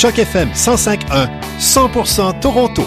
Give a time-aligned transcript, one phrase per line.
[0.00, 2.82] Choc FM 105.1, 100% Toronto.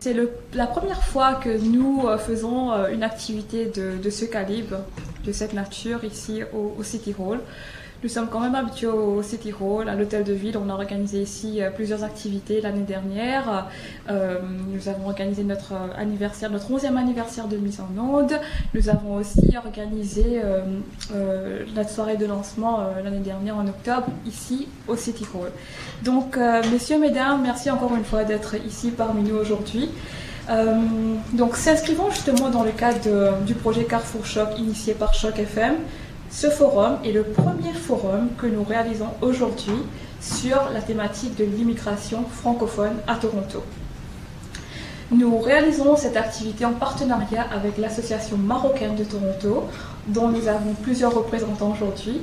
[0.00, 0.14] C'est
[0.52, 4.80] la première fois que nous euh, faisons euh, une activité de, ce calibre,
[5.24, 7.40] de cette nature ici au City Hall.
[8.02, 10.58] Nous sommes quand même habitués au City Hall, à l'hôtel de ville.
[10.58, 13.68] On a organisé ici euh, plusieurs activités l'année dernière.
[14.10, 18.32] Euh, nous avons organisé notre anniversaire, notre 11e anniversaire de mise en onde.
[18.74, 24.96] Nous avons aussi organisé euh, notre soirée de lancement l'année dernière en octobre ici au
[24.96, 25.52] City Hall.
[26.02, 26.36] Donc,
[26.72, 29.88] messieurs, mesdames, merci encore une fois d'être ici parmi nous aujourd'hui.
[31.34, 35.76] donc, s'inscrivons justement dans le cadre du projet Carrefour Choc initié par Choc FM.
[36.32, 39.76] Ce forum est le premier forum que nous réalisons aujourd'hui
[40.18, 43.62] sur la thématique de l'immigration francophone à Toronto.
[45.10, 49.64] Nous réalisons cette activité en partenariat avec l'Association marocaine de Toronto,
[50.08, 52.22] dont nous avons plusieurs représentants aujourd'hui.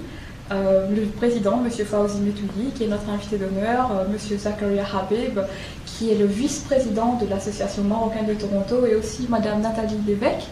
[0.52, 1.70] Euh, le président, M.
[1.70, 4.38] Fawzi Metouli, qui est notre invité d'honneur, euh, M.
[4.40, 5.40] Zakaria Habib,
[5.86, 10.48] qui est le vice-président de l'Association marocaine de Toronto, et aussi Mme Nathalie Lévesque,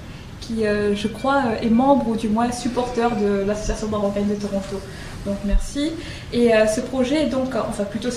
[0.48, 4.36] qui, euh, je crois, euh, est membre ou du moins supporter de l'Association marocaine de
[4.36, 4.80] Toronto.
[5.26, 5.92] Donc merci.
[6.32, 8.10] Et euh, ce projet, donc, enfin plutôt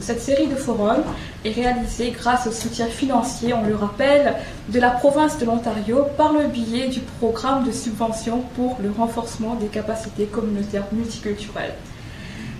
[0.00, 1.04] cette série de forums
[1.44, 4.34] est réalisée grâce au soutien financier, on le rappelle,
[4.68, 9.54] de la province de l'Ontario par le biais du programme de subvention pour le renforcement
[9.54, 11.74] des capacités communautaires multiculturelles.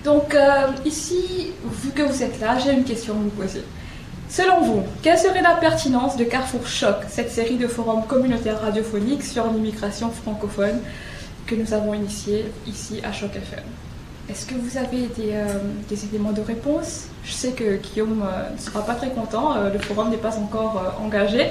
[0.05, 0.37] Donc
[0.85, 1.51] ici,
[1.83, 3.63] vu que vous êtes là, j'ai une question à vous poser.
[4.29, 9.23] Selon vous, quelle serait la pertinence de Carrefour Choc, cette série de forums communautaires radiophoniques
[9.23, 10.79] sur l'immigration francophone
[11.45, 13.63] que nous avons initiée ici à Choc FM
[14.27, 17.05] Est-ce que vous avez des, euh, éléments de réponse?
[17.23, 20.37] Je sais que Guillaume euh, ne sera pas très content, euh, le forum n'est pas
[20.37, 21.45] encore engagé,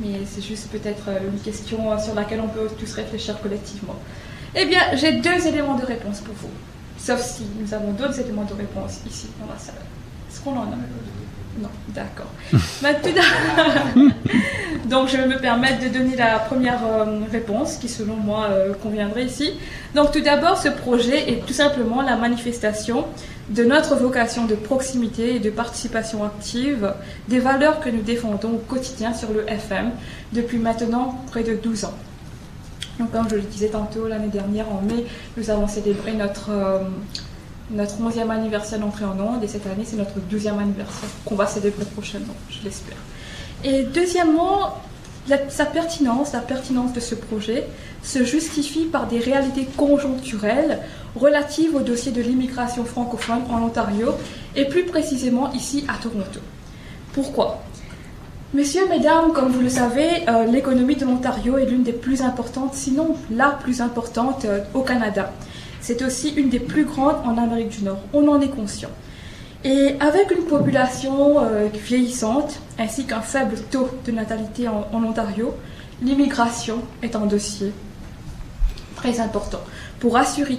[0.00, 3.96] mais c'est juste peut-être une question sur laquelle on peut tous réfléchir collectivement.
[4.54, 6.50] Eh bien, j'ai deux éléments de réponse pour vous,
[6.98, 9.74] sauf si nous avons d'autres éléments de réponse ici dans la salle.
[10.30, 10.76] Est-ce qu'on en a?
[11.60, 12.30] Non, d'accord.
[14.86, 18.74] Donc je vais me permettre de donner la première euh, réponse qui selon moi euh,
[18.74, 19.52] conviendrait ici.
[19.94, 23.06] Donc tout d'abord, ce projet est tout simplement la manifestation
[23.50, 26.92] de notre vocation de proximité et de participation active
[27.28, 29.90] des valeurs que nous défendons au quotidien sur le FM
[30.32, 31.94] depuis maintenant près de 12 ans.
[32.98, 35.04] Donc comme je le disais tantôt, l'année dernière en mai,
[35.36, 36.50] nous avons célébré notre...
[37.70, 41.46] Notre 11e anniversaire d'entrée en onde et cette année c'est notre 12e anniversaire qu'on va
[41.46, 42.96] célébrer prochainement, je l'espère.
[43.64, 44.76] Et deuxièmement,
[45.48, 47.66] sa pertinence, la pertinence de ce projet
[48.02, 50.78] se justifie par des réalités conjoncturelles
[51.16, 54.14] relatives au dossier de l'immigration francophone en Ontario
[54.54, 56.40] et plus précisément ici à Toronto.
[57.12, 57.62] Pourquoi?
[58.54, 62.74] Messieurs, mesdames, comme vous le savez, euh, l'économie de l'Ontario est l'une des plus importantes,
[62.74, 65.32] sinon la plus importante euh, au Canada.
[65.86, 68.00] C'est aussi une des plus grandes en Amérique du Nord.
[68.12, 68.88] On en est conscient.
[69.62, 75.54] Et avec une population euh, vieillissante ainsi qu'un faible taux de natalité en, Ontario,
[76.02, 77.72] l'immigration est un dossier
[78.96, 79.60] très important
[80.00, 80.58] pour assurer,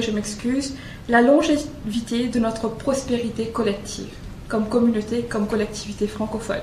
[0.00, 0.74] je m'excuse,
[1.08, 4.14] la longévité de notre prospérité collective,
[4.46, 6.62] comme communauté, comme collectivité francophone,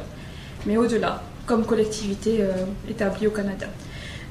[0.65, 2.53] mais au-delà, comme collectivité euh,
[2.89, 3.67] établie au Canada.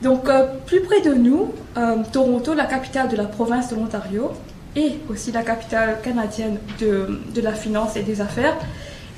[0.03, 4.33] Donc, euh, plus près de nous, euh, Toronto, la capitale de la province de l'Ontario,
[4.75, 8.57] et aussi la capitale canadienne de, de, la finance et des affaires,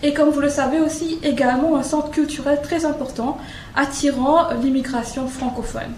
[0.03, 3.39] et comme vous le savez aussi également un centre culturel très important
[3.77, 5.93] attirant l'immigration francophone.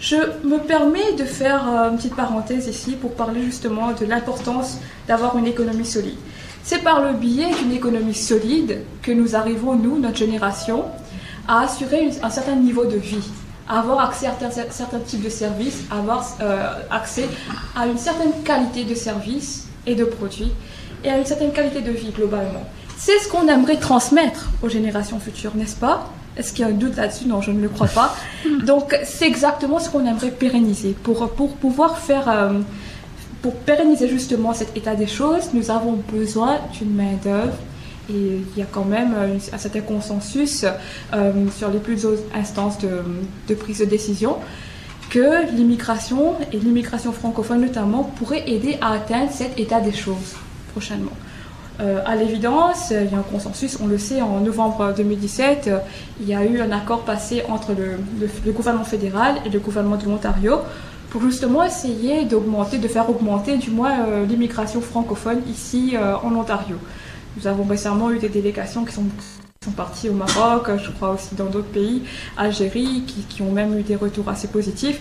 [0.00, 4.78] Je me permets de faire euh, une petite parenthèse ici pour parler justement de l'importance
[5.06, 6.18] d'avoir une économie solide.
[6.64, 10.86] C'est par le biais d'une économie solide que nous arrivons, nous, notre génération,
[11.46, 13.30] à assurer un certain niveau de vie
[13.68, 17.28] avoir accès à certains, certains types de services, avoir euh, accès
[17.76, 20.52] à une certaine qualité de services et de produits
[21.02, 22.64] et à une certaine qualité de vie globalement.
[22.96, 26.10] C'est ce qu'on aimerait transmettre aux générations futures, n'est-ce pas?
[26.36, 27.26] Est-ce qu'il y a un doute là-dessus?
[27.26, 28.16] Non, je ne le crois pas.
[28.66, 30.94] Donc c'est exactement ce qu'on aimerait pérenniser.
[31.02, 32.28] Pour, pour pouvoir faire...
[32.28, 32.60] Euh,
[33.42, 37.52] pour pérenniser justement cet état des choses, nous avons besoin d'une main-d'œuvre
[38.10, 40.64] et il y a quand même euh, un certain consensus
[41.12, 44.36] euh, sur les plus hautes instances de, prise de décision
[45.10, 50.34] que l'immigration, et l'immigration francophone notamment, pourraient aider à atteindre cet état des choses
[50.72, 51.12] prochainement.
[51.80, 55.70] Euh, à l'évidence, il y a un consensus, on le sait, en novembre 2017,
[56.20, 60.04] il y a eu un accord passé entre le, gouvernement fédéral et le gouvernement de
[60.04, 60.58] l'Ontario
[61.10, 66.76] pour justement essayer d'augmenter, de faire augmenter du moins l'immigration francophone ici en Ontario.
[67.36, 69.04] Nous avons récemment eu des délégations qui sont
[69.76, 72.02] partis au Maroc, je crois aussi dans d'autres pays,
[72.36, 75.00] Algérie, qui, ont même eu des retours assez positifs.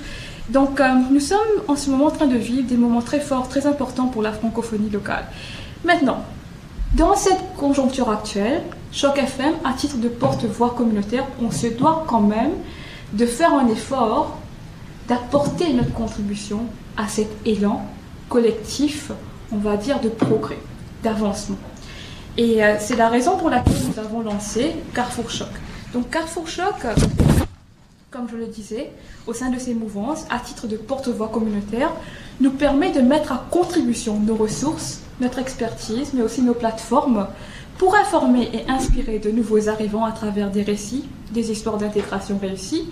[0.50, 1.38] Donc euh, nous sommes
[1.68, 4.32] en ce moment en train de vivre des moments très forts, très importants pour la
[4.32, 5.26] francophonie locale.
[5.86, 6.24] Maintenant,
[6.96, 12.22] dans cette conjoncture actuelle, Choc FM, à titre de porte-voix communautaire, on se doit quand
[12.22, 12.52] même
[13.14, 14.38] de faire un effort
[15.08, 16.62] d'apporter notre contribution
[16.98, 17.86] à cet élan
[18.30, 19.12] collectif,
[19.52, 20.60] on va dire, de progrès,
[21.04, 21.58] d'avancement.
[22.38, 25.50] Et euh, c'est la raison pour laquelle nous avons lancé Carrefour Choc.
[25.94, 26.74] Donc Carrefour Choc,
[28.10, 28.92] comme je le disais,
[29.28, 31.92] au sein de ces mouvances, à titre de porte-voix communautaire,
[32.42, 37.28] nous permet de mettre à contribution nos ressources, notre expertise, mais aussi nos plateformes
[37.78, 42.90] pour informer et inspirer de nouveaux arrivants à travers des récits, des histoires d'intégration réussies,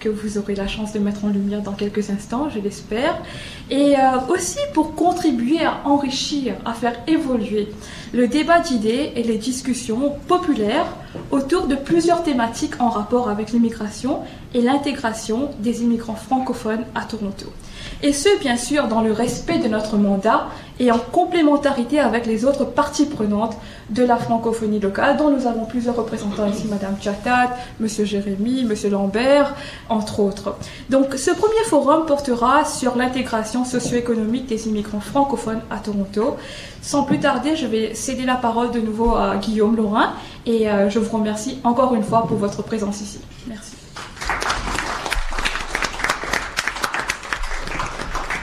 [0.00, 3.22] que vous aurez la chance de mettre en lumière dans quelques instants, je l'espère,
[3.70, 7.68] et euh, aussi pour contribuer à enrichir, à faire évoluer
[8.12, 10.86] le débat d'idées et les discussions populaires
[11.30, 14.20] autour de plusieurs thématiques en rapport avec l'immigration
[14.54, 17.46] et l'intégration des immigrants francophones à Toronto.
[18.02, 20.48] Et ce, bien sûr, dans le respect de notre mandat
[20.78, 23.56] et en complémentarité avec les autres parties prenantes
[23.90, 28.88] de la francophonie locale, dont nous avons plusieurs représentants ici, Madame Chatat, Monsieur Jérémy, Monsieur
[28.88, 29.54] Lambert,
[29.90, 30.56] entre autres.
[30.88, 36.36] Donc, ce premier forum portera sur l'intégration socio-économique des immigrants francophones à Toronto.
[36.80, 40.14] Sans plus tarder, je vais céder la parole de nouveau à Guillaume Laurin
[40.46, 43.20] et euh, je vous remercie encore une fois pour votre présence ici.
[43.46, 43.69] Merci.
[44.30, 44.59] Thank you.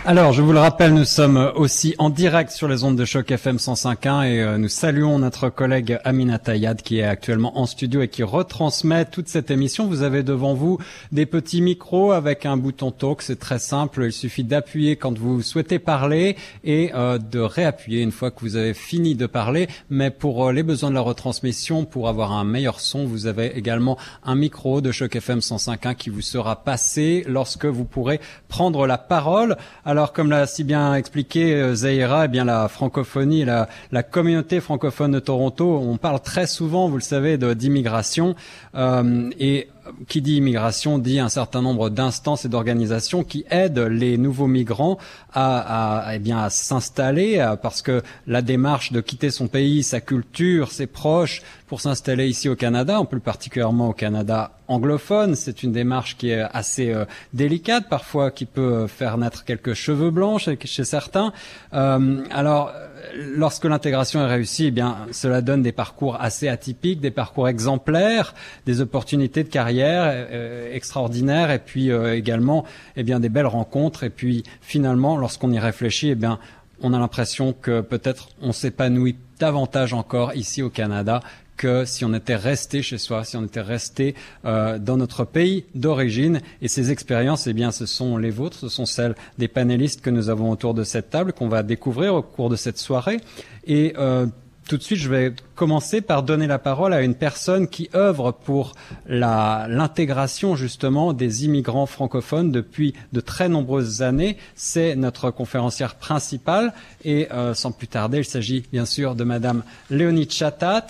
[0.10, 3.30] Alors, je vous le rappelle, nous sommes aussi en direct sur les ondes de choc
[3.30, 8.02] FM 105.1 et euh, nous saluons notre collègue Amina Tayad qui est actuellement en studio
[8.02, 9.86] et qui retransmet toute cette émission.
[9.86, 10.78] Vous avez devant vous
[11.12, 13.22] des petits micros avec un bouton talk.
[13.22, 14.06] C'est très simple.
[14.06, 18.56] Il suffit d'appuyer quand vous souhaitez parler et euh, de réappuyer une fois que vous
[18.56, 19.68] avez fini de parler.
[19.90, 23.58] Mais pour euh, les besoins de la retransmission, pour avoir un meilleur son, vous avez
[23.58, 28.88] également un micro de choc FM 105.1 qui vous sera passé lorsque vous pourrez prendre
[28.88, 29.58] la parole.
[30.06, 35.12] Comme l'a si bien expliqué euh, Zahira, eh bien la francophonie, la, la communauté francophone
[35.12, 38.36] de Toronto, on parle très souvent, vous le savez, d'immigration
[38.76, 39.70] euh, et
[40.08, 44.98] qui dit immigration dit un certain nombre d'instances et d'organisations qui aident les nouveaux migrants
[45.34, 50.02] à, à, eh bien à s'installer parce que la démarche de quitter son pays, sa
[50.02, 55.64] culture, ses proches pour s'installer ici au Canada, en plus particulièrement au Canada anglophone, c'est
[55.64, 60.40] une démarche qui est assez euh, délicate parfois, qui peut faire naître quelques cheveux blancs
[60.40, 61.34] chez, chez certains.
[61.74, 62.72] Euh, alors
[63.16, 68.34] lorsque l'intégration est réussie, eh bien, cela donne des parcours assez atypiques, des parcours exemplaires,
[68.66, 72.66] des opportunités de carrière euh, extraordinaires, et puis euh, également,
[72.96, 74.04] eh bien, des belles rencontres.
[74.04, 76.40] Et puis, finalement, lorsqu'on y réfléchit, eh bien,
[76.82, 81.22] on a l'impression que peut-être on s'épanouit davantage encore ici au Canada
[81.58, 84.16] que si on était resté chez soi, si on était resté
[84.46, 86.42] euh, dans notre pays d'origine.
[86.62, 90.10] Et ces expériences, eh bien, ce sont les vôtres, ce sont celles des panélistes que
[90.10, 93.20] nous avons autour de cette table, qu'on va découvrir au cours de cette soirée.
[93.66, 94.28] Et euh,
[94.68, 98.34] tout de suite, je vais commencer par donner la parole à une personne qui œuvre
[98.34, 98.74] pour
[99.08, 104.36] l'intégration justement des immigrants francophones depuis de très nombreuses années.
[104.56, 106.74] C'est notre conférencière principale
[107.06, 110.88] et euh, sans plus tarder, il s'agit bien sûr de Madame Léonie Chatat.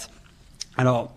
[0.79, 1.11] Alors,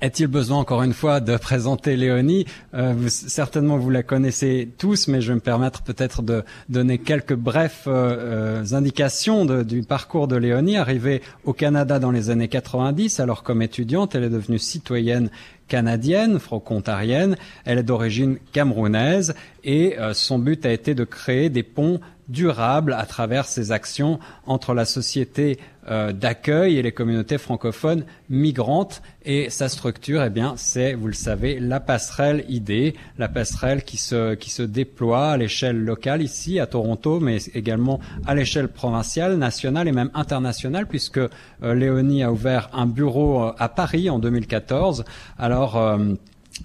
[0.00, 2.46] est-il besoin encore une fois de présenter Léonie?
[2.74, 7.34] Euh, Certainement vous la connaissez tous, mais je vais me permettre peut-être de donner quelques
[7.34, 10.76] brefs euh, euh, indications du parcours de Léonie.
[10.76, 15.30] Arrivée au Canada dans les années 90, alors comme étudiante, elle est devenue citoyenne
[15.68, 17.36] canadienne, franco-ontarienne.
[17.64, 23.04] Elle est d'origine camerounaise et son but a été de créer des ponts durables à
[23.04, 25.58] travers ses actions entre la société
[25.90, 29.02] euh, d'accueil et les communautés francophones migrantes.
[29.24, 33.96] Et sa structure, eh bien, c'est, vous le savez, la passerelle idée, la passerelle qui
[33.96, 39.36] se, qui se déploie à l'échelle locale ici, à Toronto, mais également à l'échelle provinciale,
[39.36, 41.28] nationale et même internationale, puisque euh,
[41.62, 45.04] Léonie a ouvert un bureau euh, à Paris en 2014.
[45.38, 45.98] Alors,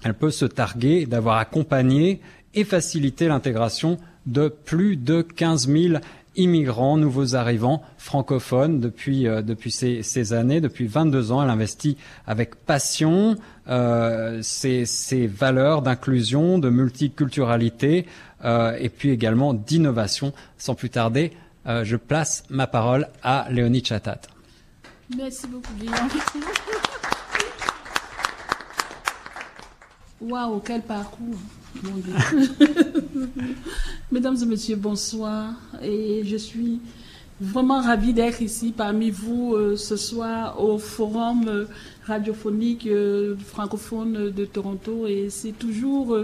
[0.04, 2.20] elle peut se targuer d'avoir accompagné
[2.54, 5.94] et facilité l'intégration de plus de 15 000
[6.36, 11.42] immigrants, nouveaux arrivants francophones depuis euh, depuis ces, ces, années, depuis 22 ans.
[11.42, 13.36] Elle investit avec passion
[13.68, 18.06] euh, ces, ces, valeurs d'inclusion, de multiculturalité
[18.44, 20.32] euh, et puis également d'innovation.
[20.58, 21.32] Sans plus tarder,
[21.66, 24.20] euh, je place ma parole à Léonie Chatat.
[25.16, 25.94] Merci beaucoup, Guillaume.
[30.20, 31.38] Waouh, quel parcours!
[34.12, 35.54] Mesdames et messieurs, bonsoir.
[35.82, 36.80] Et je suis
[37.40, 41.64] vraiment ravie d'être ici parmi vous euh, ce soir au forum euh,
[42.06, 42.88] radiophonique
[43.46, 46.16] francophone de Toronto et c'est toujours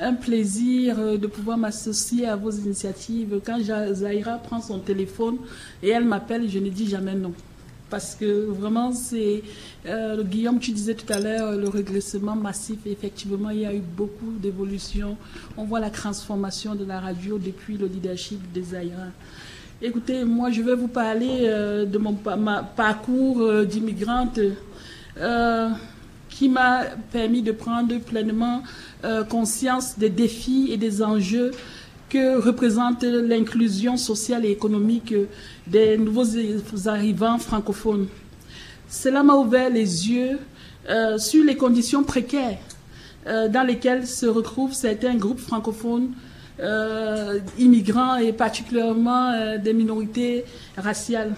[0.00, 3.40] un plaisir de pouvoir m'associer à vos initiatives.
[3.44, 5.36] Quand Zaira prend son téléphone
[5.82, 7.34] et elle m'appelle, je ne dis jamais non
[7.90, 9.42] parce que vraiment, c'est.
[9.86, 12.78] Euh, Guillaume, tu disais tout à l'heure le régressement massif.
[12.86, 15.16] Effectivement, il y a eu beaucoup d'évolutions.
[15.56, 19.12] On voit la transformation de la radio depuis le leadership des Aïras.
[19.82, 24.38] Écoutez, moi, je vais vous parler euh, de mon parcours euh, d'immigrante
[26.30, 28.62] qui m'a permis de prendre pleinement
[29.28, 31.50] conscience des défis et des enjeux
[32.10, 35.14] que représente l'inclusion sociale et économique
[35.66, 36.26] des nouveaux
[36.86, 38.08] arrivants francophones.
[38.88, 40.38] Cela m'a ouvert les yeux
[40.88, 42.58] euh, sur les conditions précaires
[43.26, 46.10] euh, dans lesquelles se retrouvent certains groupes francophones
[46.58, 50.44] euh, immigrants et particulièrement des minorités
[50.76, 51.34] raciales.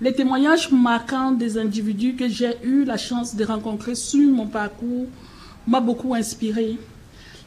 [0.00, 5.06] Les témoignages marquants des individus que j'ai eu la chance de rencontrer sur mon parcours
[5.66, 6.78] m'a beaucoup inspiré.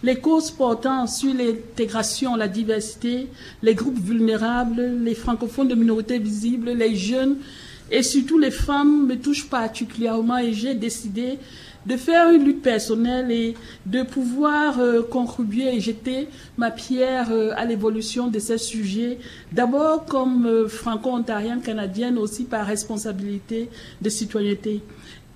[0.03, 3.29] Les causes portant sur l'intégration, la diversité,
[3.62, 7.38] les groupes vulnérables, les francophones de minorités visibles, les jeunes
[7.89, 11.39] et surtout les femmes me touchent particulièrement et j'ai décidé
[11.86, 13.55] de faire une lutte personnelle et
[13.86, 19.19] de pouvoir euh, contribuer et jeter ma pierre euh, à l'évolution de ces sujets,
[19.51, 23.69] d'abord comme euh, franco-ontarienne canadienne, aussi par responsabilité
[24.01, 24.81] de citoyenneté.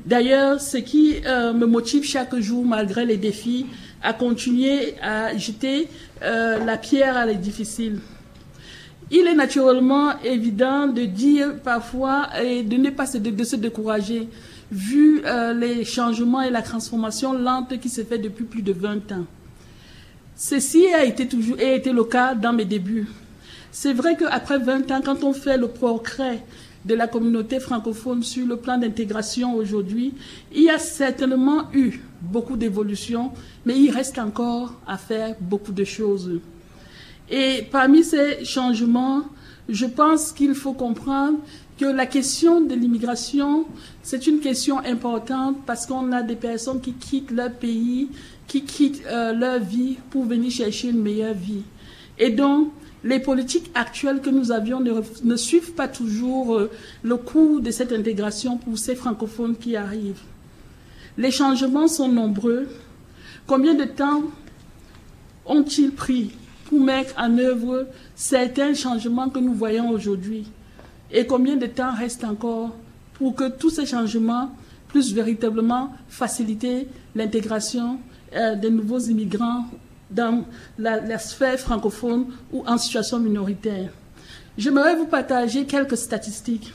[0.05, 3.65] D'ailleurs, ce qui me motive chaque jour, malgré les défis,
[4.04, 5.88] à continuer à jeter
[6.24, 8.00] euh, la pierre à les.
[9.10, 14.27] Il est naturellement évident de dire parfois et de ne pas se, de, se décourager
[14.70, 19.12] vu euh, les changements et la transformation lente qui se fait depuis plus de 20
[19.13, 19.25] ans.
[20.36, 23.08] Ceci a été toujours a été le cas dans mes débuts.
[23.72, 26.44] C'est vrai qu'après 20 ans, quand on fait le progrès
[26.88, 30.13] de la communauté francophone sur le plan d'intégration aujourd'hui,
[30.56, 33.32] il y a certainement eu beaucoup d'évolutions,
[33.65, 36.39] mais il reste encore à faire beaucoup de choses.
[37.29, 39.24] Et parmi ces changements,
[39.67, 41.39] je pense qu'il faut comprendre
[41.77, 43.65] que la question de l'immigration,
[44.01, 48.08] c'est une question importante parce qu'on a des personnes qui quittent leur pays,
[48.48, 51.63] qui quittent euh, leur vie pour venir chercher une meilleure vie.
[52.17, 52.72] Et donc,
[53.04, 56.72] les politiques actuelles que nous avions ne, suivent pas toujours euh,
[57.04, 60.22] le cours de cette intégration pour ces francophones qui arrivent.
[61.18, 62.68] Les changements sont nombreux.
[63.46, 64.24] Combien de temps
[65.46, 66.32] ont-ils pris
[66.66, 70.48] pour mettre en œuvre certains changements que nous voyons aujourd'hui?
[71.12, 72.75] Et combien de temps reste encore
[73.13, 74.51] pour que tous ces changements
[74.89, 78.00] puissent véritablement faciliter l'intégration
[78.36, 79.66] euh, des nouveaux immigrants
[80.09, 80.45] dans
[80.77, 83.89] la, sphère francophone ou en situation minoritaire.
[84.57, 86.73] J'aimerais vous partager quelques statistiques.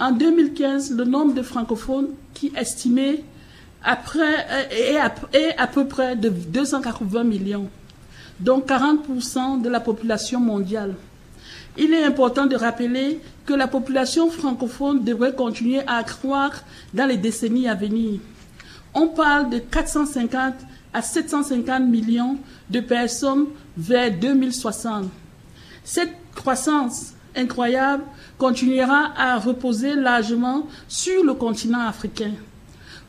[0.00, 3.24] En 2015, le nombre de francophones qui estimait
[3.82, 7.68] après, est, à, est à peu près de 280 millions,
[8.40, 10.94] donc 40% de la population mondiale.
[11.76, 17.16] Il est important de rappeler que la population francophone devrait continuer à croître dans les
[17.16, 18.20] décennies à venir.
[18.94, 20.54] On parle de 450
[20.92, 22.38] à 750 millions
[22.70, 25.06] de personnes vers 2060.
[25.84, 28.04] Cette croissance incroyable
[28.36, 32.32] continuera à reposer largement sur le continent africain.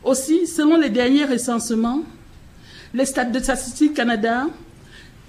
[0.04, 2.02] Aussi, selon les derniers recensements,
[2.94, 4.46] les stades de Statistique Canada,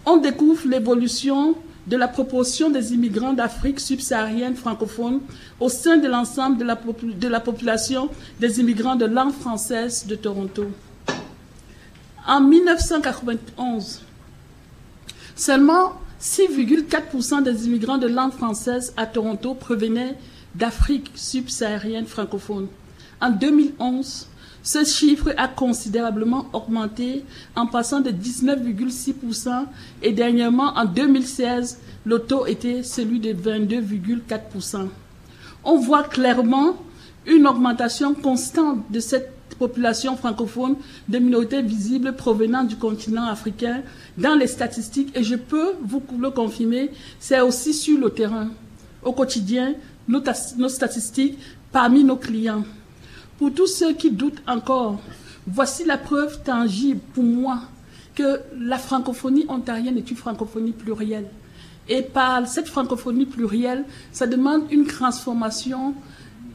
[0.05, 1.55] on découvre l'évolution
[1.87, 5.19] de la proportion des immigrants d'Afrique subsaharienne francophone
[5.59, 10.67] au sein de l'ensemble de la population des immigrants de langue française de Toronto.
[12.27, 14.01] En 1991,
[15.35, 20.17] seulement 6,4% des immigrants de langue française à Toronto provenaient
[20.53, 22.67] d'Afrique subsaharienne francophone.
[23.19, 24.27] En 2011,
[24.63, 27.25] ce chiffre a considérablement augmenté
[27.55, 29.65] en passant de 19,6%
[30.03, 34.87] et dernièrement en 2016, le taux était celui de 22,4%.
[35.63, 36.77] On voit clairement
[37.25, 40.75] une augmentation constante de cette population francophone
[41.07, 43.81] de minorités visibles provenant du continent africain
[44.17, 48.49] dans les statistiques et je peux vous le confirmer, c'est aussi sur le terrain.
[49.03, 49.73] Au quotidien,
[50.07, 50.21] nos,
[50.57, 51.37] nos statistiques
[51.71, 52.63] parmi nos clients.
[53.37, 54.99] Pour tous ceux qui doutent encore,
[55.47, 57.61] voici la preuve tangible pour moi
[58.13, 61.27] que la francophonie ontarienne est une francophonie plurielle.
[61.89, 65.95] Et par cette francophonie plurielle, ça demande une transformation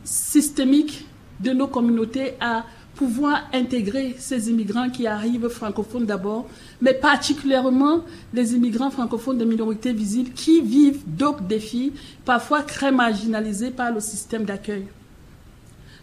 [0.05, 1.07] systémique
[1.41, 2.65] de nos communautés à
[2.97, 6.49] pouvoir intégrer ces immigrants qui arrivent francophones d'abord,
[6.81, 11.93] mais particulièrement les immigrants francophones de minorités visibles qui vivent d'autres défis,
[12.25, 14.87] parfois très marginalisés par le système d'accueil.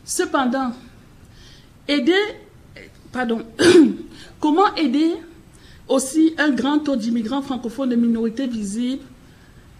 [0.06, 0.72] Cependant,
[1.88, 2.14] aider,
[4.40, 5.14] comment aider
[5.88, 9.04] aussi un grand taux d'immigrants francophones de minorités visibles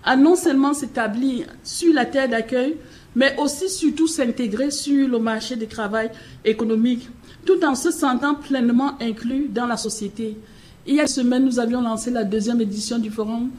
[0.04, 2.76] à non seulement s'établir sur la terre d'accueil,
[3.16, 6.10] mais aussi surtout s'intégrer sur le marché du travail
[6.44, 7.10] économique,
[7.46, 10.38] tout en se sentant pleinement inclus dans la société.
[10.86, 13.52] Il semaine, nous avions lancé la deuxième édition du forum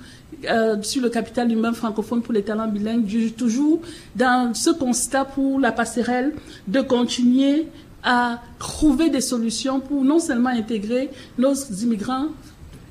[0.46, 3.80] euh, sur le capital humain francophone pour les talents bilingues, toujours
[4.14, 6.34] dans ce constat pour la passerelle
[6.68, 7.66] de continuer
[8.02, 11.08] à trouver des solutions pour non seulement intégrer
[11.38, 12.26] nos immigrants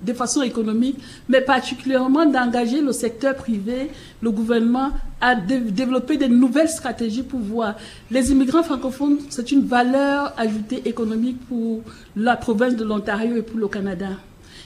[0.05, 0.97] de façon économique,
[1.29, 3.89] mais particulièrement d'engager le secteur privé,
[4.21, 4.91] le gouvernement,
[5.21, 7.75] à développer de nouvelles stratégies pour voir.
[8.11, 11.81] Les immigrants francophones, c'est une valeur ajoutée économique pour
[12.15, 14.09] la province de l'Ontario et pour le Canada.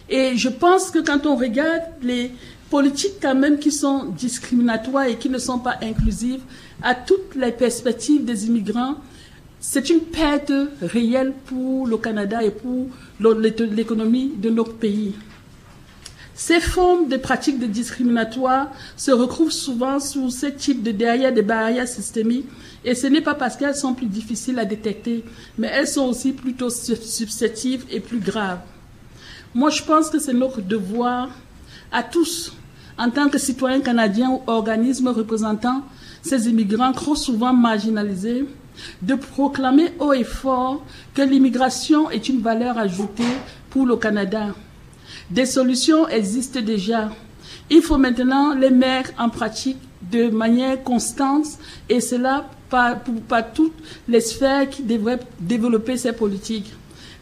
[0.09, 2.31] Et je pense que quand on regarde les
[2.69, 6.41] politiques quand même qui sont discriminatoires et qui ne sont pas inclusives
[6.81, 8.95] à toutes les perspectives des immigrants,
[9.59, 12.87] c'est une perte réelle pour le Canada et pour
[13.19, 15.15] l'économie de notre pays.
[16.35, 21.87] Ces formes de pratiques discriminatoires se retrouvent souvent sous ce type de derrière des barrières
[21.87, 22.45] systémiques
[22.85, 25.23] et ce n'est pas parce qu'elles sont plus difficiles à détecter,
[25.57, 28.59] mais elles sont aussi plutôt susceptibles et plus graves.
[29.55, 31.29] Moi, je pense que c'est notre devoir
[31.91, 32.53] à tous,
[32.99, 35.81] en tant que citoyens canadiens ou organismes représentant
[36.21, 38.45] ces immigrants trop souvent marginalisés,
[39.01, 43.23] de proclamer haut et fort que l'immigration est une valeur ajoutée
[43.69, 44.55] pour le Canada.
[45.29, 47.09] Des solutions existent déjà.
[47.69, 49.77] Il faut maintenant les mettre en pratique
[50.11, 51.45] de manière constante
[51.89, 53.73] et cela par, par toutes
[54.07, 56.71] les sphères qui devraient développer ces politiques.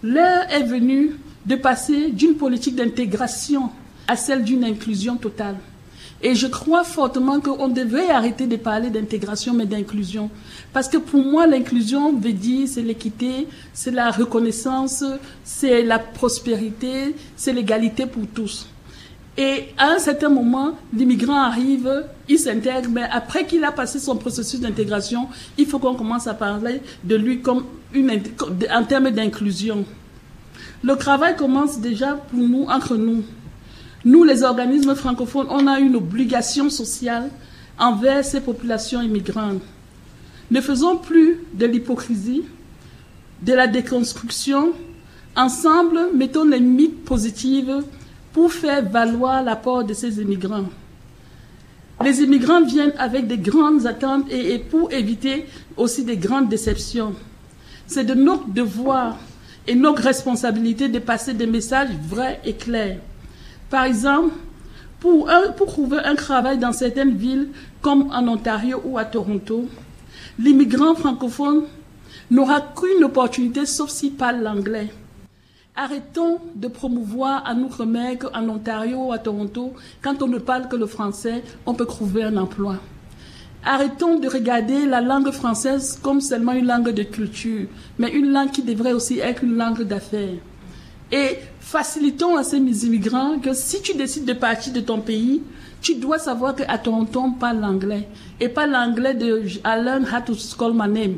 [0.04, 3.70] L'heure est venue de passer d'une politique d'intégration
[4.08, 5.58] à celle d'une inclusion totale.
[6.22, 10.30] Et je crois fortement qu'on devrait arrêter de parler d'intégration, mais d'inclusion.
[10.76, 15.06] Parce que pour moi, l'inclusion veut dire c'est l'équité, c'est la reconnaissance,
[15.46, 18.68] c'est la prospérité, c'est l'égalité pour tous.
[19.38, 24.18] Et à un certain moment, l'immigrant arrive, il s'intègre, mais après qu'il a passé son
[24.18, 28.12] processus d'intégration, il faut qu'on commence à parler de lui comme une,
[28.70, 29.86] en termes d'inclusion.
[30.84, 33.24] Le travail commence déjà pour nous, entre nous.
[34.04, 37.30] Nous, les organismes francophones, on a une obligation sociale
[37.80, 39.62] envers ces populations immigrantes.
[40.52, 42.44] Ne faisons plus de l'hypocrisie,
[43.42, 44.74] de la déconstruction.
[45.36, 47.84] Ensemble, mettons les mythes positives
[48.32, 50.70] pour faire valoir l'apport de ces immigrants.
[52.04, 55.46] Les immigrants viennent avec de grandes attentes et, pour éviter
[55.78, 57.16] aussi des grandes déceptions.
[57.88, 59.18] C'est de notre devoir
[59.68, 63.00] et notre responsabilité de passer des messages vrais et clairs.
[63.70, 64.34] Par exemple,
[65.00, 65.30] pour,
[65.68, 67.50] trouver un travail dans certaines villes
[67.82, 69.68] comme en Ontario ou à Toronto,
[70.40, 71.64] l'immigrant francophone
[72.32, 74.90] n'aura qu'une opportunité sauf s'il parle l'anglais.
[75.76, 80.78] Arrêtons de promouvoir à outre-mer qu'en Ontario ou à Toronto, quand on ne parle que
[80.78, 82.78] le français, on peut trouver un emploi.
[83.64, 87.68] Arrêtons de regarder la langue française comme seulement une langue de culture,
[87.98, 90.38] mais une langue qui devrait aussi être une langue d'affaires.
[91.12, 95.42] Et facilitons à ces immigrants que si tu décides de partir de ton pays,
[95.86, 98.08] tu dois savoir qu'à ton ton parle l'anglais.
[98.40, 101.18] Et pas l'anglais de I learn how to call my name.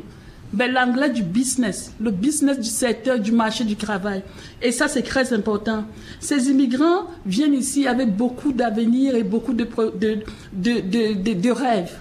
[0.52, 4.22] Mais l'anglais du business, le business du secteur du marché du travail.
[4.60, 5.84] Et ça, c'est très important.
[6.20, 10.20] Ces immigrants viennent ici avec beaucoup d'avenir et beaucoup de, de,
[10.52, 11.96] de, de rêves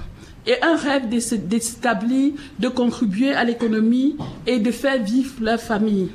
[0.45, 1.19] et un rêve de
[1.59, 6.09] s'établir, de contribuer à l'économie et de faire vivre leur famille.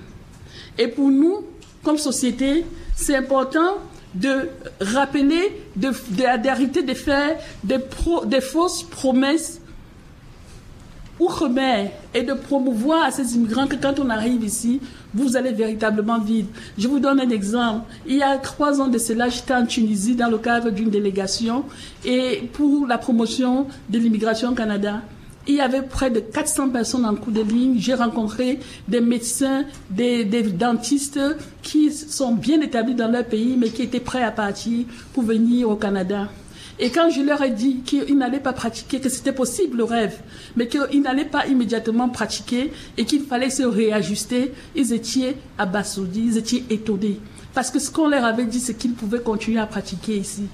[0.78, 1.44] Et pour nous,
[1.82, 3.78] comme société, c'est important
[4.14, 4.48] de
[4.80, 7.78] rappeler, de, de, faire des,
[8.26, 9.60] des fausses promesses
[11.18, 14.80] outre-mer et de promouvoir à ces immigrants que quand on arrive ici,
[15.14, 16.48] vous allez véritablement vivre.
[16.78, 17.84] Je vous donne un exemple.
[18.06, 21.64] Il y a trois ans de cela, j'étais en Tunisie dans le cadre d'une délégation
[22.04, 25.02] et pour la promotion de l'immigration au Canada.
[25.48, 27.76] Il y avait près de 400 personnes en coup de ligne.
[27.78, 31.20] J'ai rencontré des médecins, des, dentistes
[31.62, 35.68] qui sont bien établis dans leur pays, mais qui étaient prêts à partir pour venir
[35.68, 36.28] au Canada.
[36.78, 40.18] Et quand je leur ai dit qu'ils n'allaient pas pratiquer, que c'était possible le rêve,
[40.56, 46.38] mais qu'ils n'allaient pas immédiatement pratiquer et qu'il fallait se réajuster, ils étaient abasourdis, ils
[46.38, 47.20] étaient étonnés.
[47.52, 50.44] Parce que ce qu'on leur avait dit, c'est qu'ils pouvaient continuer à pratiquer ici.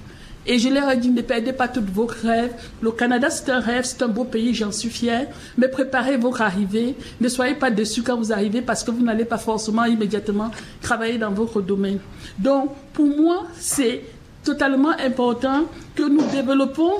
[0.51, 2.51] Et je leur ai dit, ne perdez pas tous vos rêves.
[2.81, 5.27] Le Canada, c'est un rêve, c'est un beau pays, j'en suis fier.
[5.59, 6.95] Mais préparez votre arrivée.
[7.21, 10.49] Ne soyez pas déçus quand vous arrivez parce que vous n'allez pas forcément immédiatement
[10.81, 11.99] travailler dans votre domaine.
[12.39, 14.01] Donc, pour moi, c'est
[14.43, 16.93] totalement important que nous développons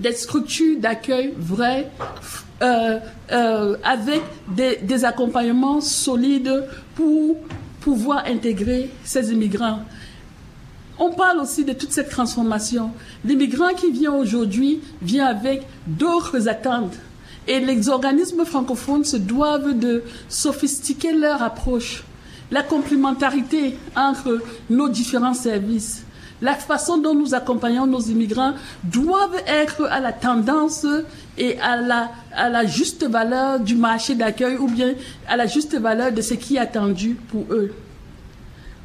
[0.00, 1.88] des structures d'accueil vraies,
[2.60, 6.64] avec des, des accompagnements solides
[6.96, 7.36] pour
[7.80, 9.80] pouvoir intégrer ces immigrants.
[11.02, 12.90] On parle aussi de toute cette transformation.
[13.24, 16.94] L'immigrant qui vient aujourd'hui vient avec d'autres attentes.
[17.48, 22.04] Et les organismes francophones se doivent de sophistiquer leur approche,
[22.50, 26.04] la complémentarité entre nos différents services.
[26.42, 28.52] La façon dont nous accompagnons nos immigrants
[28.84, 30.86] doivent être à la tendance
[31.38, 34.92] et à la, à la juste valeur du marché d'accueil ou bien
[35.26, 37.72] à la juste valeur de ce qui est attendu pour eux.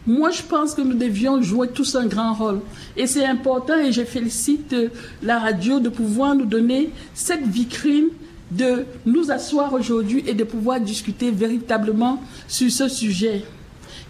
[0.08, 2.62] Moi, je pense que nous devions jouer tous un grand rôle.
[2.96, 4.89] Et c'est important et je félicite euh,
[5.24, 8.10] la radio de pouvoir nous donner cette vitrine
[8.52, 13.44] de nous asseoir aujourd'hui et de pouvoir discuter véritablement sur ce sujet.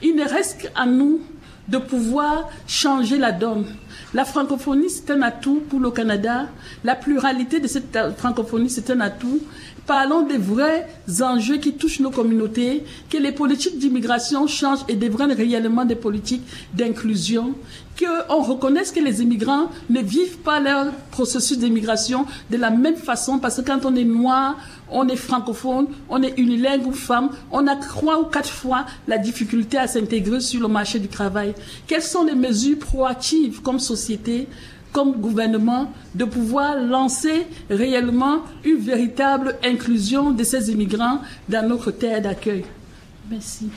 [0.03, 1.21] Il ne reste qu'à nous
[1.69, 3.65] de pouvoir changer la donne.
[4.13, 6.47] La francophonie, c'est un atout pour le Canada.
[6.84, 9.39] La pluralité de cette francophonie, c'est un atout.
[9.86, 10.88] Parlons des vrais
[11.21, 16.41] enjeux qui touchent nos communautés, que les politiques d'immigration changent et deviennent réellement des politiques
[16.73, 17.53] d'inclusion,
[17.99, 23.38] qu'on reconnaisse que les immigrants ne vivent pas leur processus d'immigration de la même façon,
[23.38, 24.58] parce que quand on est noir,
[24.89, 29.17] on est francophone, on est unilingue ou femme, on a trois ou quatre fois la
[29.17, 31.53] difficulté à s'intégrer sur le marché du travail.
[31.88, 34.48] Quelles sont les mesures proactives comme société
[34.91, 41.19] comme gouvernement de pouvoir lancer réellement une véritable inclusion de ces immigrants
[41.50, 42.63] dans notre terre d'accueil.
[43.30, 43.69] Merci.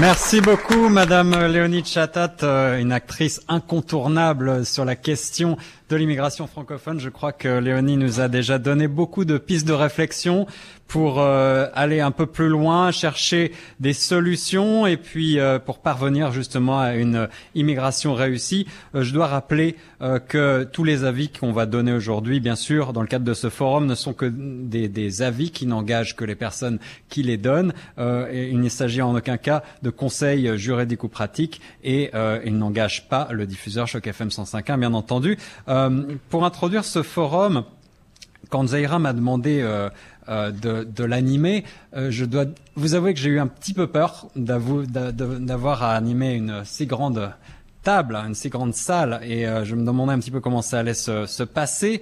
[0.00, 5.56] Merci beaucoup, Madame Léonie Chatat, euh, une actrice incontournable sur la question
[5.90, 6.98] de l'immigration francophone.
[6.98, 10.46] Je crois que Léonie nous a déjà donné beaucoup de pistes de réflexion
[10.88, 16.30] pour euh, aller un peu plus loin, chercher des solutions et puis euh, pour parvenir
[16.30, 18.66] justement à une immigration réussie.
[18.94, 19.76] Euh, je dois rappeler
[20.28, 23.48] que tous les avis qu'on va donner aujourd'hui, bien sûr, dans le cadre de ce
[23.48, 27.72] forum, ne sont que des, avis qui n'engagent que les personnes qui les donnent.
[27.96, 32.10] il ne s'agit en aucun cas de conseils juridiques ou pratiques et
[32.44, 35.38] il n'engage pas le diffuseur Choc FM 105.1, bien entendu.
[36.28, 37.64] Pour introduire ce forum,
[38.50, 39.88] quand Zaira m'a demandé euh,
[40.28, 41.64] euh, de, l'animer,
[41.96, 42.44] euh, je dois
[42.76, 47.32] vous avouer que j'ai eu un petit peu peur d'avoir à animer une si grande
[47.82, 50.94] table, une si grande salle, et je me demandais un petit peu comment ça allait
[50.94, 52.00] se, se passer.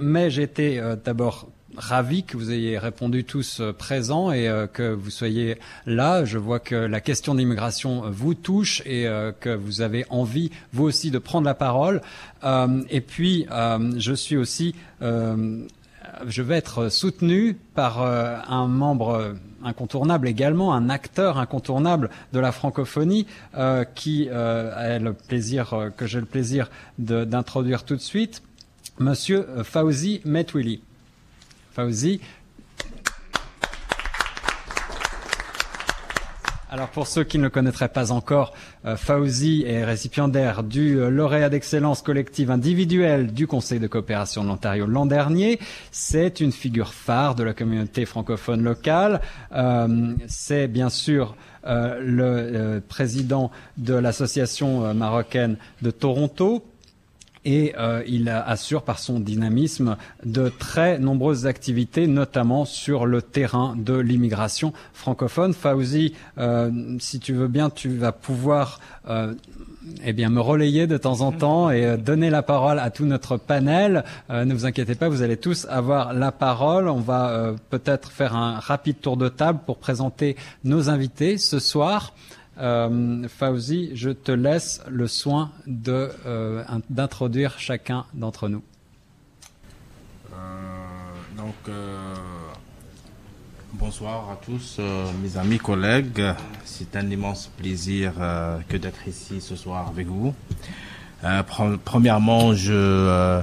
[0.00, 6.24] mais j'étais d'abord ravi que vous ayez répondu tous présents et que vous soyez là.
[6.24, 9.06] Je vois que la question d'immigration vous touche et
[9.40, 12.00] que vous avez envie, vous aussi, de prendre la parole.
[12.90, 13.46] et puis,
[13.96, 14.74] je suis aussi
[16.26, 22.52] je vais être soutenu par euh, un membre incontournable également, un acteur incontournable de la
[22.52, 28.42] francophonie euh, qui euh, a le plaisir que j'ai le plaisir d'introduire tout de suite,
[28.98, 30.82] Monsieur Fauzi Metwili.
[31.72, 32.20] Fauzi,
[36.72, 38.54] Alors pour ceux qui ne le connaîtraient pas encore,
[38.84, 44.48] euh, Fauzi est récipiendaire du euh, lauréat d'excellence collective individuelle du Conseil de coopération de
[44.48, 45.58] l'Ontario l'an dernier.
[45.90, 49.20] C'est une figure phare de la communauté francophone locale.
[49.52, 56.64] Euh, c'est bien sûr le président de l'association marocaine de Toronto
[57.44, 63.74] et euh, il assure par son dynamisme de très nombreuses activités, notamment sur le terrain
[63.76, 65.54] de l'immigration francophone.
[65.54, 69.32] Fauzi, euh, si tu veux bien, tu vas pouvoir euh,
[70.04, 73.38] eh bien, me relayer de temps en temps et donner la parole à tout notre
[73.38, 74.04] panel.
[74.28, 76.88] ne vous inquiétez pas, vous allez tous avoir la parole.
[76.88, 82.12] On va peut-être faire un rapide tour de table pour présenter nos invités ce soir.
[82.60, 85.50] Euh, Fauzi, je te laisse le soin
[85.88, 88.62] euh, d'introduire chacun d'entre nous.
[90.32, 90.36] Euh,
[91.36, 91.74] donc,
[93.72, 94.78] bonsoir à tous,
[95.22, 96.22] mes amis, collègues.
[96.64, 98.12] C'est un immense plaisir
[98.68, 100.34] que d'être ici ce soir avec vous.
[101.84, 103.42] premièrement, je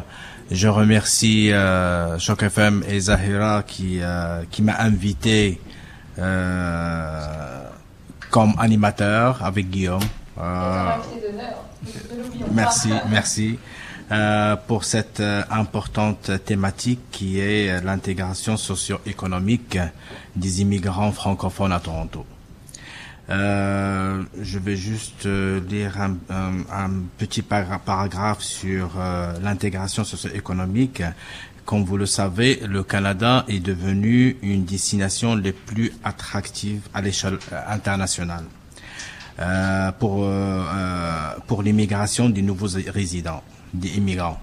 [0.49, 3.99] je remercie euh, Choc FM et Zahira qui
[4.51, 5.59] qui m'a invité
[8.29, 10.01] comme animateur avec Guillaume.
[10.39, 10.89] Euh,
[12.51, 13.59] merci, merci
[14.11, 19.79] euh, pour cette euh, importante thématique qui est l'intégration socio-économique
[20.35, 22.25] des immigrants francophones à Toronto.
[23.29, 28.91] je vais juste lire un, un, petit paragraphe sur
[29.41, 31.03] l'intégration socio-économique
[31.67, 37.39] comme vous le savez, le Canada est devenu une destination les plus attractives à l'échelle
[37.51, 38.45] euh, internationale
[39.39, 44.39] euh, pour, euh, pour l'immigration des nouveaux résidents, des immigrants.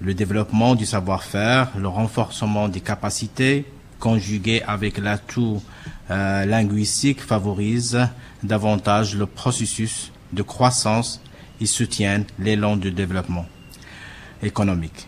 [0.00, 3.64] Le développement du savoir-faire, le renforcement des capacités,
[4.00, 5.62] conjugué avec l'atout
[6.10, 8.08] euh, linguistique, favorise
[8.42, 11.22] davantage le processus de croissance
[11.60, 13.46] et soutiennent l'élan du développement
[14.42, 15.06] économique.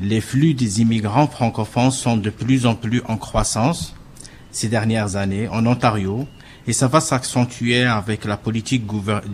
[0.00, 3.94] Les flux des immigrants francophones sont de plus en plus en croissance
[4.52, 6.26] ces dernières années en Ontario
[6.68, 8.84] et ça va s'accentuer avec la politique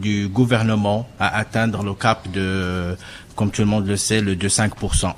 [0.01, 2.97] du gouvernement à atteindre le cap de,
[3.37, 5.13] comme tout le monde le sait, le de 5%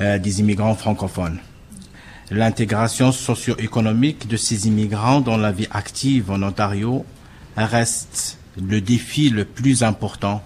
[0.00, 1.38] euh, des immigrants francophones.
[2.30, 7.04] L'intégration socio-économique de ces immigrants dans la vie active en Ontario
[7.56, 10.42] reste le défi le plus important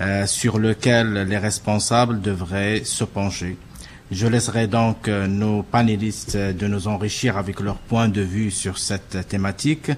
[0.00, 3.56] euh, sur lequel les responsables devraient se pencher.
[4.12, 8.78] Je laisserai donc euh, nos panélistes de nous enrichir avec leur point de vue sur
[8.78, 9.90] cette thématique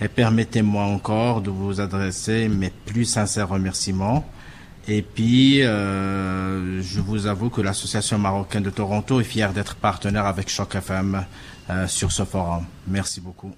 [0.00, 4.28] et permettez-moi encore de vous adresser mes plus sincères remerciements.
[4.88, 10.26] Et puis, euh, je vous avoue que l'Association marocaine de Toronto est fière d'être partenaire
[10.26, 11.24] avec Choc FM
[11.86, 12.64] sur ce forum.
[12.86, 13.52] Merci beaucoup.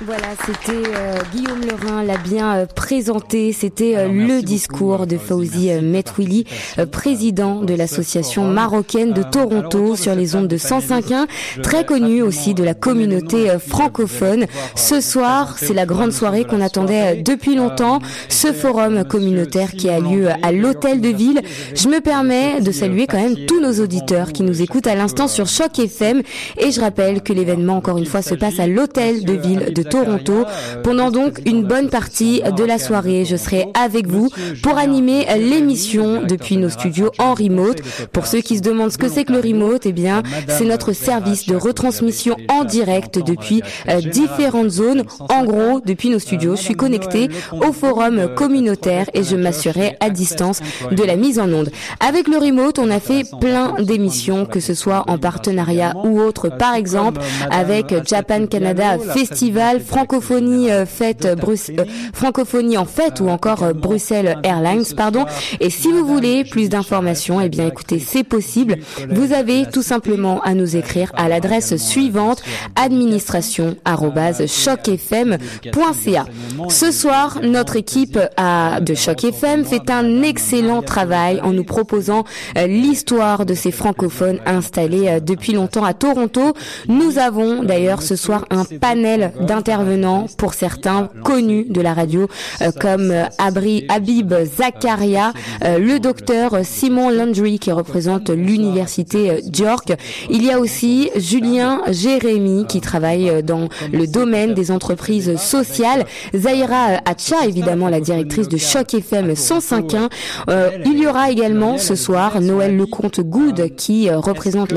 [0.00, 3.52] Voilà, c'était euh, Guillaume Lerin l'a bien euh, présenté.
[3.52, 6.44] C'était euh, le discours de Fauzi Metwili,
[6.92, 11.26] président de l'association marocaine de Toronto sur les ondes de 105.1,
[11.64, 14.46] très connu aussi de la communauté francophone.
[14.76, 17.98] Ce soir, c'est la grande soirée qu'on attendait depuis longtemps.
[18.28, 21.42] Ce forum communautaire qui a lieu à l'hôtel de ville.
[21.74, 25.26] Je me permets de saluer quand même tous nos auditeurs qui nous écoutent à l'instant
[25.26, 26.22] sur Choc FM.
[26.58, 29.87] Et je rappelle que l'événement, encore une fois, se passe à l'hôtel de ville de
[29.90, 30.44] Toronto.
[30.82, 34.28] Pendant donc une bonne partie de la soirée, je serai avec vous
[34.62, 37.80] pour animer l'émission depuis nos studios en remote.
[38.12, 40.92] Pour ceux qui se demandent ce que c'est que le remote, eh bien, c'est notre
[40.92, 45.04] service de retransmission en direct depuis euh, différentes zones.
[45.28, 50.10] En gros, depuis nos studios, je suis connecté au forum communautaire et je m'assurerai à
[50.10, 51.70] distance de la mise en onde.
[52.00, 56.48] Avec le remote, on a fait plein d'émissions, que ce soit en partenariat ou autre,
[56.48, 57.20] par exemple
[57.50, 64.38] avec Japan Canada Festival, francophonie euh, fête euh, euh, francophonie en fête ou encore Bruxelles
[64.42, 65.24] Airlines pardon.
[65.60, 68.76] Et si vous voulez plus d'informations eh bien écoutez c'est possible.
[69.10, 72.42] Vous avez tout simplement à nous écrire à l'adresse suivante
[72.74, 75.38] administration chocfm.ca
[76.68, 82.24] ce soir notre équipe de Choc FM fait un excellent travail en nous proposant
[82.56, 86.54] l'histoire de ces francophones installés depuis longtemps à Toronto.
[86.88, 92.26] Nous avons d'ailleurs ce soir un panel d'intervenants intervenants, pour certains connus de la radio,
[92.62, 99.92] euh, comme euh, Abri, Habib Zakaria, euh, le docteur Simon Landry qui représente l'université d'York.
[100.30, 106.06] Il y a aussi Julien Jérémy qui travaille dans le domaine des entreprises sociales.
[106.34, 110.08] Zaira Hacha, évidemment la directrice de Choc FM 105.1.
[110.86, 114.72] il y aura également ce soir Noël Lecomte Good qui représente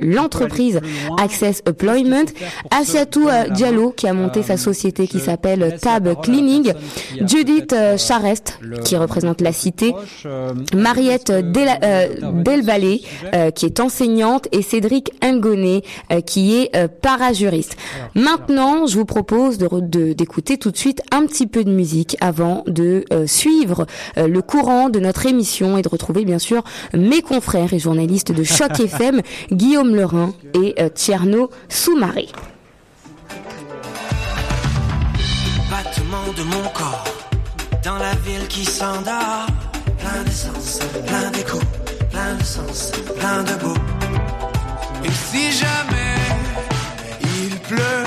[0.00, 0.80] l'entreprise
[1.20, 2.26] Access Employment.
[2.70, 6.72] Asiatou Diallo qui a monté sa société qui s'appelle Tab Cleaning,
[7.26, 9.94] Judith euh, Charest qui représente la cité,
[10.74, 15.82] Mariette Del, euh, qui est enseignante et Cédric Ngoné
[16.26, 17.76] qui est parajuriste.
[18.14, 22.64] Maintenant, je vous propose de d'écouter tout de suite un petit peu de musique avant
[22.66, 27.78] de suivre le courant de notre émission et de retrouver bien sûr mes confrères et
[27.78, 32.28] journalistes de Choc FM, Guillaume Lerin et Tierno Soumaré.
[36.36, 37.04] De mon corps
[37.82, 39.46] dans la ville qui s'endort.
[39.98, 41.58] Plein d'essence, plein d'écho,
[42.10, 43.74] plein de sens, plein de beau.
[45.04, 46.14] Et si jamais
[47.22, 48.04] il pleut,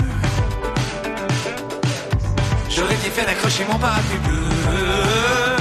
[2.70, 5.53] j'aurais dit fait d'accrocher mon parapluie bleu.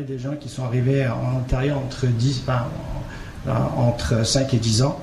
[0.00, 2.44] Des gens qui sont arrivés en Ontario entre, 10,
[3.76, 4.98] entre 5 et 10 ans.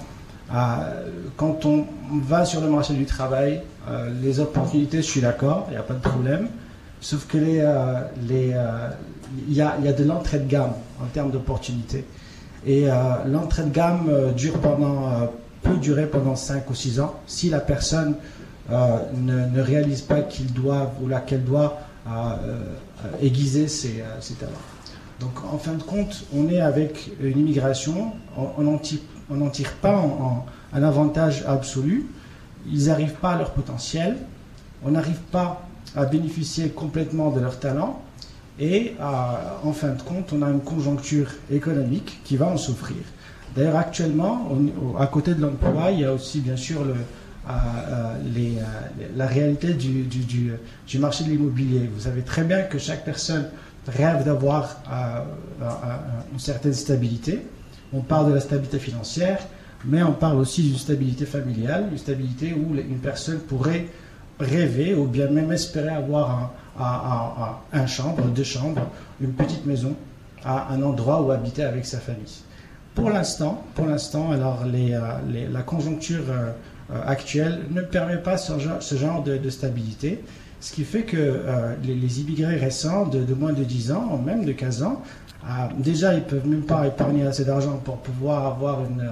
[0.54, 1.86] Euh, quand on
[2.24, 5.84] va sur le marché du travail, euh, les opportunités, je suis d'accord, il n'y a
[5.84, 6.50] pas de problème.
[7.02, 8.56] Sauf que les, euh, les,
[9.50, 12.06] y, a, y, a, de l'entrée de gamme en termes d'opportunités.
[12.66, 12.88] Et
[13.26, 15.30] l'entrée de gamme dure pendant,
[15.62, 18.16] peut durer pendant 5 ou 6 ans si la personne
[18.70, 21.76] ne, réalisent pas qu'ils doivent ou là qu'elles doivent
[23.22, 24.04] aiguiser ses,
[24.38, 24.52] talents.
[25.20, 28.78] Donc en fin de compte, on est avec une immigration, on n'en
[29.50, 30.02] tire, pas
[30.74, 32.06] un avantage absolu,
[32.72, 34.18] ils n'arrivent pas à leur potentiel,
[34.84, 38.02] on n'arrive pas à bénéficier complètement de leur talent,
[38.60, 38.94] et
[39.64, 42.98] en fin de compte, on a une conjoncture économique qui va en souffrir.
[43.56, 44.50] D'ailleurs, actuellement,
[45.00, 46.86] à côté de l'emploi, il y a aussi bien sûr
[49.16, 51.90] la réalité du, marché de l'immobilier.
[51.94, 53.50] Vous savez très bien que chaque personne
[53.88, 54.78] rêve d'avoir
[56.32, 57.46] une certaine stabilité.
[57.94, 59.40] On parle de la stabilité financière,
[59.86, 63.88] mais on parle aussi d'une stabilité familiale, une stabilité où une personne pourrait
[64.40, 68.88] rêver ou bien même espérer avoir un, chambre, deux chambres,
[69.22, 69.96] une petite maison
[70.46, 72.44] un endroit où habiter avec sa famille.
[72.96, 76.52] Pour l'instant, pour l'instant, alors euh, la conjoncture euh,
[77.06, 78.58] actuelle ne permet pas ce
[78.96, 80.24] genre, de, stabilité,
[80.60, 84.52] ce qui fait que euh, les, immigrés récents de, moins de 10 ans, même de
[84.52, 85.02] 15 ans,
[85.78, 89.10] déjà ils peuvent même pas épargner assez d'argent pour pouvoir avoir une,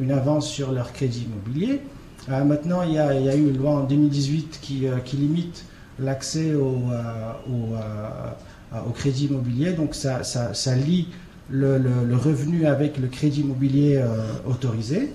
[0.00, 1.80] une avance sur leur crédit immobilier.
[2.28, 5.64] maintenant, il y, a, eu une loi en 2018 qui, limite
[6.00, 6.82] l'accès au,
[8.92, 11.08] crédit immobilier, donc ça, lie
[11.50, 15.12] le, revenu avec le crédit immobilier euh, autorisé.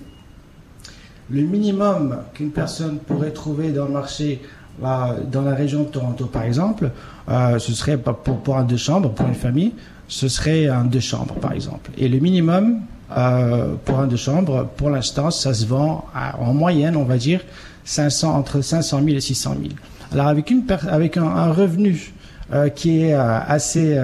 [1.30, 4.42] Le minimum qu'une personne pourrait trouver dans le marché
[4.80, 6.90] dans la région de Toronto, par exemple,
[7.28, 9.72] euh, ce serait pour, un deux chambres, pour une famille,
[10.08, 11.90] ce serait un deux chambres, par exemple.
[11.96, 12.80] Et le minimum
[13.16, 16.06] euh, pour un deux chambres, pour l'instant, ça se vend
[16.38, 17.40] en moyenne, on va dire,
[17.84, 19.74] 500, entre 500 000 et 600 000.
[20.12, 22.12] Alors avec, une, avec un, revenu
[22.74, 23.98] qui est assez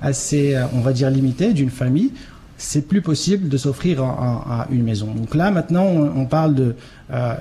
[0.00, 2.12] assez, euh, on va dire, limité d'une famille,
[2.58, 5.14] c'est plus possible de s'offrir à une maison.
[5.14, 6.74] Donc là, maintenant, on, parle de,
[7.12, 7.34] euh,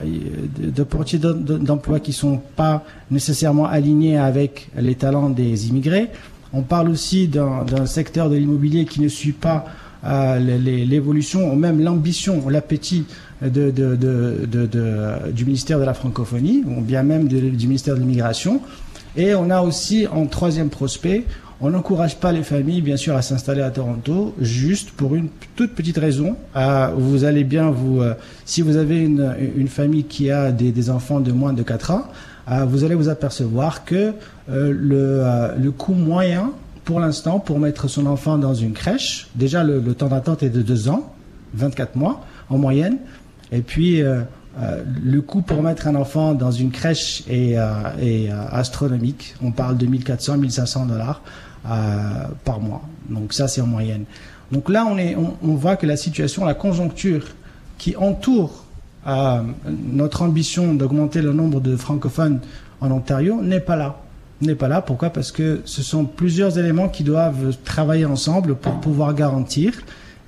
[0.60, 6.10] de, d'emploi qui sont pas nécessairement alignés avec les talents des immigrés.
[6.54, 9.66] On parle aussi d'un, secteur de l'immobilier qui ne suit pas
[10.06, 13.06] euh, l'évolution ou même l'ambition, l'appétit
[13.42, 13.72] de,
[15.32, 18.62] du ministère de la francophonie, ou bien même du ministère de l'immigration.
[19.16, 21.26] Et on a aussi en troisième prospect,
[21.60, 25.74] on n'encourage pas les familles, bien sûr, à s'installer à Toronto, juste pour une toute
[25.74, 26.36] petite raison.
[26.56, 28.14] Euh, vous allez bien vous, euh,
[28.46, 32.04] si vous avez une, famille qui a des, enfants de moins de 4 ans,
[32.50, 34.14] euh, vous allez vous apercevoir que
[34.48, 35.24] le,
[35.58, 36.52] le coût moyen,
[36.86, 40.62] pour l'instant, pour mettre son enfant dans une crèche, déjà le, temps d'attente est de
[40.62, 41.12] 2 ans,
[41.56, 42.98] 24 mois en moyenne,
[43.52, 47.58] et puis le coût pour mettre un enfant dans une crèche est,
[48.00, 49.36] est astronomique.
[49.44, 51.22] On parle de 1400, 1500 dollars.
[51.70, 52.82] Euh, par mois.
[53.10, 54.06] Donc ça, c'est en moyenne.
[54.54, 57.26] Donc là, on, voit que la situation, la conjoncture
[57.78, 58.64] qui entoure
[59.06, 62.40] euh, notre ambition d'augmenter le nombre de francophones
[62.80, 63.98] en Ontario n'est pas là.
[64.40, 64.82] N'est pas là.
[64.82, 65.10] Pourquoi?
[65.10, 69.74] Parce que ce sont plusieurs éléments qui doivent travailler ensemble pour pouvoir garantir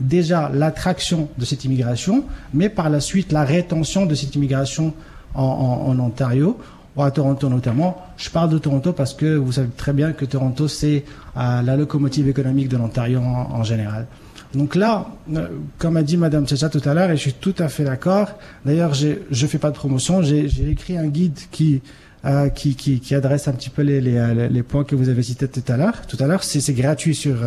[0.01, 4.93] déjà l'attraction de cette immigration, mais par la suite la rétention de cette immigration
[5.35, 6.57] en Ontario
[7.05, 8.01] à Toronto notamment.
[8.17, 11.03] Je parle de Toronto parce que vous savez très bien que Toronto, c'est
[11.37, 14.07] euh, la locomotive économique de l'Ontario en, général.
[14.53, 17.55] Donc là, euh, comme a dit Madame Tchacha tout à l'heure, et je suis tout
[17.59, 18.29] à fait d'accord.
[18.65, 20.21] D'ailleurs, je ne fais pas de promotion.
[20.21, 21.81] J'ai écrit un guide qui,
[22.25, 25.23] euh, qui, qui, qui, adresse un petit peu les, les, les, points que vous avez
[25.23, 26.01] cités tout à l'heure.
[26.07, 27.37] Tout à l'heure, c'est gratuit sur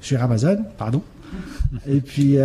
[0.00, 1.02] sur Amazon, pardon.
[1.88, 2.36] Et puis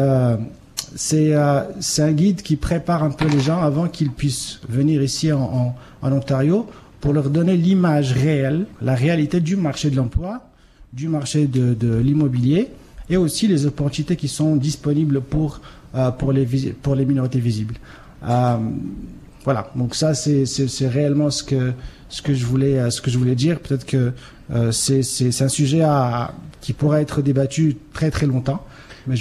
[0.96, 1.34] c'est
[1.80, 5.76] c'est un guide qui prépare un peu les gens avant qu'ils puissent venir ici en,
[6.02, 6.68] Ontario
[7.02, 10.50] pour leur donner l'image réelle, la réalité du marché de l'emploi,
[10.94, 12.70] du marché de, l'immobilier
[13.10, 15.62] et aussi les opportunités qui sont disponibles pour,
[15.96, 17.76] euh, les, minorités visibles.
[18.28, 18.58] Euh,
[19.44, 21.74] voilà, donc ça c'est réellement ce que,
[22.34, 23.60] je voulais, euh, dire.
[23.60, 24.14] Peut-être que
[24.72, 25.84] c'est un sujet
[26.62, 28.66] qui pourrait être débattu très très longtemps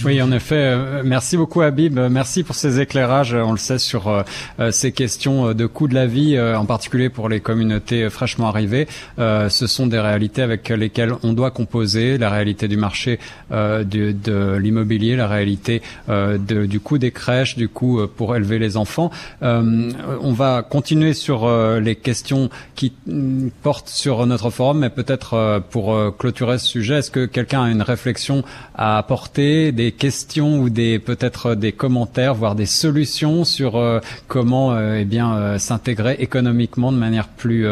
[0.05, 0.57] oui, en effet.
[0.57, 1.99] Euh, merci beaucoup, Habib.
[1.99, 3.33] Merci pour ces éclairages.
[3.33, 4.23] On le sait sur euh,
[4.61, 8.87] euh, ces questions de coût de la vie, en particulier pour les communautés fraîchement arrivées.
[9.17, 12.19] ce sont des réalités avec lesquelles on doit composer.
[12.19, 13.19] La réalité du marché
[13.51, 18.77] de, de l'immobilier, la réalité de, du coût des crèches, du coût pour élever les
[18.77, 19.11] enfants.
[19.41, 21.49] on va continuer sur
[21.81, 27.11] les questions qui mm, portent sur notre forum, mais peut-être pour clôturer ce sujet, est-ce
[27.11, 28.43] que quelqu'un a une réflexion
[28.75, 34.73] à apporter des questions ou des peut-être des commentaires, voire des solutions sur euh, comment
[34.73, 37.67] euh, eh bien euh, s'intégrer économiquement de manière plus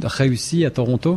[0.00, 1.16] réussie à Toronto?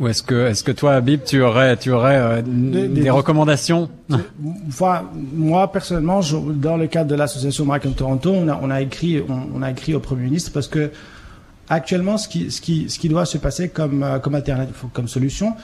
[0.00, 3.88] Ou est-ce que, est-ce que toi, Habib, tu aurais, tu aurais euh, des, recommandations?
[4.08, 6.20] Moi, moi personnellement,
[6.54, 9.94] dans le cadre de l'association Marocaine Toronto, on a, on a écrit, on, a écrit
[9.94, 10.90] au Premier ministre parce que
[11.68, 14.42] actuellement, ce qui, ce qui, ce qui doit se passer comme, euh, comme
[14.92, 15.54] comme solution,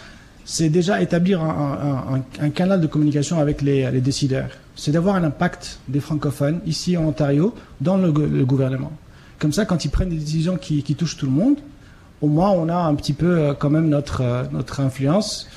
[0.50, 4.48] c'est déjà établir un, canal de communication avec les, décideurs.
[4.76, 8.90] C'est d'avoir un impact des francophones ici en Ontario dans le, gouvernement.
[9.38, 11.58] Comme ça, quand ils prennent des décisions qui, touchent tout le monde,
[12.22, 15.48] au moins on a un petit peu euh, quand même notre, euh, notre influence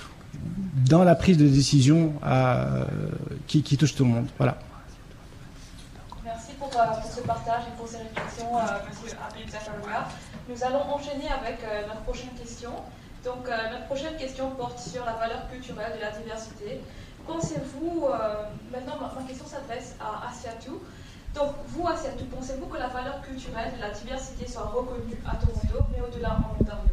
[0.89, 2.83] dans la prise de décision euh,
[3.47, 4.27] qui, qui, touche tout le monde.
[4.37, 4.57] Voilà.
[6.25, 8.51] Merci pour, ce partage et pour ces réflexions,
[8.89, 10.09] Monsieur Abib Zafaroua.
[10.49, 12.71] Nous allons enchaîner avec notre prochaine question.
[13.23, 16.81] Donc, notre prochaine question porte sur la valeur culturelle de la diversité.
[17.27, 18.07] Pensez-vous,
[18.71, 20.81] maintenant ma, question s'adresse à Asiatou,
[21.33, 25.85] donc, vous, Asiatou, pensez-vous que la valeur culturelle de la diversité soit reconnue à Toronto,
[25.91, 26.83] mais au-delà en Ontario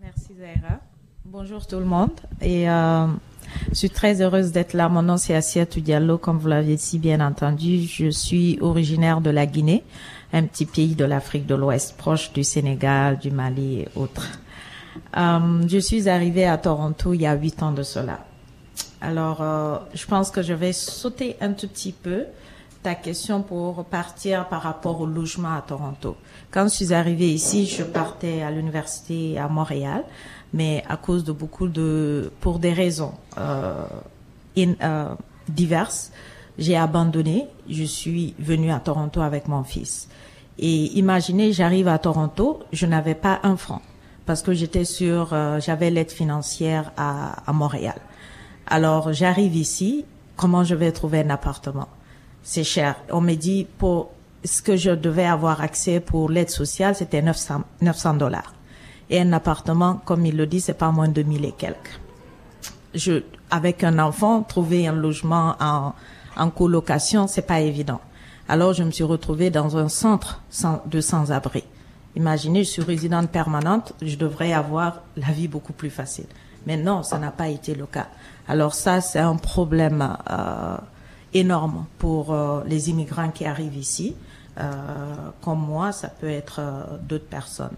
[0.00, 0.80] Merci, Zaira.
[1.24, 2.10] Bonjour tout le monde.
[2.40, 3.06] Et euh,
[3.68, 4.88] je suis très heureuse d'être là.
[4.88, 7.82] Mon nom, c'est Asiatou Diallo, comme vous l'avez si bien entendu.
[7.82, 9.84] Je suis originaire de la Guinée,
[10.34, 14.28] un petit pays de l'Afrique de l'Ouest, proche du Sénégal, du Mali et autres.
[15.16, 18.18] Euh, je suis arrivée à Toronto il y a huit ans de cela.
[19.00, 22.24] Alors, euh, je pense que je vais sauter un tout petit peu
[22.82, 26.16] ta question pour partir par rapport au logement à Toronto.
[26.50, 30.04] Quand je suis arrivée ici, je partais à l'université à Montréal,
[30.52, 33.84] mais à cause de beaucoup de, pour des raisons euh,
[35.48, 36.10] diverses,
[36.58, 37.46] j'ai abandonné.
[37.68, 40.08] Je suis venue à Toronto avec mon fils.
[40.58, 43.82] Et imaginez, j'arrive à Toronto, je n'avais pas un franc
[44.26, 47.96] parce que j'étais sur, euh, j'avais l'aide financière à, à Montréal.
[48.66, 51.88] Alors j'arrive ici, comment je vais trouver un appartement?
[52.42, 52.96] C'est cher.
[53.10, 54.10] On me dit pour
[54.44, 58.54] ce que je devais avoir accès pour l'aide sociale, c'était 900 dollars.
[59.10, 62.00] Et un appartement, comme il le dit, c'est pas moins de 1000 et quelques.
[62.94, 65.94] Je, avec un enfant, trouver un logement en,
[66.36, 68.00] en colocation, c'est pas évident.
[68.48, 70.42] Alors je me suis retrouvée dans un centre
[70.86, 71.64] de sans-abri.
[72.16, 76.26] Imaginez, je suis résidente permanente, je devrais avoir la vie beaucoup plus facile.
[76.66, 78.06] Mais non, ça n'a pas été le cas.
[78.46, 80.76] Alors ça, c'est un problème euh,
[81.32, 84.14] énorme pour euh, les immigrants qui arrivent ici.
[84.58, 84.70] Euh,
[85.42, 87.76] comme moi, ça peut être euh, d'autres personnes.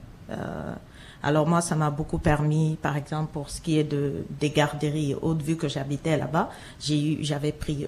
[1.26, 5.16] Alors moi, ça m'a beaucoup permis, par exemple, pour ce qui est de des garderies
[5.20, 7.84] haute vu que j'habitais là-bas, j'avais pris,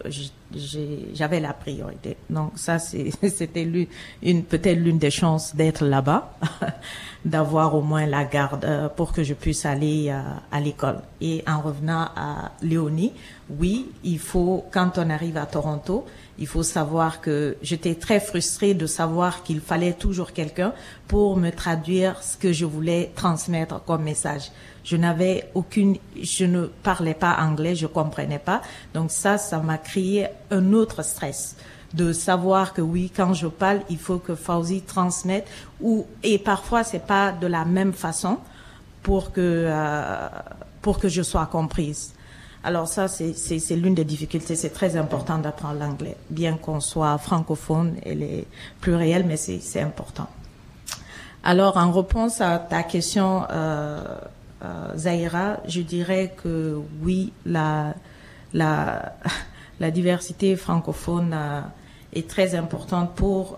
[1.15, 2.17] j'avais la priorité.
[2.29, 3.87] Donc ça, c'était
[4.23, 6.33] une peut-être l'une des chances d'être là-bas,
[7.25, 10.21] d'avoir au moins la garde euh, pour que je puisse aller euh,
[10.51, 11.03] à l'école.
[11.21, 13.13] Et en revenant à Léonie,
[13.51, 16.05] oui, il faut quand on arrive à Toronto,
[16.39, 20.73] il faut savoir que j'étais très frustrée de savoir qu'il fallait toujours quelqu'un
[21.09, 24.53] pour me traduire ce que je voulais transmettre comme message.
[24.85, 28.63] Je n'avais aucune, je ne parlais pas anglais, je comprenais pas.
[28.95, 31.57] Donc ça, ça m'a créé un autre stress
[31.95, 35.49] de savoir que oui, quand je parle, il faut que Fauzi transmette
[35.81, 38.39] ou et parfois c'est pas de la même façon
[39.03, 40.29] pour que euh,
[40.83, 42.13] pour que je sois comprise.
[42.65, 44.57] Alors ça, c'est l'une des difficultés.
[44.57, 48.47] C'est très important d'apprendre l'anglais, bien qu'on soit francophone, elle est
[48.81, 50.29] plurielle, mais c'est important.
[51.45, 54.03] Alors, en réponse à ta question, euh,
[54.65, 57.95] euh, Zaira, je dirais que oui, la,
[59.81, 61.61] diversité francophone euh,
[62.13, 63.57] est très importante pour,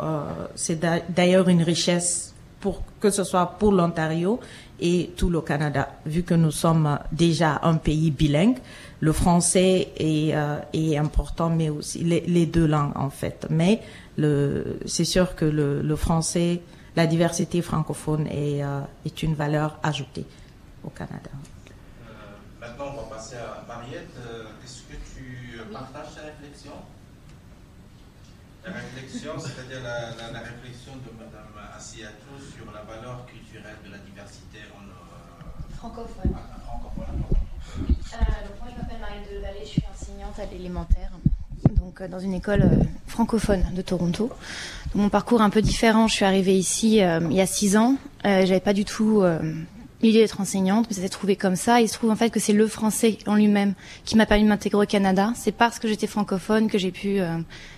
[0.54, 4.38] c'est d'ailleurs une richesse pour que ce soit pour l'Ontario
[4.78, 8.58] et tout le Canada, vu que nous sommes déjà un pays bilingue
[9.00, 13.46] le français est, euh, est important, mais aussi les, les, deux langues en fait.
[13.50, 13.80] Mais
[14.18, 16.60] le, c'est sûr que le, le, français,
[16.96, 20.26] la diversité francophone est, euh, est une valeur ajoutée
[20.84, 21.30] au Canada.
[21.32, 22.12] Euh,
[22.60, 24.16] maintenant, on va passer à Mariette.
[24.62, 26.72] Est-ce que tu partages ta réflexion?
[28.62, 33.90] La réflexion, c'est-à-dire la, la, la, réflexion de Mme Assiatou sur la valeur culturelle de
[33.90, 36.36] la diversité en francophone.
[36.36, 37.39] Ah, francophone.
[37.80, 38.16] Euh,
[38.60, 41.10] moi, je m'appelle Marie Delevallée, je suis enseignante à l'élémentaire,
[41.78, 44.30] donc euh, dans une école euh, francophone de Toronto.
[44.94, 46.08] mon parcours est un peu différent.
[46.08, 47.96] Je suis arrivée ici il y a six ans.
[48.24, 49.22] J'avais pas du tout
[50.02, 51.80] l'idée d'être enseignante, mais ça s'est trouvé comme ça.
[51.80, 53.74] Il se trouve en fait que c'est le français en lui-même
[54.04, 55.32] qui m'a permis de m'intégrer au Canada.
[55.36, 57.20] C'est parce que j'étais francophone que j'ai pu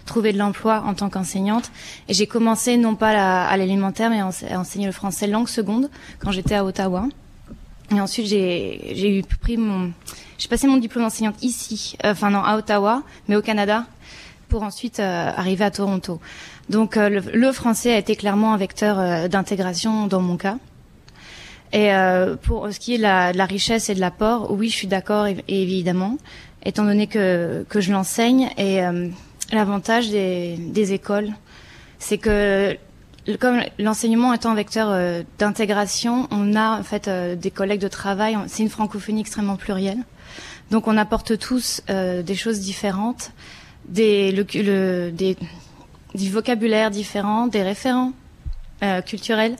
[0.06, 1.70] trouver de l'emploi en tant qu'enseignante.
[2.08, 5.90] Et j'ai commencé non pas à l'élémentaire, mais à enseigner le français langue seconde
[6.20, 7.08] quand j'étais à Ottawa.
[7.94, 9.92] Et ensuite, j'ai eu pris mon,
[10.38, 13.86] j'ai passé mon diplôme d'enseignante ici, euh, enfin non, à Ottawa, mais au Canada,
[14.48, 16.20] pour ensuite arriver à Toronto.
[16.68, 20.58] Donc le, français a été clairement un vecteur d'intégration dans mon cas.
[21.72, 21.90] Et
[22.42, 26.18] pour ce qui est de la, richesse et de l'apport, oui, je suis d'accord évidemment,
[26.64, 28.50] étant donné que, que je l'enseigne.
[28.58, 28.80] Et
[29.52, 31.30] l'avantage des écoles,
[31.98, 32.76] c'est que
[33.38, 37.88] comme l'enseignement étant un vecteur euh, d'intégration, on a en fait euh, des collègues de
[37.88, 38.36] travail.
[38.48, 39.98] C'est une francophonie extrêmement plurielle,
[40.70, 43.32] donc on apporte tous euh, des choses différentes,
[43.86, 45.36] des, le, des,
[46.14, 48.12] du vocabulaire différent, des référents
[49.06, 49.54] culturels,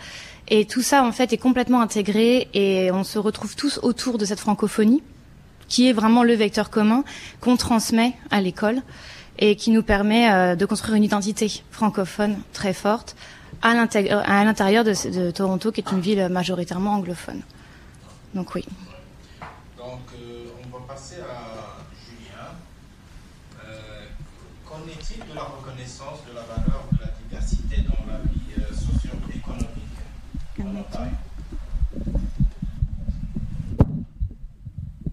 [0.49, 4.25] et tout ça en fait est complètement intégré et on se retrouve tous autour de
[4.25, 5.01] cette francophonie,
[5.69, 7.05] qui est vraiment le vecteur commun
[7.41, 8.83] qu'on transmet à l'école
[9.39, 13.15] et qui nous permet de construire une identité francophone très forte
[13.63, 13.75] à
[14.45, 17.43] l'intérieur de, Toronto, qui est une ville majoritairement anglophone.
[18.35, 18.65] Donc oui.
[19.79, 22.49] Donc euh, on va passer à Julien.
[23.65, 24.05] Euh,
[24.67, 28.75] qu'en est-il de la reconnaissance de la valeur de la diversité dans la vie euh,
[28.75, 29.69] socio-économique?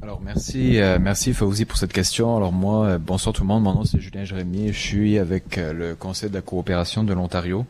[0.02, 2.36] Alors merci, merci Fauzi pour cette question.
[2.36, 5.96] Alors moi, bonsoir tout le monde, mon nom c'est Julien Jérémy, je suis avec le
[5.96, 7.66] Conseil de la coopération de l'Ontario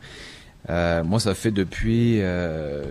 [0.68, 2.84] euh, moi, ça fait depuis, euh,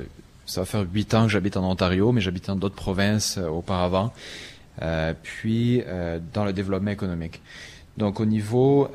[0.46, 3.48] ça va faire huit ans que j'habite en Ontario, mais j'habite dans d'autres provinces euh,
[3.48, 4.12] auparavant.
[5.24, 5.84] puis
[6.34, 7.42] dans le développement économique.
[7.98, 8.90] Donc au niveau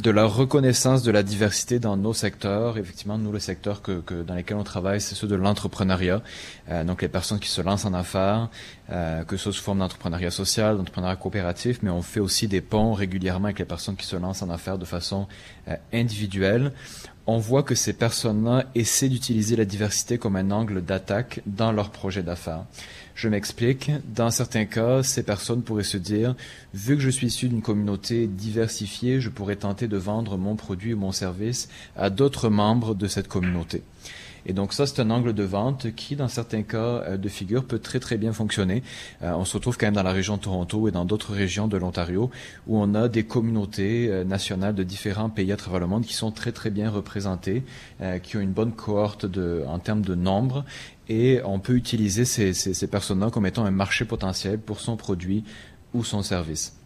[0.00, 2.78] de la reconnaissance de la diversité dans nos secteurs.
[2.78, 6.22] Effectivement, nous, le secteur que, que dans lesquels on travaille, c'est ceux de l'entrepreneuriat.
[6.70, 8.48] Euh, donc les personnes qui se lancent en affaires,
[8.90, 12.60] euh, que ce soit sous forme d'entrepreneuriat social, d'entrepreneuriat coopératif, mais on fait aussi des
[12.60, 15.28] ponts régulièrement avec les personnes qui se lancent en affaires de façon
[15.68, 16.72] euh, individuelle.
[17.26, 21.90] On voit que ces personnes-là essaient d'utiliser la diversité comme un angle d'attaque dans leur
[21.90, 22.64] projet d'affaires.
[23.14, 23.92] Je m'explique.
[24.14, 26.34] Dans certains cas, ces personnes pourraient se dire,
[26.74, 30.94] vu que je suis issu d'une communauté diversifiée, je pourrais tenter de vendre mon produit
[30.94, 33.82] ou mon service à d'autres membres de cette communauté.
[34.46, 37.64] Et donc ça, c'est un angle de vente qui, dans certains cas euh, de figure,
[37.64, 38.82] peut très très bien fonctionner.
[39.22, 41.68] Euh, on se retrouve quand même dans la région de Toronto et dans d'autres régions
[41.68, 42.30] de l'Ontario
[42.66, 46.14] où on a des communautés euh, nationales de différents pays à travers le monde qui
[46.14, 47.62] sont très très bien représentées,
[48.22, 50.64] qui ont une bonne cohorte de, en termes de nombre
[51.08, 55.44] et on peut utiliser ces, ces, personnes-là comme étant un marché potentiel pour son produit
[55.92, 56.76] ou son service.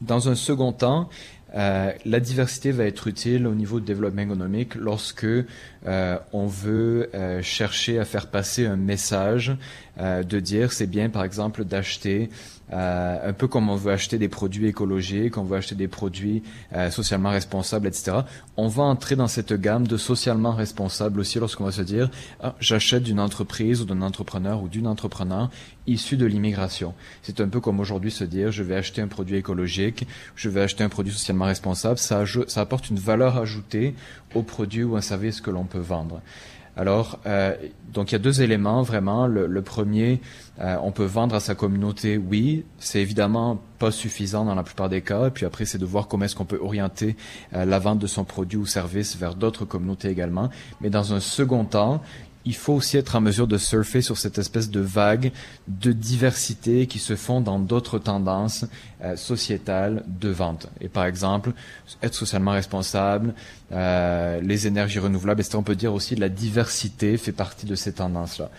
[0.00, 1.08] Dans un second temps,
[1.54, 7.10] euh, la diversité va être utile au niveau du développement économique lorsque euh, on veut
[7.14, 9.56] euh, chercher à faire passer un message
[9.96, 12.28] de dire c'est bien par exemple d'acheter
[12.72, 16.42] euh, un peu comme on veut acheter des produits écologiques, on veut acheter des produits
[16.72, 18.18] euh, socialement responsables, etc.
[18.56, 22.10] On va entrer dans cette gamme de socialement responsables aussi lorsqu'on va se dire
[22.42, 25.50] ah, j'achète d'une entreprise ou d'un entrepreneur ou d'une entrepreneur
[25.86, 26.94] issu de l'immigration.
[27.22, 30.62] C'est un peu comme aujourd'hui se dire je vais acheter un produit écologique, je vais
[30.62, 31.98] acheter un produit socialement responsable.
[31.98, 33.94] Ça, ça apporte une valeur ajoutée
[34.34, 36.22] au produit ou un service que l'on peut vendre.
[36.76, 37.54] Alors, euh,
[37.92, 39.26] donc il y a deux éléments vraiment.
[39.26, 40.20] Le, premier,
[40.60, 44.88] euh, on peut vendre à sa communauté, oui, c'est évidemment pas suffisant dans la plupart
[44.88, 45.28] des cas.
[45.28, 47.16] Et puis après, c'est de voir comment est-ce qu'on peut orienter
[47.54, 50.50] euh, la vente de son produit ou service vers d'autres communautés également.
[50.80, 52.02] Mais dans un second temps,
[52.44, 55.32] il faut aussi être en mesure de surfer sur cette espèce de vague
[55.68, 58.66] de diversité qui se font dans d'autres tendances
[59.02, 60.68] euh, sociétales de vente.
[60.80, 61.52] Et par exemple,
[62.02, 63.34] être socialement responsable,
[63.72, 65.56] euh, les énergies renouvelables, etc.
[65.58, 68.50] On peut dire aussi la diversité fait partie de ces tendances-là?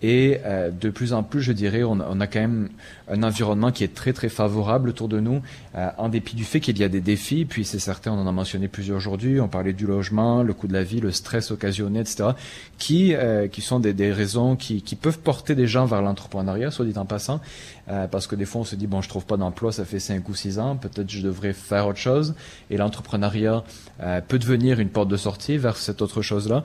[0.00, 2.68] Et euh, de plus en plus, je dirais, on, a quand même
[3.08, 5.42] un environnement qui est très très favorable autour de nous,
[5.74, 7.44] euh, en dépit du fait qu'il y a des défis.
[7.44, 9.40] Puis c'est certain, on en a mentionné plusieurs aujourd'hui.
[9.40, 12.30] On parlait du logement, le coût de la vie, le stress occasionné, etc.
[12.78, 16.70] Qui euh, qui sont des, des raisons qui, qui peuvent porter des gens vers l'entrepreneuriat,
[16.70, 17.40] soit dit en passant,
[17.88, 20.00] euh, parce que des fois on se dit bon, je trouve pas d'emploi, ça fait
[20.00, 22.34] cinq ou six ans, peut-être je devrais faire autre chose.
[22.70, 23.64] Et l'entrepreneuriat
[24.00, 26.64] euh, peut devenir une porte de sortie vers cette autre chose-là.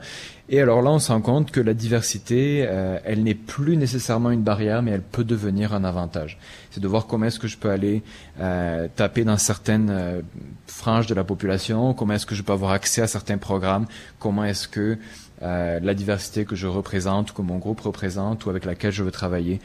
[0.50, 4.30] Et alors là, on se rend compte que la diversité, euh, elle n'est plus nécessairement
[4.30, 6.38] une barrière, mais elle peut devenir un avantage.
[6.70, 8.02] C'est de voir comment est-ce que je peux aller
[8.40, 10.20] euh, taper dans certaines euh,
[10.66, 13.86] franges de la population, comment est-ce que je peux avoir accès à certains programmes,
[14.18, 14.98] comment est-ce que
[15.42, 19.60] la diversité que je représente, que mon groupe représente ou avec laquelle je veux travailler,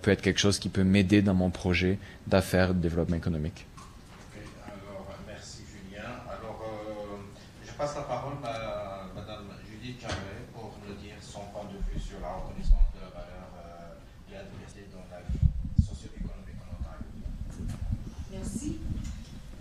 [0.00, 3.66] peut être quelque chose qui peut m'aider dans mon projet d'affaires de développement économique.
[4.66, 6.04] alors, merci Julien.
[6.26, 6.64] Alors,
[7.66, 8.84] je passe la parole à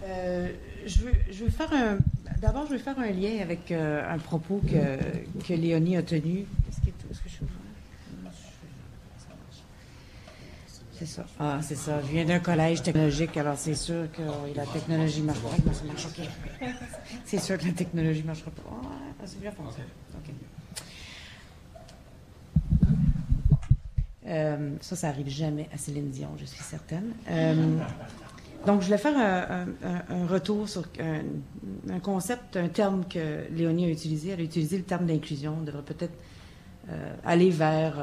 [0.05, 0.49] Euh,
[0.85, 1.97] je, veux, je veux faire un.
[2.41, 4.97] D'abord, je veux faire un lien avec euh, un propos que,
[5.47, 6.39] que Léonie a tenu.
[6.69, 7.35] Est-ce que, est que je
[11.05, 11.25] C'est ça.
[11.37, 12.01] Ah, c'est ça.
[12.01, 14.21] Je viens d'un collège technologique, alors c'est sûr que
[14.55, 15.73] la technologie marche pas.
[15.73, 16.25] ça marche OK.
[17.25, 18.61] c'est sûr que la technologie ne marchera pas.
[18.71, 19.81] Ah, c'est bien foncé.
[20.15, 20.33] OK.
[24.27, 27.11] Euh, ça, ça arrive jamais à Céline Dion, je suis certaine.
[27.29, 27.77] Euh,
[28.65, 34.29] donc, je voulais faire un, retour sur un, concept, un terme que Léonie a utilisé.
[34.29, 35.57] Elle a utilisé le terme d'inclusion.
[35.59, 36.17] On devrait peut-être
[36.89, 37.99] euh, aller vers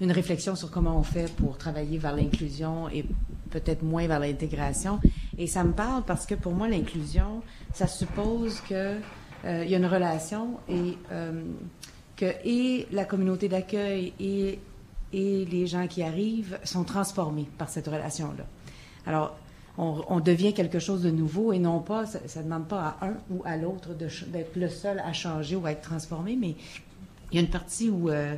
[0.00, 3.04] une réflexion sur comment on fait pour travailler vers l'inclusion et
[3.50, 5.00] peut-être moins vers l'intégration.
[5.38, 7.42] Et ça me parle parce que pour moi, l'inclusion,
[7.74, 8.96] ça suppose que
[9.44, 10.98] il y a une relation et
[12.16, 14.58] que et la communauté d'accueil et
[15.12, 18.44] et les gens qui arrivent sont transformés par cette relation-là.
[19.06, 19.36] Alors,
[19.78, 23.14] on, devient quelque chose de nouveau et non pas, ça ne demande pas à un
[23.30, 26.54] ou à l'autre d'être le seul à changer ou à être transformé, mais
[27.30, 28.34] il y a une partie où euh,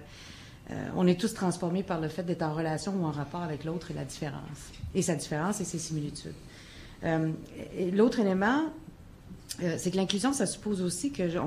[0.70, 3.64] euh, on est tous transformés par le fait d'être en relation ou en rapport avec
[3.64, 4.70] l'autre et la différence.
[4.94, 6.34] Et sa différence et ses similitudes.
[7.04, 7.30] Euh,
[7.92, 8.64] l'autre élément,
[9.58, 11.38] c'est que l'inclusion, ça suppose aussi que je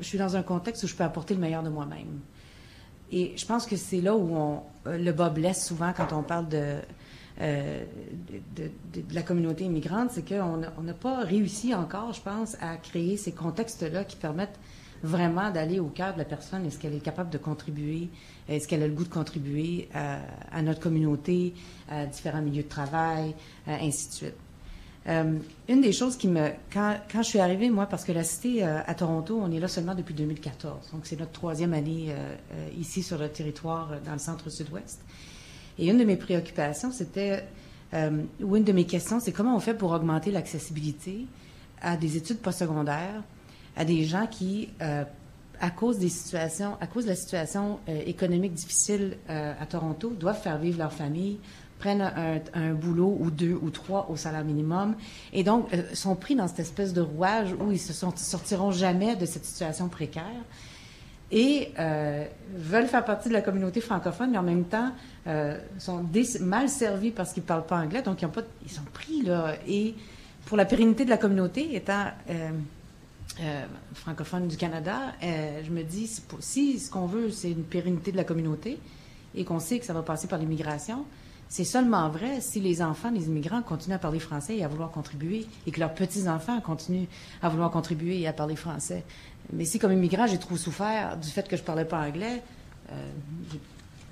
[0.00, 2.20] suis dans un contexte où je peux apporter le meilleur de moi-même.
[3.12, 6.22] Et je pense que c'est là où on, euh, le bas blesse souvent quand on
[6.22, 6.78] parle de,
[7.40, 7.84] euh,
[8.56, 8.70] de,
[9.12, 14.04] la communauté immigrante, c'est qu'on n'a pas réussi encore, je pense, à créer ces contextes-là
[14.04, 14.58] qui permettent
[15.02, 16.64] vraiment d'aller au cœur de la personne.
[16.66, 18.08] Est-ce qu'elle est capable de contribuer?
[18.48, 21.54] Est-ce qu'elle a le goût de contribuer à, notre communauté,
[21.88, 23.34] à différents milieux de travail,
[23.66, 24.34] ainsi de suite?
[25.06, 25.38] Euh,
[25.68, 26.50] une des choses qui me...
[26.72, 29.60] Quand, quand, je suis arrivée, moi, parce que la Cité euh, à Toronto, on est
[29.60, 30.90] là seulement depuis 2014.
[30.92, 35.00] Donc, c'est notre troisième année euh, ici sur le territoire dans le centre-sud-ouest.
[35.78, 37.44] Et une de mes préoccupations, c'était...
[38.40, 41.26] ou une de mes questions, c'est comment on fait pour augmenter l'accessibilité
[41.82, 43.22] à des études postsecondaires,
[43.76, 49.16] à des gens qui, à cause des situations, à cause de la situation économique difficile
[49.28, 51.38] à Toronto, doivent faire vivre leur famille,
[51.84, 54.94] prennent un, boulot ou deux ou trois au salaire minimum.
[55.32, 59.16] Et donc euh, sont pris dans cette espèce de rouage où ils se sortiront jamais
[59.16, 60.42] de cette situation précaire.
[61.30, 64.92] Et euh, veulent faire partie de la communauté francophone, mais en même temps
[65.26, 66.06] euh, sont
[66.40, 69.54] mal servis parce qu'ils ne parlent pas anglais, donc ils, pas, sont pris là.
[69.66, 69.94] Et
[70.46, 72.06] pour la pérennité de la communauté, étant
[73.94, 76.10] francophone du Canada, je me dis,
[76.40, 78.78] si ce qu'on veut, c'est une pérennité de la communauté
[79.34, 81.04] et qu'on sait que ça va passer par l'immigration,
[81.48, 84.90] c'est seulement vrai si les enfants des immigrants continuent à parler français et à vouloir
[84.90, 87.06] contribuer, et que leurs petits-enfants continuent
[87.42, 89.04] à vouloir contribuer et à parler français.
[89.52, 92.42] Mais si, comme immigrant, j'ai trop souffert du fait que je ne parlais pas anglais,
[92.90, 93.10] euh,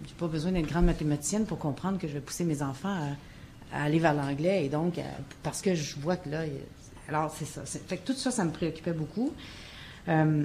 [0.07, 2.97] j'ai pas besoin d'être grande mathématicienne pour comprendre que je vais pousser mes enfants
[3.73, 5.03] à, aller vers l'anglais, et donc, euh,
[5.43, 6.43] parce que je vois que là...
[7.15, 7.63] alors, c'est ça.
[7.65, 9.33] Fait tout ça, ça me préoccupait beaucoup.
[10.09, 10.45] Euh,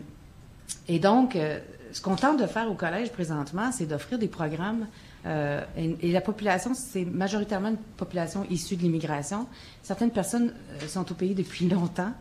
[0.89, 1.59] et donc, euh,
[1.93, 4.87] ce qu'on tente de faire au collège présentement, c'est d'offrir des programmes
[5.25, 9.47] euh, et, la population, c'est majoritairement une population issue de l'immigration.
[9.81, 10.53] Certaines personnes
[10.87, 12.11] sont au pays depuis longtemps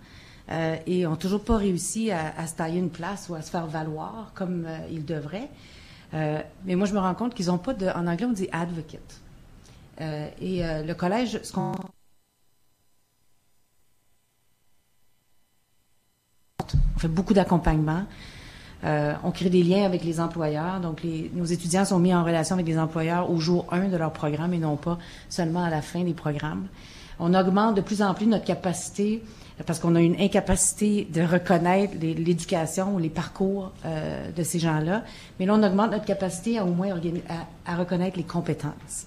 [0.87, 4.31] et n'ont toujours pas réussi à, se tailler une place ou à se faire valoir
[4.37, 5.49] comme ils devraient.
[6.13, 7.89] mais moi, je me rends compte qu'ils n'ont pas de...
[7.89, 9.21] En anglais, on dit advocate.
[10.01, 11.73] et le collège, ce qu'on...
[16.97, 18.05] On fait beaucoup d'accompagnement.
[18.85, 20.81] Euh, on crée des liens avec les employeurs.
[20.81, 21.03] Donc,
[21.35, 24.55] nos étudiants sont mis en relation avec les employeurs au jour 1 de leur programme
[24.55, 24.99] et non pas
[25.29, 26.67] seulement à la fin des programmes.
[27.19, 29.23] On augmente de plus en plus notre capacité
[29.67, 35.03] parce qu'on a une incapacité de reconnaître l'éducation ou les parcours euh, de ces gens-là.
[35.39, 36.89] Mais là, on augmente notre capacité à au moins
[37.67, 39.07] à reconnaître les compétences.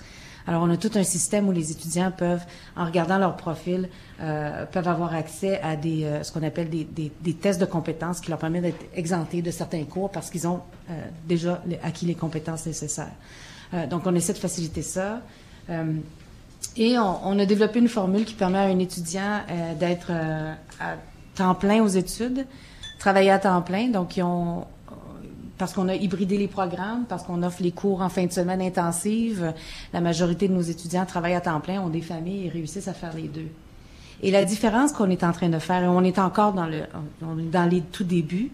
[0.50, 2.42] Alors, on a tout un système où les étudiants peuvent,
[2.76, 3.88] en regardant leur profil,
[4.20, 8.32] euh, peuvent avoir accès à des, euh, ce qu'on appelle des, tests de compétences qui
[8.32, 10.94] leur permettent d'être exemptés de certains cours parce qu'ils ont euh,
[11.28, 13.12] déjà acquis les compétences nécessaires.
[13.92, 15.22] donc, on essaie de faciliter ça.
[16.76, 19.42] et on, on, a développé une formule qui permet à un étudiant
[19.80, 20.10] d'être
[20.80, 20.96] à
[21.36, 22.48] temps plein aux études,
[22.98, 23.90] travailler à temps plein.
[23.90, 24.66] Donc, ils ont
[25.60, 28.62] parce qu'on a hybridé les programmes, parce qu'on offre les cours en fin de semaine
[28.62, 29.54] intensive.
[29.94, 32.94] La majorité de nos étudiants travaillent à temps plein, ont des familles et réussissent à
[32.94, 33.50] faire les deux.
[34.24, 36.84] Et la différence qu'on est en train de faire, et on est encore dans le
[37.52, 38.52] dans les tout débuts,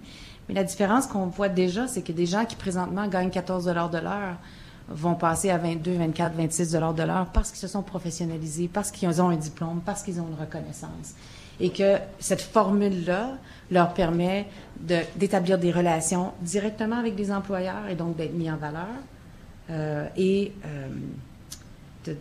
[0.50, 3.72] mais la différence qu'on voit déjà, c'est que des gens qui présentement gagnent 14 de
[3.72, 4.38] l'heure
[4.90, 9.22] vont passer à 22, 24, 26 de l'heure parce qu'ils se sont professionnalisés, parce qu'ils
[9.22, 11.14] ont un diplôme, parce qu'ils ont une reconnaissance
[11.60, 13.38] et que cette formule-là
[13.72, 14.48] leur permet
[14.80, 18.88] d'établir des relations directement avec des employeurs et donc d'être mis en valeur
[19.70, 22.14] euh, et euh,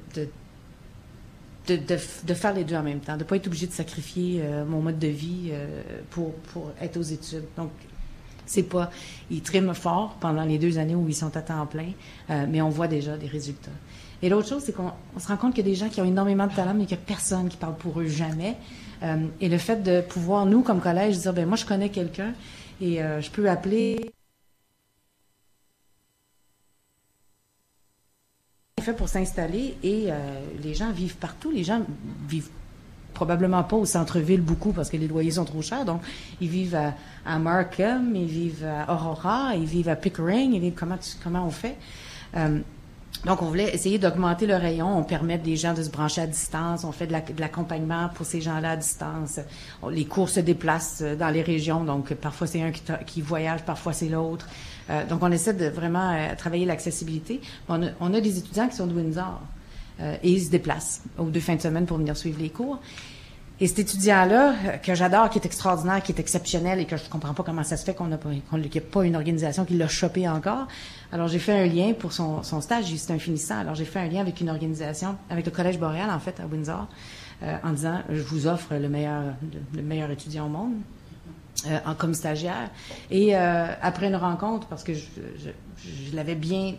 [1.68, 4.64] de, faire les deux en même temps, de ne pas être obligé de sacrifier euh,
[4.64, 5.52] mon mode de vie
[6.10, 7.44] pour, pour être aux études.
[7.56, 7.70] Donc,
[8.46, 8.90] c'est pas,
[9.30, 11.92] ils triment fort pendant les deux années où ils sont à temps plein,
[12.28, 13.70] mais on voit déjà des résultats.
[14.20, 16.04] Et l'autre chose, c'est qu'on se rend compte qu'il y a des gens qui ont
[16.04, 18.56] énormément de talent, mais qu'il n'y a personne qui parle pour eux jamais.
[19.04, 22.32] Euh, et le fait de pouvoir, nous, comme collège, dire, ben moi, je connais quelqu'un
[22.80, 24.12] et euh, je peux appeler.
[28.80, 30.14] fait pour s'installer et euh,
[30.62, 31.50] les gens vivent partout.
[31.50, 31.80] Les gens
[32.28, 32.50] vivent
[33.14, 35.86] probablement pas au centre-ville beaucoup parce que les loyers sont trop chers.
[35.86, 36.02] Donc,
[36.42, 36.78] ils vivent
[37.24, 41.50] à, Markham, ils vivent à Aurora, ils vivent à Pickering, ils vivent comment, comment on
[41.50, 41.78] fait?
[43.24, 44.98] Donc, on voulait essayer d'augmenter le rayon.
[44.98, 46.84] On permet des gens de se brancher à distance.
[46.84, 49.40] On fait de l'accompagnement pour ces gens-là à distance.
[49.90, 51.84] les cours se déplacent euh, dans les régions.
[51.84, 54.46] Donc, parfois, c'est un qui, voyage, parfois, c'est l'autre.
[54.90, 57.40] Euh, donc, on essaie de vraiment euh, travailler l'accessibilité.
[57.68, 59.40] On, a, des étudiants qui sont de Windsor
[60.00, 62.80] et ils se déplacent aux deux fins de semaine pour venir suivre les cours.
[63.60, 67.34] Et cet étudiant-là, que j'adore, qui est extraordinaire, qui est exceptionnel et que je comprends
[67.34, 68.30] pas comment ça se fait qu'on n'a pas,
[68.92, 70.66] pas une organisation qui l'a chopé encore.
[71.14, 73.56] Alors, j'ai fait un lien pour son, stage, c'est un finissant.
[73.56, 76.46] Alors, j'ai fait un lien avec une organisation, avec le Collège Boréal, en fait, à
[76.46, 76.88] Windsor,
[77.44, 79.22] euh, en disant, je vous offre le meilleur,
[79.76, 80.72] le meilleur étudiant au monde.
[81.68, 82.68] Euh, en, comme stagiaire.
[83.12, 85.06] Et euh, après une rencontre, parce que je,
[86.12, 86.74] l'avais bien,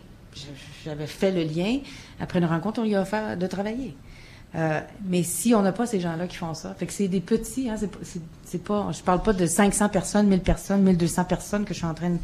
[0.84, 1.78] j'avais fait le lien,
[2.20, 3.96] après une rencontre, on lui a offert de travailler.
[5.04, 7.68] Mais si on n'a pas ces gens-là qui font ça, fait que c'est des petits,
[7.68, 7.76] hein,
[8.44, 11.86] c'est pas, je parle pas de 500 personnes, 1000 personnes, 1200 personnes que je suis
[11.86, 12.16] en train,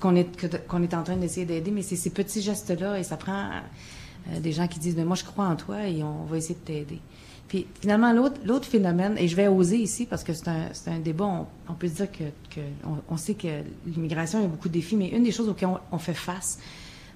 [0.00, 3.16] qu'on est qu'on est en train d'essayer d'aider, mais c'est ces petits gestes-là et ça
[3.16, 6.36] prend euh, des gens qui disent, mais moi je crois en toi et on va
[6.36, 7.00] essayer de t'aider.
[7.48, 11.46] Puis finalement l'autre phénomène et je vais oser ici parce que c'est un un débat,
[11.68, 12.60] on, peut dire que, que
[13.08, 16.14] on, sait que l'immigration a beaucoup de défis, mais une des choses auxquelles on, fait
[16.14, 16.58] face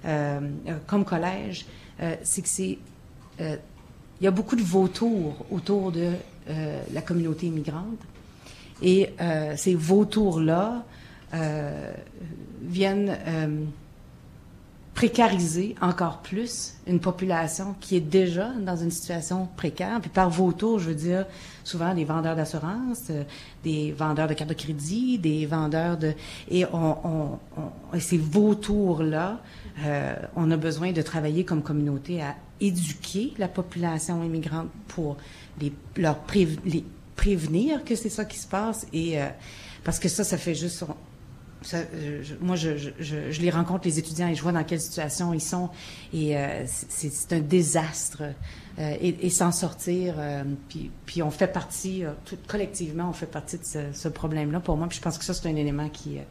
[0.05, 0.39] euh,
[0.85, 1.65] comme collège,
[2.23, 2.77] c'est que c'est
[3.39, 6.11] il y a beaucoup de vautours autour de
[6.49, 7.99] euh, la communauté immigrante.
[8.81, 10.83] Et euh, ces vautours-là
[11.33, 11.91] euh,
[12.61, 13.17] viennent
[14.93, 19.99] précariser encore plus une population qui est déjà dans une situation précaire.
[20.01, 21.25] Puis par vautours, je veux dire
[21.63, 23.09] souvent des vendeurs d'assurance,
[23.63, 26.13] des vendeurs de cartes de crédit, des vendeurs de...
[26.51, 26.65] Et
[27.99, 29.39] ces vautours-là,
[30.35, 35.17] on a besoin de travailler comme communauté à éduquer la population immigrante pour
[35.61, 36.17] les, leur
[37.15, 39.27] prévenir que c'est ça qui se passe et euh,
[39.83, 40.83] parce que ça, ça fait juste
[41.61, 41.79] ça,
[42.41, 45.41] moi, je, je, je, les rencontre, les étudiants, et je vois dans quelle situation ils
[45.41, 45.69] sont.
[46.13, 48.23] Et euh, c'est un désastre.
[48.79, 50.15] Euh, et, et s'en sortir,
[50.69, 54.77] puis, puis on fait partie, tout, collectivement, on fait partie de ce, ce problème-là pour
[54.77, 54.87] moi.
[54.87, 56.21] Puis je pense que ça, c'est un élément qui euh,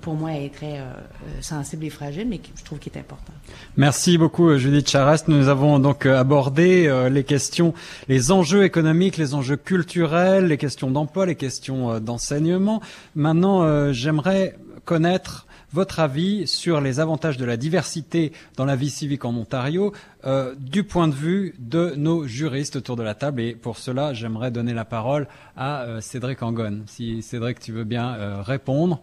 [0.00, 3.32] pour moi, est très euh, euh, sensible et fragile, mais je trouve qu'il est important.
[3.76, 5.28] Merci beaucoup, Judith Charest.
[5.28, 7.74] Nous avons donc abordé les questions,
[8.08, 12.80] les enjeux économiques, les enjeux culturels, les questions d'emploi, les questions d'enseignement.
[13.14, 19.24] Maintenant, j'aimerais connaître votre avis sur les avantages de la diversité dans la vie civique
[19.24, 19.92] en Ontario
[20.24, 23.40] euh, du point de vue de nos juristes autour de la table.
[23.40, 26.82] Et pour cela, j'aimerais donner la parole à euh, Cédric Angon.
[26.86, 29.02] Si Cédric, tu veux bien euh, répondre.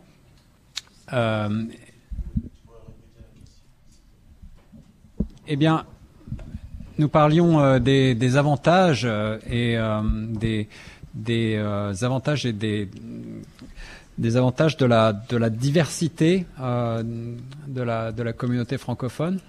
[1.12, 1.66] Euh,
[5.47, 5.86] eh bien,
[6.97, 9.78] nous parlions euh, des, avantages euh, et
[11.14, 11.58] des,
[12.01, 15.14] avantages et des, avantages de la,
[15.49, 19.39] diversité de, la, de la communauté francophone.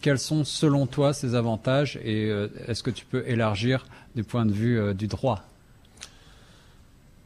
[0.00, 2.28] quels sont selon toi ces avantages et
[2.66, 3.86] est-ce que tu peux élargir
[4.16, 5.44] du point de vue du droit?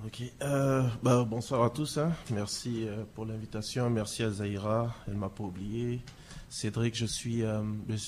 [0.05, 0.21] Ok.
[0.43, 1.97] Euh, bah, bonsoir à tous.
[1.97, 2.11] Hein.
[2.33, 3.89] Merci euh, pour l'invitation.
[3.89, 4.93] Merci à Zaira.
[5.07, 6.01] Elle m'a pas oublié.
[6.49, 7.63] Cédric, je suis, euh,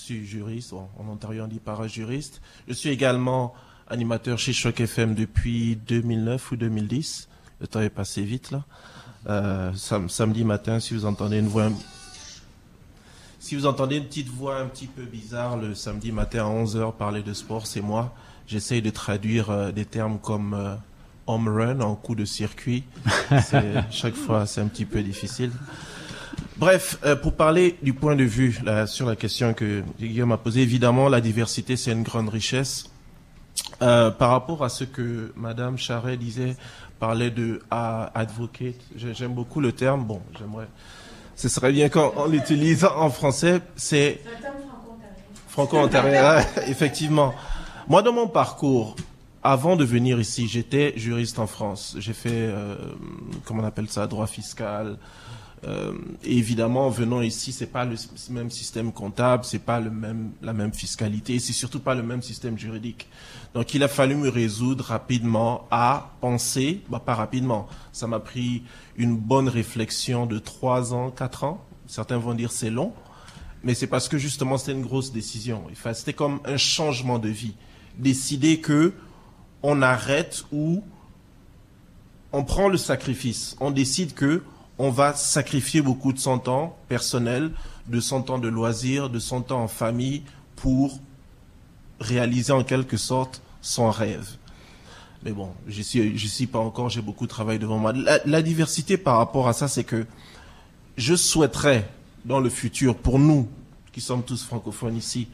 [0.09, 0.73] juriste.
[0.73, 2.43] en Ontario, on dit para-juriste.
[2.67, 3.55] Je suis également
[3.87, 7.29] animateur chez Choc FM depuis 2009 ou 2010.
[7.61, 9.73] Le temps est passé vite là.
[9.77, 11.71] samedi matin, si vous entendez une voix,
[13.39, 16.97] si vous entendez une petite voix un petit peu bizarre le samedi matin à 11h
[16.97, 18.15] parler de sport, c'est moi.
[18.49, 20.77] J'essaye de traduire des termes comme
[21.27, 22.85] home run en coup de circuit.
[23.91, 25.51] chaque fois, c'est un petit peu difficile.
[26.57, 30.37] Bref, euh, pour parler du point de vue là, sur la question que Guillaume a
[30.37, 32.91] posée, évidemment, la diversité, c'est une grande richesse.
[33.83, 36.57] Euh, par rapport à ce que Madame Charret disait,
[37.01, 40.05] parlait de advocate, j'aime beaucoup le terme.
[40.05, 40.69] Bon, j'aimerais.
[41.37, 43.61] Ce serait bien qu'on l'utilise en français.
[43.75, 44.21] C'est
[45.49, 47.35] franco-ontarien, effectivement.
[47.89, 48.95] Moi, dans mon parcours,
[49.45, 51.97] avant de venir ici, j'étais juriste en France.
[51.99, 52.77] J'ai fait, euh,
[53.45, 54.99] comment on appelle ça, droit fiscal.
[55.67, 55.93] Euh,
[56.25, 57.97] et évidemment, venant ici, c'est pas le
[58.31, 62.23] même système comptable, c'est pas le même, la même fiscalité, c'est surtout pas le même
[62.23, 63.09] système juridique.
[63.55, 67.67] Donc, il a fallu me résoudre rapidement à penser, bah, pas rapidement.
[67.93, 68.63] Ça m'a pris
[68.97, 71.63] une bonne réflexion de trois ans, quatre ans.
[71.87, 72.95] Certains vont dire c'est long.
[73.63, 75.65] mais c'est parce que justement c'était une grosse décision.
[75.71, 77.55] Enfin, c'était comme un changement de vie.
[77.99, 78.95] Décider que
[79.65, 80.85] on arrête ou
[82.33, 83.57] on prend le sacrifice.
[83.61, 84.45] On décide que
[84.79, 87.51] on va sacrifier beaucoup de son temps personnel,
[87.87, 90.23] de son temps de loisirs, de son temps en famille
[90.55, 91.01] pour
[91.99, 94.37] réaliser en quelque sorte son rêve.
[95.23, 97.95] Mais bon, je suis, suis pas encore, j'ai beaucoup de travail devant moi.
[98.27, 100.05] La, diversité par rapport à ça, c'est que
[100.99, 101.89] je souhaiterais,
[102.27, 103.49] dans le futur, pour nous,
[103.93, 105.29] qui sommes tous francophones ici,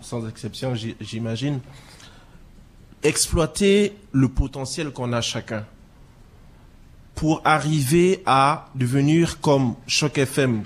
[0.00, 1.58] sans exception, j'imagine,
[3.02, 5.64] exploiter le potentiel qu'on a chacun
[7.14, 10.62] pour arriver à devenir comme Choc FM,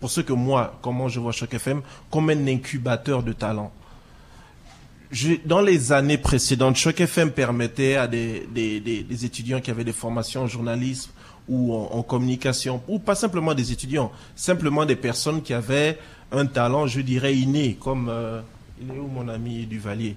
[0.00, 3.72] pour ce que moi, comment je vois Choc FM, comme un incubateur de talent.
[5.44, 10.42] dans les années précédentes, Choc FM permettait à des, des, étudiants qui avaient des formations
[10.42, 11.10] en journalisme
[11.48, 15.96] ou en, communication, ou pas simplement des étudiants, simplement des personnes qui avaient
[16.32, 18.40] un talent, je dirais, inné, comme euh,
[18.80, 20.16] il est où mon ami Duvalier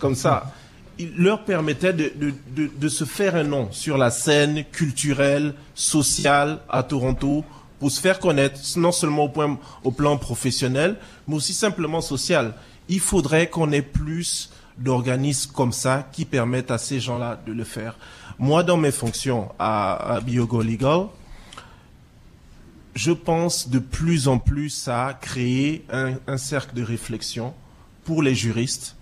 [0.00, 0.52] Comme ça
[0.98, 6.60] il leur permettait de, de, de, se faire un nom sur la scène culturelle, sociale
[6.68, 7.44] à Toronto
[7.78, 9.32] pour se faire connaître, non seulement
[9.82, 12.54] au, plan professionnel, mais aussi simplement social.
[12.88, 17.64] Il faudrait qu'on ait plus d'organismes comme ça qui permettent à ces gens-là de le
[17.64, 17.96] faire.
[18.38, 21.06] Moi, dans mes fonctions à, à Biogo Legal,
[22.94, 27.52] je pense de plus en plus à créer un cercle de réflexion
[28.04, 28.96] pour les juristes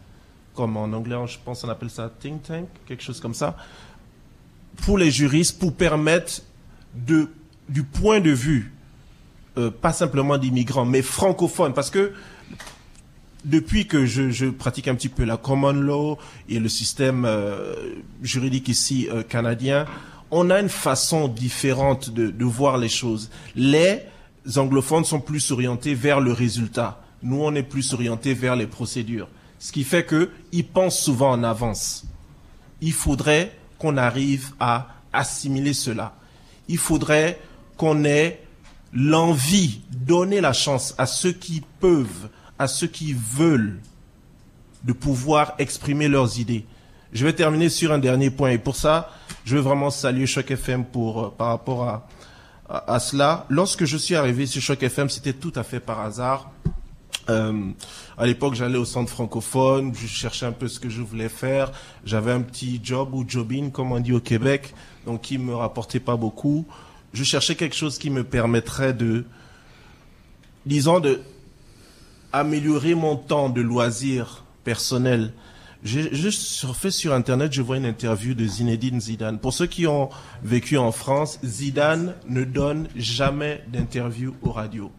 [0.54, 3.56] comme en anglais, je pense qu'on appelle ça think tank, quelque chose comme ça,
[4.84, 6.42] pour les juristes, pour permettre
[6.94, 7.28] de,
[7.68, 8.72] du point de vue,
[9.58, 12.12] euh, pas simplement d'immigrants, mais francophones, parce que
[13.44, 17.74] depuis que je, pratique un petit peu la common law et le système euh,
[18.22, 19.86] juridique ici euh, canadien,
[20.30, 23.30] on a une façon différente de, de voir les choses.
[23.56, 24.00] Les
[24.56, 27.02] anglophones sont plus orientés vers le résultat.
[27.22, 29.28] Nous, on est plus orientés vers les procédures.
[29.62, 32.02] Ce qui fait qu'ils pensent souvent en avance.
[32.80, 36.16] Il faudrait qu'on arrive à assimiler cela.
[36.66, 37.40] Il faudrait
[37.76, 38.42] qu'on ait
[38.92, 43.78] l'envie, donner la chance à ceux qui peuvent, à ceux qui veulent,
[44.82, 46.66] de pouvoir exprimer leurs idées.
[47.12, 49.12] Je vais terminer sur un dernier point et pour ça,
[49.44, 52.02] je veux vraiment saluer Choc FM pour, euh, par rapport
[52.68, 53.46] à, cela.
[53.48, 56.50] Lorsque je suis arrivé sur Choc FM, c'était tout à fait par hasard.
[57.28, 57.70] Euh,
[58.18, 61.72] à l'époque, j'allais au centre francophone, je cherchais un peu ce que je voulais faire.
[62.04, 64.74] J'avais un petit job ou jobin, comme on dit au Québec,
[65.06, 66.66] donc qui me rapportait pas beaucoup.
[67.12, 69.24] Je cherchais quelque chose qui me permettrait de,
[70.66, 71.20] disons, de
[72.32, 75.32] améliorer mon temps de loisir personnel.
[75.84, 79.38] J'ai juste surfé sur Internet, je vois une interview de Zinedine Zidane.
[79.38, 80.10] Pour ceux qui ont
[80.42, 84.92] vécu en France, Zidane ne donne jamais d'interview aux radios.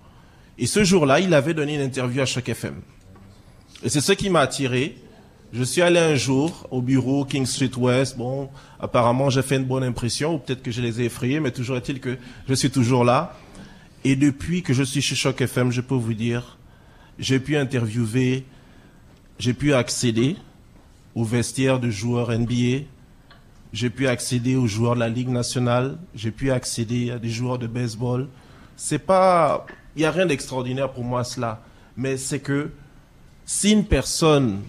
[0.58, 2.76] Et ce jour-là, il avait donné une interview à Choc FM.
[3.84, 4.98] Et c'est ce qui m'a attiré.
[5.52, 8.18] Je suis allé un jour au bureau King Street West.
[8.18, 8.50] Bon,
[8.80, 11.78] apparemment, j'ai fait une bonne impression, ou peut-être que je les ai effrayés, mais toujours
[11.78, 13.36] est-il que je suis toujours là.
[14.04, 16.58] Et depuis que je suis chez Choc FM, je peux vous dire,
[17.20, 18.46] j'ai pu interviewer,
[19.40, 20.36] j'ai pu accéder
[21.16, 22.86] aux vestiaires de joueurs NBA,
[23.72, 27.60] j'ai pu accéder aux joueurs de la Ligue nationale, j'ai pu accéder à des joueurs
[27.60, 28.28] de baseball.
[28.76, 29.66] C'est pas
[29.96, 31.62] il n'y a rien d'extraordinaire pour moi cela.
[31.96, 32.72] Mais c'est que
[33.46, 34.62] si une personne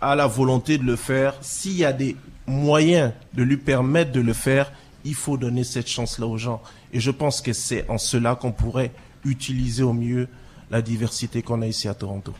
[0.00, 2.16] a la volonté de le faire, s'il y a des
[2.46, 4.72] moyens de lui permettre de le faire,
[5.04, 6.62] il faut donner cette chance-là aux gens.
[6.92, 8.92] Et je pense que c'est en cela qu'on pourrait
[9.24, 10.28] utiliser au mieux
[10.70, 12.34] la diversité qu'on a ici à Toronto.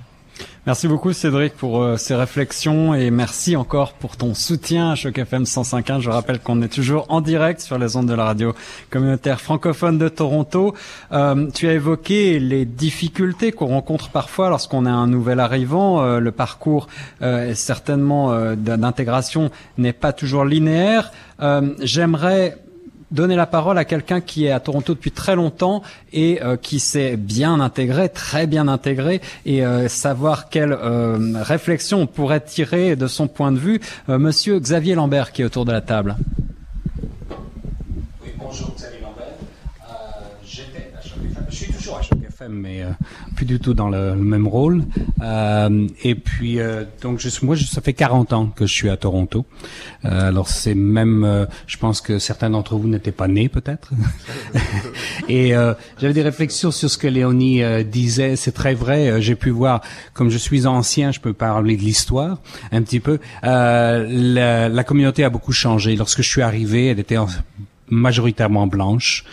[0.68, 5.16] Merci beaucoup Cédric pour euh, ces réflexions et merci encore pour ton soutien à Choc
[5.16, 6.00] FM 105.1.
[6.00, 8.54] Je rappelle qu'on est toujours en direct sur les ondes de la radio
[8.90, 10.74] communautaire francophone de Toronto.
[11.12, 16.02] Euh, tu as évoqué les difficultés qu'on rencontre parfois lorsqu'on est un nouvel arrivant.
[16.02, 16.88] Euh, le parcours
[17.54, 21.12] certainement d'intégration n'est pas toujours linéaire.
[21.80, 22.58] J'aimerais
[23.10, 25.82] donner la parole à quelqu'un qui est à Toronto depuis très longtemps
[26.12, 32.02] et euh, qui s'est bien intégré, très bien intégré, et euh, savoir quelle euh, réflexion
[32.02, 33.80] on pourrait tirer de son point de vue.
[34.08, 36.16] Monsieur Xavier Lambert qui est autour de la table.
[38.22, 39.26] Oui, bonjour Xavier Lambert.
[40.44, 41.00] J'étais à
[41.50, 41.72] je suis
[42.50, 42.84] mais
[43.36, 44.84] plus du tout dans le, même rôle.
[45.22, 48.96] Euh, et puis, euh, donc, je, moi, ça fait 40 ans que je suis à
[48.96, 49.46] Toronto.
[50.04, 53.90] Euh, alors, c'est même, je pense que certains d'entre vous n'étaient pas nés, peut-être.
[55.28, 55.52] et
[55.98, 58.36] j'avais des réflexions sur ce que Léonie disait.
[58.36, 59.20] C'est très vrai.
[59.20, 59.82] J'ai pu voir,
[60.14, 62.38] comme je suis ancien, je peux parler de l'histoire
[62.72, 63.18] un petit peu.
[63.42, 65.96] La, la, communauté a beaucoup changé.
[65.96, 67.16] Lorsque je suis arrivé, elle était
[67.88, 69.24] majoritairement blanche.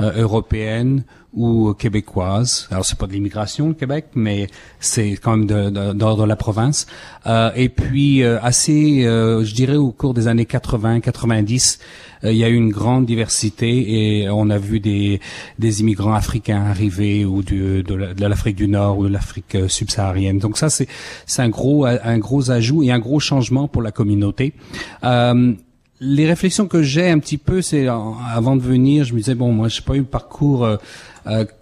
[0.00, 1.04] européenne
[1.34, 2.68] ou québécoise.
[2.70, 4.48] Alors c'est pas de l'immigration le Québec, mais
[4.80, 6.86] c'est quand même d'ordre de, de, la province.
[7.26, 11.78] Euh, et puis euh, assez, euh, je dirais au cours des années 80, 90,
[12.26, 15.20] il y a eu une grande diversité et on a vu des,
[15.58, 20.38] des immigrants africains arriver ou de, de l'Afrique du Nord ou de l'Afrique subsaharienne.
[20.38, 20.88] Donc ça c'est
[21.26, 24.54] c'est un gros un gros ajout et un gros changement pour la communauté.
[25.02, 25.52] Euh,
[26.00, 29.52] les réflexions que j'ai un petit peu, c'est avant de venir, je me disais bon,
[29.52, 30.76] moi, j'ai pas eu le parcours euh,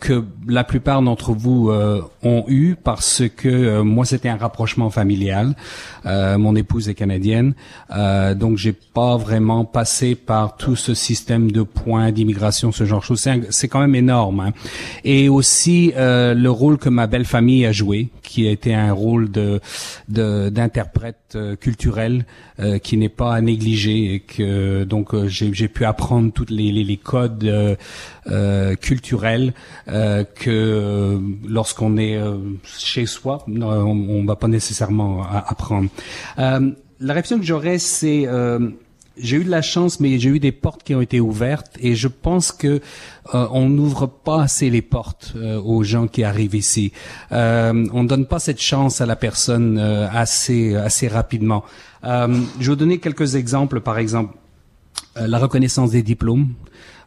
[0.00, 4.90] que la plupart d'entre vous euh, ont eu parce que euh, moi c'était un rapprochement
[4.90, 5.54] familial.
[6.04, 7.54] mon épouse est canadienne,
[8.36, 13.04] donc j'ai pas vraiment passé par tout ce système de points d'immigration, ce genre de
[13.04, 13.28] choses.
[13.50, 14.40] C'est quand même énorme.
[14.40, 14.52] Hein.
[15.04, 19.30] Et aussi le rôle que ma belle famille a joué, qui a été un rôle
[19.30, 19.60] de
[20.08, 22.26] d'interprète culturel
[22.82, 26.96] qui n'est pas à négliger et que donc j'ai pu apprendre toutes les, les, les
[26.96, 27.76] codes
[29.88, 31.18] euh, que euh,
[31.48, 35.88] lorsqu'on est euh, chez soi, on, on va pas nécessairement apprendre.
[36.36, 38.28] la réflexion que j'aurais, c'est
[39.18, 41.94] j'ai eu de la chance, mais j'ai eu des portes qui ont été ouvertes, et
[41.94, 42.80] je pense que
[43.34, 46.92] on n'ouvre pas assez les portes aux gens qui arrivent ici.
[47.30, 51.64] Euh, on donne pas cette chance à la personne assez assez rapidement.
[52.04, 53.80] je vais vous donner quelques exemples.
[53.80, 54.34] Par exemple,
[55.16, 56.54] la reconnaissance des diplômes.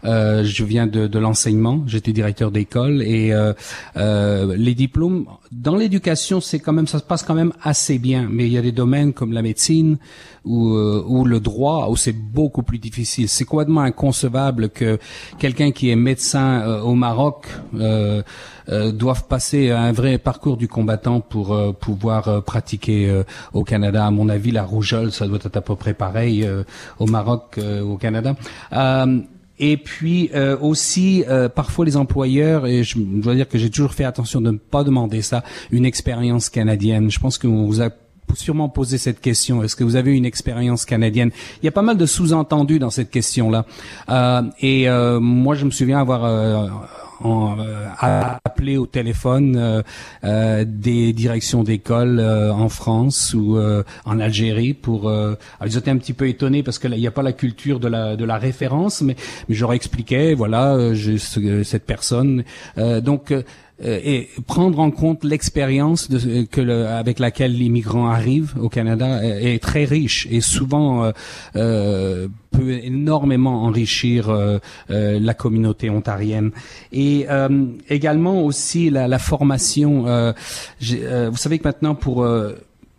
[0.06, 3.54] Euh, je viens de, de l'enseignement, j'étais directeur d'école et euh,
[3.98, 8.28] euh, les diplômes dans l'éducation, c'est quand même ça se passe quand même assez bien.
[8.30, 9.98] Mais il y a des domaines comme la médecine
[10.44, 13.30] ou, euh, ou le droit où c'est beaucoup plus difficile.
[13.30, 15.00] C'est complètement inconcevable que
[15.40, 22.44] quelqu'un qui est médecin au Maroc doive passer un vrai parcours du combattant pour pouvoir
[22.44, 24.06] pratiquer au Canada.
[24.06, 26.48] À mon avis, la rougeole, ça doit être à peu près pareil
[27.00, 28.36] au Maroc, au Canada.
[29.60, 33.94] Et puis euh, aussi, euh, parfois les employeurs, et je dois dire que j'ai toujours
[33.94, 37.10] fait attention de ne pas demander ça, une expérience canadienne.
[37.10, 37.90] Je pense qu'on vous a
[38.34, 39.64] sûrement posé cette question.
[39.64, 41.32] Est-ce que vous avez une expérience canadienne?
[41.62, 43.66] Il y a pas mal de sous-entendus dans cette question-là.
[44.10, 44.88] Euh, et
[45.20, 47.88] moi, je me souviens avoir en, euh,
[48.44, 49.82] appeler au téléphone euh,
[50.24, 53.58] euh, des directions d'école en France ou
[54.06, 55.12] en Algérie pour.
[55.66, 57.88] ils étaient un petit peu étonnés parce que il n'y a pas la culture de
[58.26, 59.16] la référence, mais,
[59.50, 62.44] mais expliquais voilà, cette personne.
[62.78, 63.34] donc
[63.84, 66.08] et prendre en compte l'expérience
[66.52, 71.12] que le, avec laquelle l'immigrant arrive au Canada est, très riche et souvent euh,
[71.56, 76.52] euh, peut énormément enrichir euh, la communauté ontarienne
[76.94, 77.28] et
[77.90, 80.04] également aussi la, la formation.
[80.04, 82.26] vous savez que maintenant pour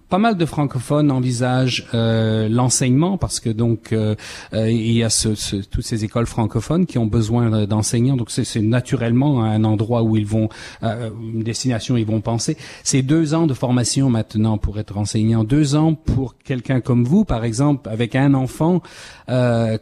[0.09, 4.15] pas mal de francophones envisagent euh, l'enseignement parce que donc euh,
[4.55, 8.31] euh, il y a ce, ce, toutes ces écoles francophones qui ont besoin d'enseignants donc
[8.31, 10.49] c'est naturellement un endroit où ils vont
[10.83, 12.57] une destination où ils vont penser.
[12.85, 15.45] C'est deux ans de formation maintenant pour être enseignant.
[15.45, 18.83] Deux ans pour quelqu'un comme vous par exemple avec un enfant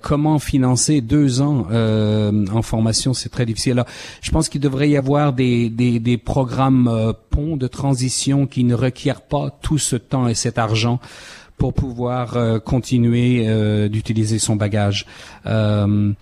[0.00, 3.12] comment financer deux ans en formation?
[3.12, 3.72] C'est très difficile.
[3.72, 3.86] Alors
[4.22, 8.74] je pense qu'il devrait y avoir des des, des programmes ponts de transition qui ne
[8.74, 11.00] requièrent pas tout ce temps et cet argent
[11.58, 15.06] pour pouvoir euh, continuer euh, d'utiliser son bagage.
[15.46, 16.12] Euh,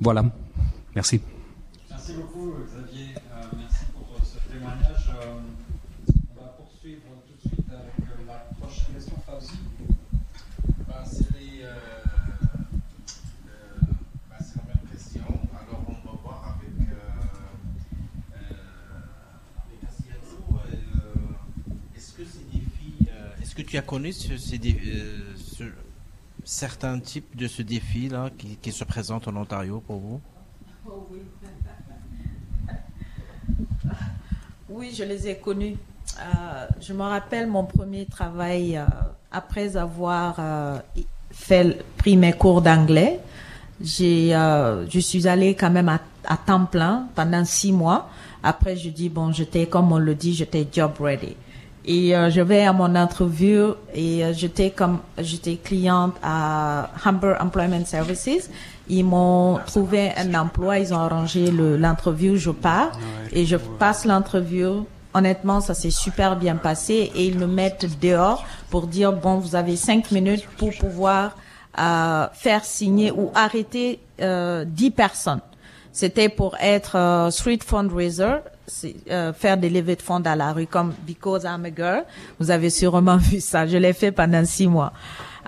[0.00, 0.24] voilà.
[0.94, 1.20] Merci.
[23.76, 24.10] Tu as connu
[25.60, 25.70] euh,
[26.44, 28.30] certains types de ce défi-là
[28.62, 30.20] qui, se présentent en Ontario pour vous?
[34.68, 35.76] Oui, je les ai connus.
[36.18, 38.84] Euh, je me rappelle mon premier travail euh,
[39.30, 40.40] après avoir
[41.30, 43.20] fait, pris mes cours d'anglais.
[43.80, 48.10] J'ai, je suis allée quand même à, à, temps plein pendant six mois.
[48.42, 51.36] Après, je dis, bon, j'étais, comme on le dit, j'étais job ready.
[51.86, 57.34] Et euh, je vais à mon interview et euh, j'étais comme j'étais cliente à Humber
[57.40, 58.50] Employment Services.
[58.88, 62.92] Ils m'ont trouvé un emploi, ils ont arrangé l'interview, je pars
[63.32, 64.86] et je passe l'interview.
[65.14, 69.54] Honnêtement, ça s'est super bien passé et ils me mettent dehors pour dire bon, vous
[69.54, 71.36] avez cinq minutes pour pouvoir
[71.78, 75.40] euh, faire signer ou arrêter euh, dix personnes.
[75.92, 78.36] C'était pour être euh, street fundraiser,
[79.10, 82.04] euh, faire des levées de fonds à la rue comme Because I'm a Girl.
[82.38, 83.66] Vous avez sûrement vu ça.
[83.66, 84.92] Je l'ai fait pendant six mois.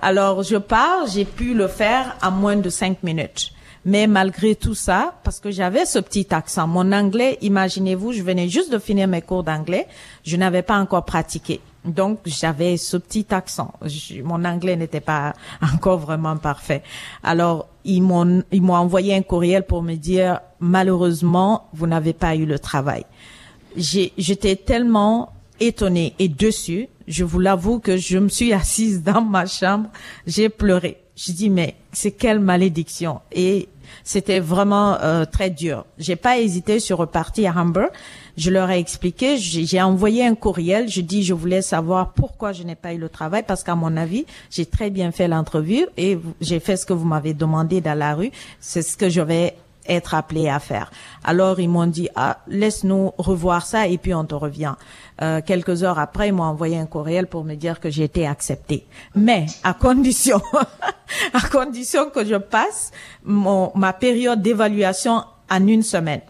[0.01, 3.51] Alors, je pars, j'ai pu le faire en moins de cinq minutes.
[3.85, 8.49] Mais malgré tout ça, parce que j'avais ce petit accent, mon anglais, imaginez-vous, je venais
[8.49, 9.87] juste de finir mes cours d'anglais,
[10.23, 11.61] je n'avais pas encore pratiqué.
[11.85, 13.73] Donc j'avais ce petit accent.
[14.23, 15.33] mon anglais n'était pas
[15.73, 16.83] encore vraiment parfait.
[17.23, 22.35] Alors ils m'ont ils m'ont envoyé un courriel pour me dire malheureusement vous n'avez pas
[22.35, 23.05] eu le travail.
[23.75, 26.87] J'étais tellement étonnée et dessus.
[27.07, 29.89] Je vous l'avoue que je me suis assise dans ma chambre,
[30.27, 30.97] j'ai pleuré.
[31.15, 33.67] Je dis mais c'est quelle malédiction et
[34.03, 35.85] c'était vraiment euh, très dur.
[35.97, 37.89] J'ai pas hésité sur repartir à Hamburg.
[38.39, 42.63] Je leur ai expliqué, j'ai envoyé un courriel, je dis je voulais savoir pourquoi je
[42.63, 46.17] n'ai pas eu le travail parce qu'à mon avis, j'ai très bien fait l'entrevue et
[46.39, 48.31] j'ai fait ce que vous m'avez demandé dans la rue,
[48.61, 50.89] c'est ce que je vais être appelé à faire.
[51.25, 54.75] Alors ils m'ont dit ah laisse-nous revoir ça et puis on te revient.
[55.21, 58.25] Euh, quelques heures après, ils m'ont envoyé un courriel pour me dire que j'ai été
[58.25, 58.85] acceptée.
[59.15, 60.41] Mais à condition,
[61.33, 66.21] à condition que je passe mon, ma période d'évaluation en une semaine.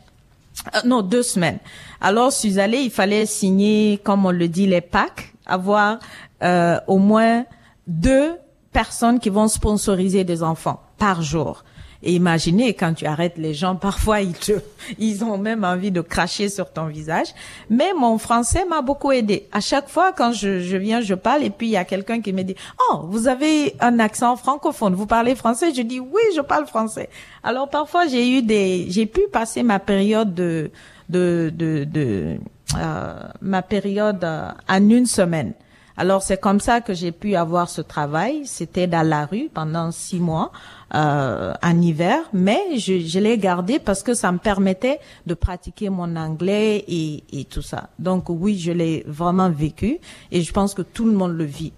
[0.76, 1.60] Euh, non, deux semaines.
[2.01, 5.99] Alors, je suis allée, il fallait signer, comme on le dit, les packs, avoir
[6.43, 7.45] euh, au moins
[7.88, 8.34] deux
[8.72, 11.64] personnes qui vont sponsoriser des enfants par jour.
[12.02, 14.54] Et imaginez, quand tu arrêtes les gens, parfois ils te,
[14.97, 17.28] ils ont même envie de cracher sur ton visage.
[17.70, 19.47] Mais mon français m'a beaucoup aidé.
[19.52, 22.22] À chaque fois, quand je, je viens, je parle, et puis il y a quelqu'un
[22.22, 22.56] qui me dit,
[22.89, 25.74] oh, vous avez un accent francophone, vous parlez français?
[25.74, 27.10] Je dis, oui, je parle français.
[27.43, 30.72] Alors parfois, j'ai eu des, j'ai pu passer ma période de,
[31.10, 32.38] de, de, de
[32.78, 35.54] euh, ma période euh, en une semaine.
[36.00, 38.45] Alors c'est comme ça que j'ai pu avoir ce travail.
[38.45, 40.54] C'était dans la rue pendant six mois
[40.95, 46.16] euh, en hiver, mais je, l'ai gardé parce que ça me permettait de pratiquer mon
[46.16, 47.89] anglais et, tout ça.
[48.00, 50.00] Donc oui, je l'ai vraiment vécu
[50.32, 51.74] et je pense que tout le monde le vit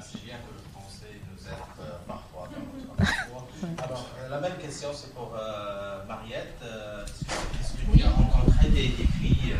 [0.00, 4.88] c'est bien que le français nous aide euh, parfois dans Alors, euh, la même question,
[4.92, 6.58] c'est pour euh, Mariette.
[6.62, 9.56] Euh, Est-ce que tu as rencontré des défis euh,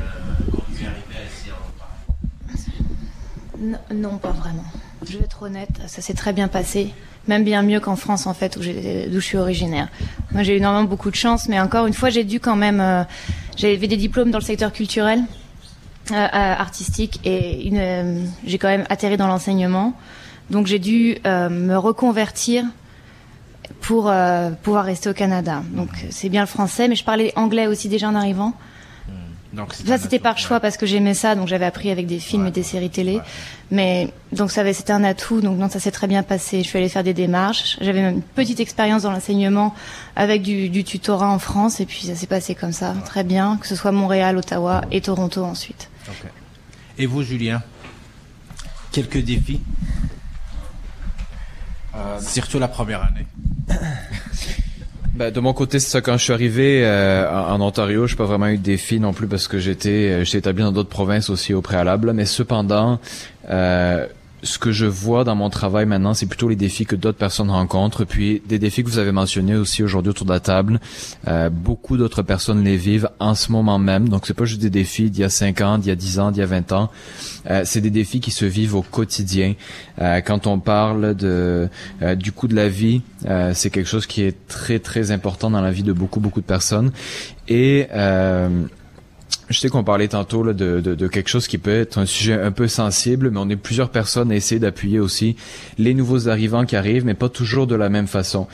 [0.50, 1.72] quand tu es arrivée ici en
[3.62, 4.64] non, pas vraiment.
[5.08, 6.92] Je vais être honnête, ça s'est très bien passé
[7.28, 9.88] même bien mieux qu'en France en fait, où, d'où je suis originaire.
[10.32, 12.80] Moi, j'ai eu énormément beaucoup de chance, mais encore une fois, j'ai dû quand même.
[12.80, 13.04] Euh,
[13.56, 15.20] J'avais des diplômes dans le secteur culturel,
[16.10, 19.94] euh, euh, artistique, et euh, j'ai quand même atterri dans l'enseignement.
[20.50, 22.64] Donc, j'ai dû me reconvertir
[23.80, 24.12] pour
[24.62, 25.62] pouvoir rester au Canada.
[25.70, 28.52] Donc, c'est bien le français, mais je parlais anglais aussi déjà en arrivant.
[29.52, 32.46] Donc, ça c'était par choix parce que j'aimais ça, donc j'avais appris avec des films
[32.46, 33.20] et des séries télé.
[33.70, 36.62] Mais donc ça c'était un atout, donc non ça s'est très bien passé.
[36.62, 37.76] Je suis allée faire des démarches.
[37.80, 39.74] J'avais même une petite expérience dans l'enseignement
[40.16, 43.58] avec du, du, tutorat en France et puis ça s'est passé comme ça, très bien,
[43.58, 45.90] que ce soit Montréal, Ottawa et Toronto ensuite.
[46.08, 46.28] Okay.
[46.98, 47.62] Et vous Julien,
[48.90, 49.60] quelques défis,
[51.94, 53.26] euh, surtout la première année.
[55.14, 56.00] Ben, de mon côté, c'est ça.
[56.00, 59.12] Quand je suis arrivé euh, en, Ontario, je n'ai pas vraiment eu de défi non
[59.12, 62.14] plus parce que j'étais euh, j'étais établi dans d'autres provinces aussi au préalable.
[62.14, 62.98] Mais cependant,
[63.50, 64.06] euh,
[64.42, 67.50] ce que je vois dans mon travail maintenant, c'est plutôt les défis que d'autres personnes
[67.50, 70.80] rencontrent, puis des défis que vous avez mentionnés aussi aujourd'hui autour de la table.
[71.28, 74.08] Euh, beaucoup d'autres personnes les vivent en ce moment même.
[74.08, 76.18] Donc c'est pas juste des défis d'il y a 5 ans, d'il y a 10
[76.18, 76.90] ans, d'il y a 20 ans.
[77.50, 79.54] Euh, c'est des défis qui se vivent au quotidien.
[80.00, 81.68] Euh, quand on parle de
[82.02, 85.50] euh, du coût de la vie, euh, c'est quelque chose qui est très très important
[85.50, 86.90] dans la vie de beaucoup beaucoup de personnes.
[87.48, 87.86] Et
[89.52, 92.06] je sais qu'on parlait tantôt là, de, de, de, quelque chose qui peut être un
[92.06, 95.36] sujet un peu sensible, mais on est plusieurs personnes à essayer d'appuyer aussi
[95.78, 98.46] les nouveaux arrivants qui arrivent, mais pas toujours de la même façon.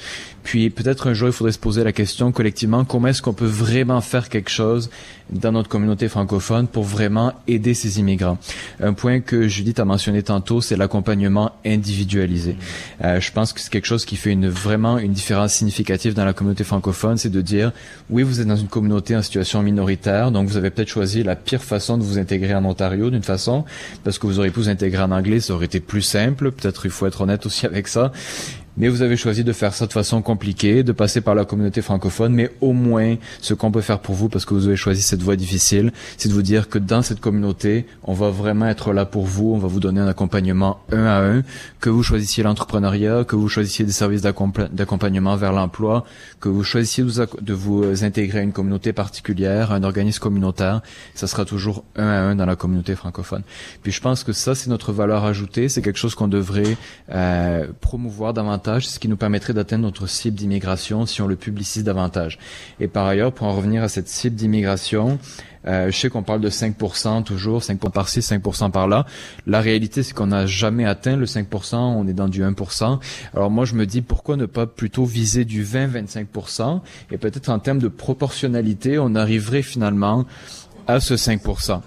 [0.49, 3.45] Puis peut-être un jour, il faudrait se poser la question collectivement, comment est-ce qu'on peut
[3.45, 4.89] vraiment faire quelque chose
[5.29, 8.39] dans notre communauté francophone pour vraiment aider ces immigrants?
[8.81, 12.57] Un point que Judith a mentionné tantôt, c'est l'accompagnement individualisé.
[13.05, 16.25] Euh, je pense que c'est quelque chose qui fait une, vraiment une différence significative dans
[16.25, 17.73] la communauté francophone, c'est de dire,
[18.09, 21.37] oui, vous êtes dans une communauté en situation minoritaire, donc vous avez peut-être choisi la
[21.37, 23.65] pire façon de vous intégrer en Ontario d'une façon,
[24.05, 26.87] parce que vous auriez pu vous intégrer en anglais, ça aurait été plus simple, peut-être
[26.87, 28.13] il faut être honnête aussi avec ça
[28.79, 31.83] mais vous avez choisi de faire ça de façon compliquée, de passer par la communauté
[31.83, 35.03] francophone, mais au moins, ce qu'on peut faire pour vous, parce que vous avez choisi
[35.03, 38.93] cette voie difficile, c'est de vous dire que dans cette communauté, on va vraiment être
[38.93, 41.43] là pour vous, on va vous donner un accompagnement un à un,
[41.81, 46.05] que vous choisissiez l'entrepreneuriat, que vous choisissiez des services d'accompagnement vers l'emploi,
[46.41, 50.83] que vous choisissiez de vous intégrer à une communauté particulière, à un organisme communautaire,
[51.15, 53.43] ça sera toujours un à un dans la communauté francophone.
[53.83, 56.77] Puis je pense que ça, c'est notre valeur ajoutée, c'est quelque chose qu'on devrait
[57.11, 61.37] euh, promouvoir davantage davantage, ce qui nous permettrait d'atteindre notre cible d'immigration si on le
[61.37, 62.39] publicise davantage.
[62.81, 65.19] Et par ailleurs, pour en revenir à cette cible d'immigration,
[65.67, 69.07] euh, je sais qu'on parle de 5% toujours, 5% par-ci, 5% par-là.
[69.47, 73.01] La réalité, c'est qu'on n'a jamais atteint le 5%, on est dans du 1%.
[73.35, 76.81] Alors moi, je me dis, pourquoi ne pas plutôt viser du 20-25%
[77.11, 80.27] et peut-être en termes de proportionnalité, on arriverait finalement
[80.87, 81.81] à ce 5%.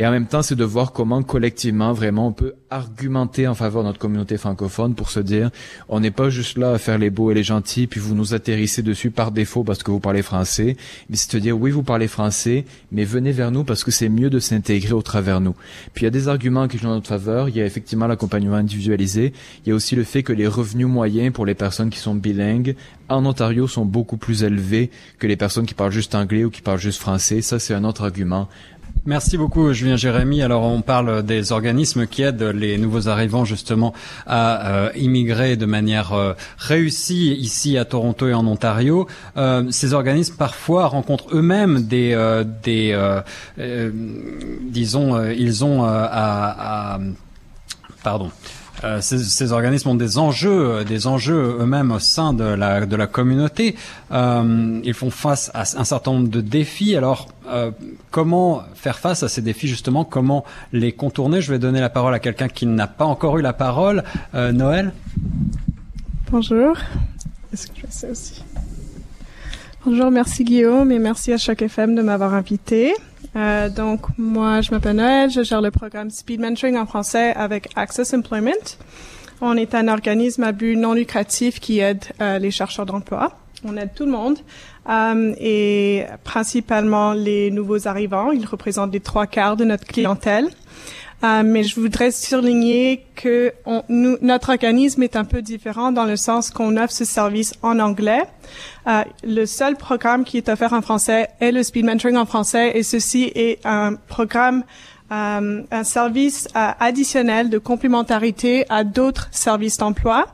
[0.00, 3.82] Et en même temps, c'est de voir comment collectivement, vraiment, on peut argumenter en faveur
[3.82, 5.50] de notre communauté francophone pour se dire,
[5.88, 8.32] on n'est pas juste là à faire les beaux et les gentils, puis vous nous
[8.32, 10.76] atterrissez dessus par défaut parce que vous parlez français,
[11.10, 14.08] mais c'est de dire, oui, vous parlez français, mais venez vers nous parce que c'est
[14.08, 15.56] mieux de s'intégrer au travers nous.
[15.94, 17.48] Puis il y a des arguments qui jouent en notre faveur.
[17.48, 19.32] Il y a effectivement l'accompagnement individualisé.
[19.66, 22.14] Il y a aussi le fait que les revenus moyens pour les personnes qui sont
[22.14, 22.76] bilingues
[23.08, 26.62] en Ontario sont beaucoup plus élevés que les personnes qui parlent juste anglais ou qui
[26.62, 27.42] parlent juste français.
[27.42, 28.48] Ça, c'est un autre argument
[29.08, 30.42] Merci beaucoup, Julien Jérémy.
[30.42, 33.94] Alors, on parle des organismes qui aident les nouveaux arrivants justement
[34.26, 39.06] à euh, immigrer de manière euh, réussie ici à Toronto et en Ontario.
[39.38, 42.94] Euh, ces organismes parfois rencontrent eux-mêmes des, des
[44.60, 47.00] disons, ils ont à, à
[48.04, 48.30] pardon.
[48.84, 52.96] Euh, ces, ces, organismes ont des enjeux, des enjeux eux-mêmes au sein de la, de
[52.96, 53.74] la communauté.
[54.12, 56.96] Euh, ils font face à un certain nombre de défis.
[56.96, 57.70] Alors, euh,
[58.10, 60.04] comment faire face à ces défis justement?
[60.04, 61.40] Comment les contourner?
[61.40, 64.04] Je vais donner la parole à quelqu'un qui n'a pas encore eu la parole.
[64.34, 64.92] Euh, Noël?
[66.30, 66.76] Bonjour.
[67.52, 68.44] Est-ce que je sais aussi?
[69.84, 72.92] Bonjour, merci Guillaume et merci à Choc FM de m'avoir invité.
[73.36, 77.68] Euh, donc, moi, je m'appelle Noël, je gère le programme Speed Mentoring en français avec
[77.76, 78.76] Access Employment.
[79.40, 83.38] On est un organisme à but non lucratif qui aide euh, les chercheurs d'emploi.
[83.64, 84.38] On aide tout le monde
[84.88, 88.32] euh, et principalement les nouveaux arrivants.
[88.32, 90.48] Ils représentent les trois quarts de notre clientèle.
[91.24, 93.52] Euh, mais je voudrais souligner que
[93.88, 98.22] notre organisme est un peu différent dans le sens qu'on offre ce service en anglais.
[98.86, 102.72] Euh, le seul programme qui est offert en français est le Speed Mentoring en français
[102.76, 104.62] et ceci est un programme
[105.10, 110.26] euh, un service additionnel de complémentarité à d'autres services d'emploi.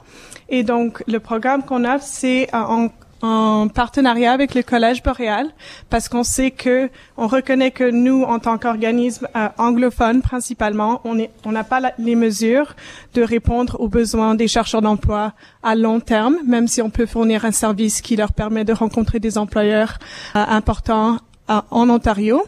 [0.48, 2.88] Et donc, le programme qu'on offre, c'est en,
[3.24, 5.48] en partenariat avec le Collège boréal
[5.88, 11.18] parce qu'on sait que on reconnaît que nous, en tant qu'organisme euh, anglophone principalement, on
[11.18, 12.76] est, on n'a pas les mesures
[13.14, 15.32] de répondre aux besoins des chercheurs d'emploi
[15.62, 19.20] à long terme, même si on peut fournir un service qui leur permet de rencontrer
[19.20, 19.98] des employeurs
[20.36, 21.16] euh, importants
[21.48, 22.42] euh, en Ontario.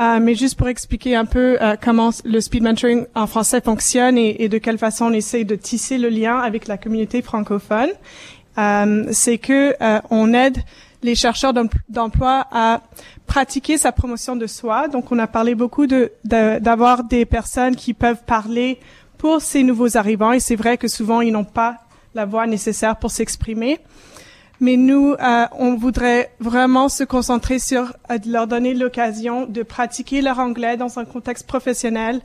[0.00, 4.18] Euh, mais juste pour expliquer un peu euh, comment le speed mentoring en français fonctionne
[4.18, 7.90] et, et, de quelle façon on essaie de tisser le lien avec la communauté francophone.
[8.58, 10.58] Euh, c'est que euh, on aide
[11.02, 11.52] les chercheurs
[11.88, 12.80] d'emploi à
[13.26, 14.88] pratiquer sa promotion de soi.
[14.88, 18.78] Donc, on a parlé beaucoup de d'avoir des personnes qui peuvent parler
[19.18, 20.32] pour ces nouveaux arrivants.
[20.32, 21.78] Et c'est vrai que souvent, ils n'ont pas
[22.14, 23.80] la voix nécessaire pour s'exprimer.
[24.60, 30.22] Mais nous, euh, on voudrait vraiment se concentrer sur euh, leur donner l'occasion de pratiquer
[30.22, 32.20] leur anglais dans un contexte professionnel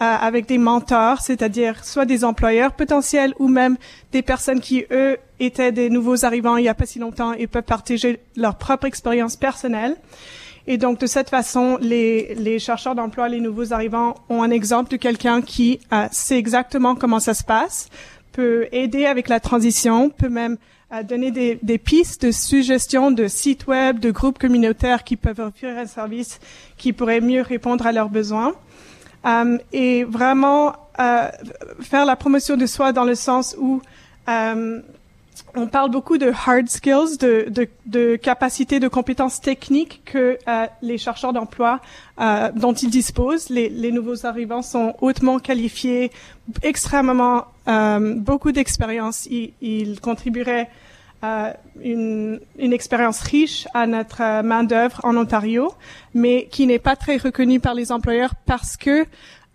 [0.00, 3.76] avec des mentors, c'est-à-dire soit des employeurs potentiels ou même
[4.12, 7.46] des personnes qui, eux, étaient des nouveaux arrivants il n'y a pas si longtemps et
[7.46, 9.96] peuvent partager leur propre expérience personnelle.
[10.66, 14.90] Et donc, de cette façon, les, les chercheurs d'emploi, les nouveaux arrivants ont un exemple
[14.90, 17.90] de quelqu'un qui euh, sait exactement comment ça se passe,
[18.32, 20.56] peut aider avec la transition, peut même
[20.92, 25.40] euh, donner des, des, pistes de suggestions de sites web, de groupes communautaires qui peuvent
[25.40, 26.40] offrir un service
[26.78, 28.54] qui pourrait mieux répondre à leurs besoins.
[29.26, 31.28] Euh, et vraiment euh,
[31.80, 33.80] faire la promotion de soi dans le sens où
[34.28, 34.80] euh,
[35.56, 40.66] on parle beaucoup de hard skills, de, de, de capacités, de compétences techniques que euh,
[40.82, 41.80] les chercheurs d'emploi
[42.20, 43.50] euh, dont ils disposent.
[43.50, 46.10] Les, les, nouveaux arrivants sont hautement qualifiés,
[46.62, 49.26] extrêmement euh, beaucoup d'expérience.
[49.26, 50.68] Ils, ils, contribueraient
[51.82, 55.74] une, une expérience riche à notre euh, main d'œuvre en Ontario,
[56.14, 59.06] mais qui n'est pas très reconnue par les employeurs parce que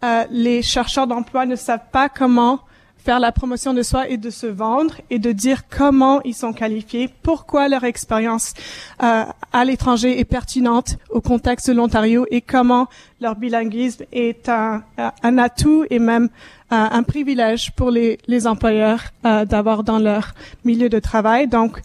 [0.03, 2.61] euh, les chercheurs d'emploi ne savent pas comment
[3.03, 6.53] faire la promotion de soi et de se vendre et de dire comment ils sont
[6.53, 8.53] qualifiés, pourquoi leur expérience
[9.01, 9.23] euh,
[9.53, 12.87] à l'étranger est pertinente au contexte de l'Ontario et comment
[13.21, 14.83] leur bilinguisme est un,
[15.23, 16.29] un atout et même
[16.71, 21.47] euh, un privilège pour les, les employeurs euh, d'avoir dans leur milieu de travail.
[21.47, 21.81] Donc,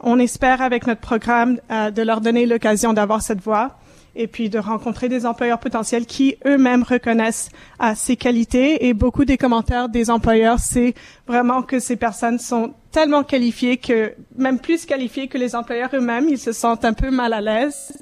[0.00, 3.76] on espère avec notre programme euh, de leur donner l'occasion d'avoir cette voix
[4.14, 7.48] et puis de rencontrer des employeurs potentiels qui eux-mêmes reconnaissent
[7.82, 8.86] euh, ces qualités.
[8.86, 10.94] Et beaucoup des commentaires des employeurs, c'est
[11.26, 16.28] vraiment que ces personnes sont tellement qualifiées que, même plus qualifiées que les employeurs eux-mêmes,
[16.28, 17.92] ils se sentent un peu mal à l'aise.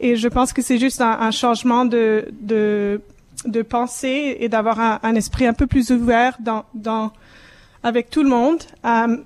[0.00, 3.00] Et je pense que c'est juste un, changement de, de,
[3.44, 7.12] de pensée et d'avoir un, esprit un peu plus ouvert dans, dans
[7.82, 8.58] avec tout le monde.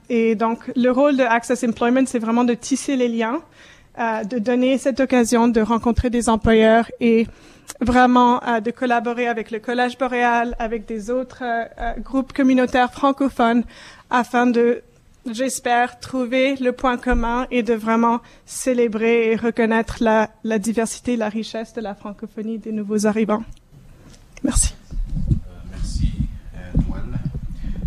[0.09, 3.41] et donc, le rôle de Access Employment, c'est vraiment de tisser les liens,
[3.99, 7.27] de donner cette occasion de rencontrer des employeurs et
[7.81, 11.43] vraiment de collaborer avec le Collège boréal, avec des autres
[12.01, 13.65] groupes communautaires francophones
[14.11, 14.83] afin de
[15.31, 21.29] j'espère, trouver le point commun et de vraiment célébrer et reconnaître la, la diversité, la
[21.29, 23.45] richesse de la francophonie des nouveaux arrivants.
[24.43, 24.75] Merci.
[25.31, 26.13] Euh, merci,
[26.57, 26.59] euh,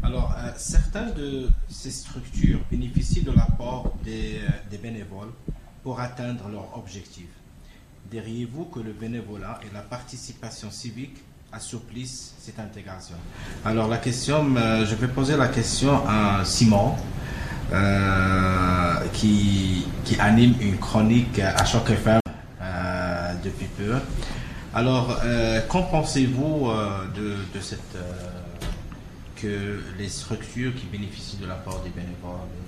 [0.04, 4.40] Alors, euh, certains de ces structures bénéficient de l'apport des
[4.82, 5.32] bénévoles
[5.86, 7.36] pour atteindre leurs objectifs.
[8.10, 11.18] Diriez-vous que le bénévolat et la participation civique
[11.54, 13.16] assouplissent cette intégration?
[13.64, 16.96] Alors la question, je vais poser la question à Simon.
[17.72, 22.20] Euh, qui, qui, anime une chronique à chaque FM
[22.62, 23.96] euh, depuis peu.
[24.76, 26.70] Alors, euh, qu'en pensez-vous
[27.16, 27.98] de, de, cette
[29.36, 32.65] que les structures qui bénéficient de l'apport des bénévoles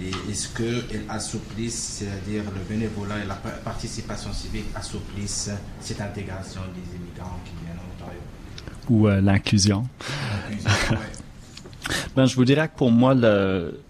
[0.00, 5.50] et est-ce qu'elles assouplissent, c'est-à-dire le bénévolat et la participation civique assouplissent
[5.80, 8.20] cette intégration des immigrants qui viennent en Ontario?
[8.88, 9.88] Ou l'inclusion.
[12.14, 13.80] Ben, je vous dirais que pour moi, le,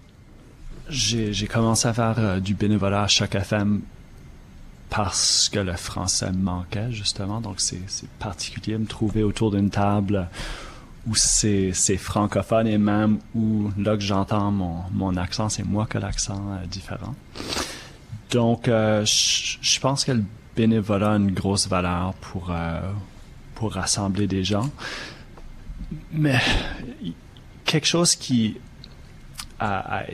[0.89, 3.83] j'ai, commencé à faire euh, du bénévolat à chaque FM
[4.91, 7.41] parce que le français manquait, justement.
[7.41, 7.81] Donc, c'est,
[8.19, 10.29] particulier de me trouver autour d'une table
[11.07, 15.99] où c'est, francophone et même où, là que j'entends mon, mon accent, c'est moi que
[15.99, 17.15] l'accent est différent.
[18.31, 22.81] Donc, euh, je pense que le bénévolat a une grosse valeur pour, euh,
[23.55, 24.71] pour rassembler des gens.
[26.13, 26.39] Mais
[27.65, 28.59] quelque chose qui
[29.61, 30.05] à,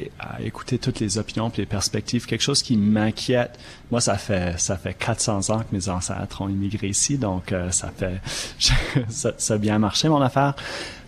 [0.40, 3.58] écouter toutes les opinions et les perspectives, quelque chose qui m'inquiète.
[3.90, 7.70] Moi, ça fait ça fait 400 ans que mes ancêtres ont immigré ici, donc euh,
[7.70, 8.20] ça fait
[9.08, 10.54] ça, a bien marché mon affaire.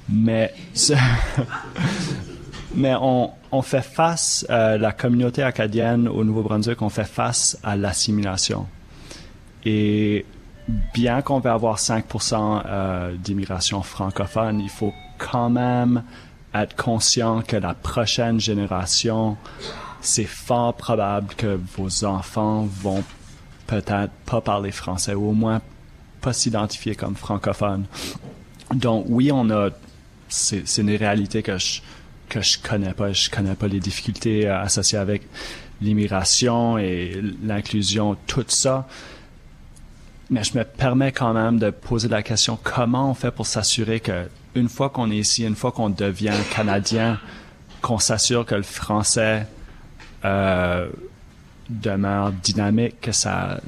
[0.09, 0.55] Mais
[2.75, 7.77] mais on, on fait face euh, la communauté acadienne au Nouveau-Brunswick, on fait face à
[7.77, 8.67] l'assimilation.
[9.65, 10.25] Et
[10.95, 16.03] bien qu'on va avoir 5% euh, d'immigration francophone, il faut quand même
[16.63, 19.37] être conscient que la prochaine génération,
[20.01, 23.03] c'est fort probable que vos enfants vont
[23.67, 25.61] peut-être pas parler français ou au moins
[26.21, 27.87] pas s'identifier comme francophones.
[28.75, 29.71] Donc oui, on a,
[30.29, 31.81] c'est une réalité que je
[32.29, 33.13] que je connais pas.
[33.13, 35.23] Je connais pas les difficultés euh, associées avec
[35.81, 38.87] l'immigration et l'inclusion, tout ça.
[40.31, 44.01] Mais je me permets quand même de poser la question comment on fait pour s'assurer
[44.01, 47.21] que une fois qu'on est ici, une fois qu'on devient canadien,
[47.83, 49.47] qu'on s'assure que le français
[50.25, 50.89] euh,
[51.69, 53.61] demeure dynamique, que ça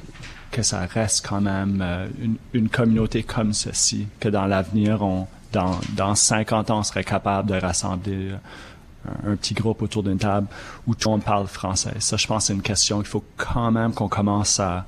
[0.51, 2.07] que ça reste quand même euh,
[2.53, 4.99] une, communauté comme ceci, que dans l'avenir,
[5.53, 8.31] dans, dans 50 ans, on serait capable de rassembler
[9.23, 10.47] un, petit groupe autour d'une table
[10.87, 11.93] où tout le monde parle français.
[11.99, 14.85] Ça, je pense, c'est une question qu'il faut quand même qu'on commence à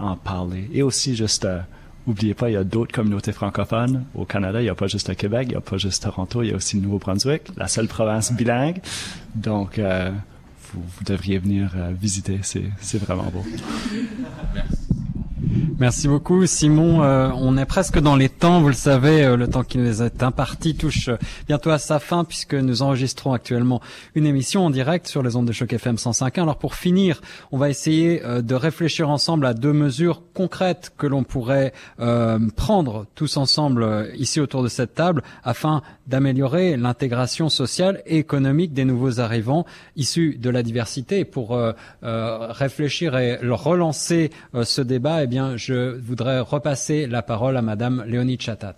[0.00, 0.68] en parler.
[0.72, 1.60] Et aussi, juste euh,
[2.08, 4.62] N'oubliez pas, il y a d'autres communautés francophones au Canada.
[4.62, 6.52] Il n'y a pas juste le Québec, il n'y a pas juste Toronto, il y
[6.54, 8.80] a aussi le Nouveau-Brunswick, la seule province bilingue.
[9.34, 10.10] Donc, euh,
[10.72, 12.40] vous, devriez venir euh, visiter.
[12.42, 13.44] C'est vraiment beau.
[14.54, 14.77] Merci.
[15.78, 17.02] Merci beaucoup, Simon.
[17.02, 20.02] Euh, on est presque dans les temps, vous le savez, euh, le temps qui nous
[20.02, 21.16] est imparti touche euh,
[21.46, 23.80] bientôt à sa fin puisque nous enregistrons actuellement
[24.14, 26.42] une émission en direct sur les ondes de choc FM 105.1.
[26.42, 27.20] Alors pour finir,
[27.52, 31.72] on va essayer de réfléchir ensemble à deux mesures concrètes que l'on pourrait
[32.56, 38.84] prendre tous ensemble ici autour de cette table afin d'améliorer l'intégration sociale et économique des
[38.84, 39.64] nouveaux arrivants
[39.96, 41.24] issus de la diversité.
[41.24, 41.58] pour
[42.02, 44.30] réfléchir et relancer
[44.62, 48.76] ce débat, eh bien je voudrais repasser la parole à Madame Léonie Chatat.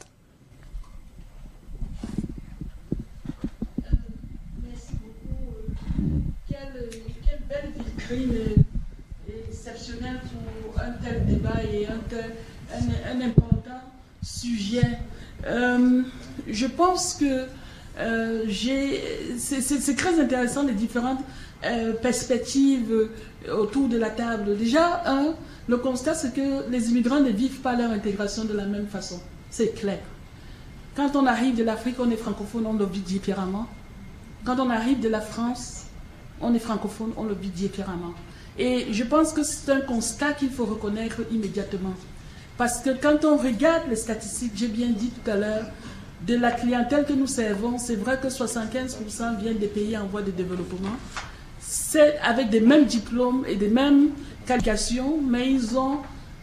[4.63, 5.55] Merci beaucoup.
[6.49, 8.65] Quelle, belle vitrine
[9.49, 13.81] exceptionnelle pour un tel débat et un, important
[14.23, 14.87] sujet.
[15.47, 16.03] Euh,
[16.49, 17.47] je pense que
[17.99, 18.45] euh,
[19.39, 21.21] c'est très intéressant les différentes
[21.65, 23.09] euh, perspectives
[23.49, 24.57] autour de la table.
[24.57, 25.35] Déjà, un,
[25.69, 29.21] le constat, c'est que les immigrants ne vivent pas leur intégration de la même façon.
[29.51, 30.01] C'est clair.
[30.97, 33.67] Quand on arrive de l'Afrique, on est francophone, on le vit différemment.
[34.45, 35.85] Quand on arrive de la France,
[36.41, 38.15] on est francophone, on le vit différemment.
[38.59, 41.95] Et je pense que c'est un constat qu'il faut reconnaître immédiatement.
[42.59, 45.65] Parce que quand on regarde les statistiques, j'ai bien dit tout à l'heure,
[46.27, 50.23] de la clientèle que nous servons, c'est vrai que 75% viennent des pays en voie
[50.23, 50.97] de développement.
[51.73, 54.09] C'est avec des mêmes diplômes et des mêmes
[55.29, 55.99] mais ils ont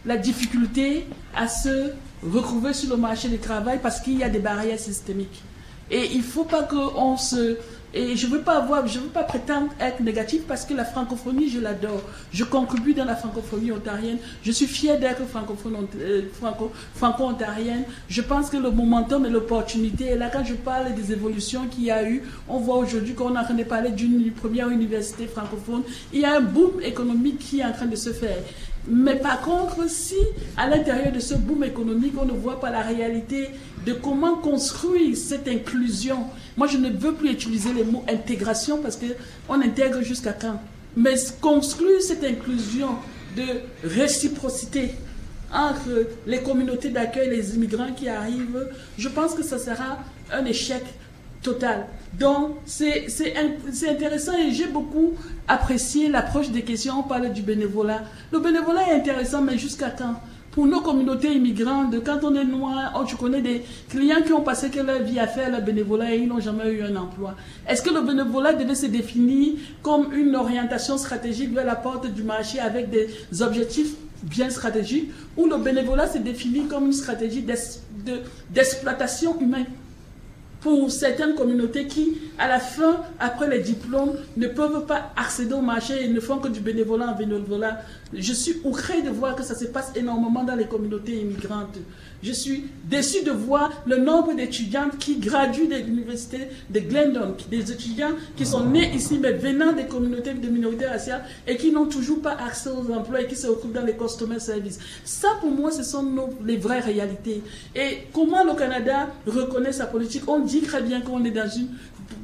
[0.06, 1.04] la difficulté
[1.36, 1.90] à se
[2.22, 5.42] retrouver sur le marché du travail parce qu'il y a des barrières systémiques.
[5.90, 7.58] Et il ne faut pas qu'on se
[7.94, 11.60] et je ne veux pas veux pas prétendre être négatif parce que la francophonie, je
[11.60, 12.02] l'adore.
[12.32, 14.18] Je contribue dans la francophonie ontarienne.
[14.42, 16.22] Je suis fière d'être francophone, euh,
[16.94, 17.84] franco-ontarienne.
[18.08, 21.84] je pense que le momentum et l'opportunité, et là quand je parle des évolutions qu'il
[21.84, 25.26] y a eu, on voit aujourd'hui qu'on est en train de parler d'une première université
[25.26, 25.82] francophone.
[26.12, 28.36] Il y a un boom économique qui est en train de se faire.
[28.90, 30.16] Mais par contre, si
[30.56, 33.48] à l'intérieur de ce boom économique, on ne voit pas la réalité
[33.86, 36.24] de comment construire cette inclusion,
[36.56, 40.60] moi je ne veux plus utiliser les mots intégration parce qu'on intègre jusqu'à quand?
[40.96, 42.96] Mais construire cette inclusion
[43.36, 43.44] de
[43.84, 44.92] réciprocité
[45.52, 49.98] entre les communautés d'accueil et les immigrants qui arrivent, je pense que ça sera
[50.32, 50.82] un échec
[51.42, 51.86] total.
[52.18, 53.06] Donc, c'est
[53.88, 55.14] intéressant et j'ai beaucoup
[55.46, 57.00] apprécié l'approche des questions.
[57.00, 58.02] On parle du bénévolat.
[58.32, 60.14] Le bénévolat est intéressant, mais jusqu'à quand?
[60.50, 64.40] Pour nos communautés immigrantes, quand on est noir, oh, tu connais des clients qui ont
[64.40, 67.36] passé leur vie à faire le bénévolat et ils n'ont jamais eu un emploi.
[67.68, 69.52] Est-ce que le bénévolat devait se définir
[69.82, 73.08] comme une orientation stratégique vers la porte du marché avec des
[73.40, 77.44] objectifs bien stratégiques ou le bénévolat se définit comme une stratégie
[78.50, 79.66] d'exploitation humaine?
[80.60, 85.60] Pour certaines communautés qui, à la fin, après les diplômes, ne peuvent pas accéder au
[85.60, 87.78] marché et ne font que du bénévolat en bénévolat.
[88.12, 91.76] Je suis outré de voir que ça se passe énormément dans les communautés immigrantes.
[92.22, 97.70] Je suis déçu de voir le nombre d'étudiantes qui graduent de l'université de Glendon, des
[97.70, 101.86] étudiants qui sont nés ici mais venant des communautés de minorités raciales et qui n'ont
[101.86, 104.78] toujours pas accès aux emplois et qui se retrouvent dans les customer services.
[105.04, 107.42] Ça, pour moi, ce sont les vraies réalités.
[107.76, 110.22] Et comment le Canada reconnaît sa politique?
[110.26, 111.68] On dit très bien qu'on est dans une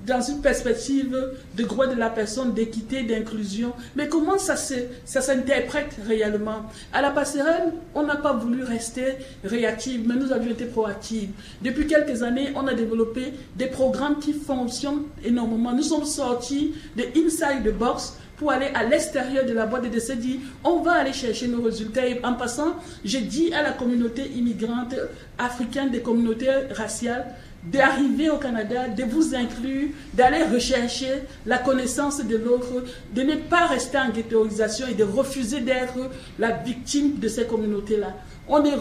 [0.06, 1.16] dans une perspective
[1.56, 3.72] de droit de la personne, d'équité, d'inclusion.
[3.96, 6.66] Mais comment ça s'interprète réellement?
[6.92, 11.30] À la passerelle, on n'a pas voulu rester réactive, mais nous avions été proactifs.
[11.62, 15.72] Depuis quelques années, on a développé des programmes qui fonctionnent énormément.
[15.72, 20.00] Nous sommes sortis de Inside the Box pour aller à l'extérieur de la boîte de
[20.00, 22.06] se dire on va aller chercher nos résultats.
[22.06, 22.74] Et en passant,
[23.04, 24.94] j'ai dit à la communauté immigrante
[25.38, 27.26] africaine, des communautés raciales,
[27.64, 32.84] d'arriver au Canada, de vous inclure, d'aller rechercher la connaissance de l'autre,
[33.14, 35.98] de ne pas rester en ghettoisation et de refuser d'être
[36.38, 38.14] la victime de ces communautés-là.
[38.48, 38.76] On est,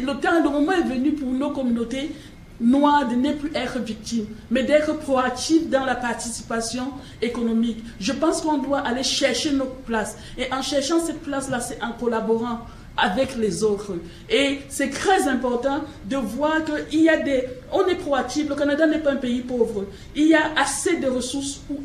[0.00, 2.10] le temps, le moment est venu pour nos communautés
[2.60, 6.84] noires de ne plus être victimes, mais d'être proactifs dans la participation
[7.20, 7.84] économique.
[8.00, 10.16] Je pense qu'on doit aller chercher notre place.
[10.38, 12.60] Et en cherchant cette place-là, c'est en collaborant
[12.96, 13.92] avec les autres.
[14.30, 17.44] Et c'est très important de voir qu'il y a des...
[17.72, 19.86] On est proactif, le Canada n'est pas un pays pauvre.
[20.14, 21.78] Il y a assez de ressources pour,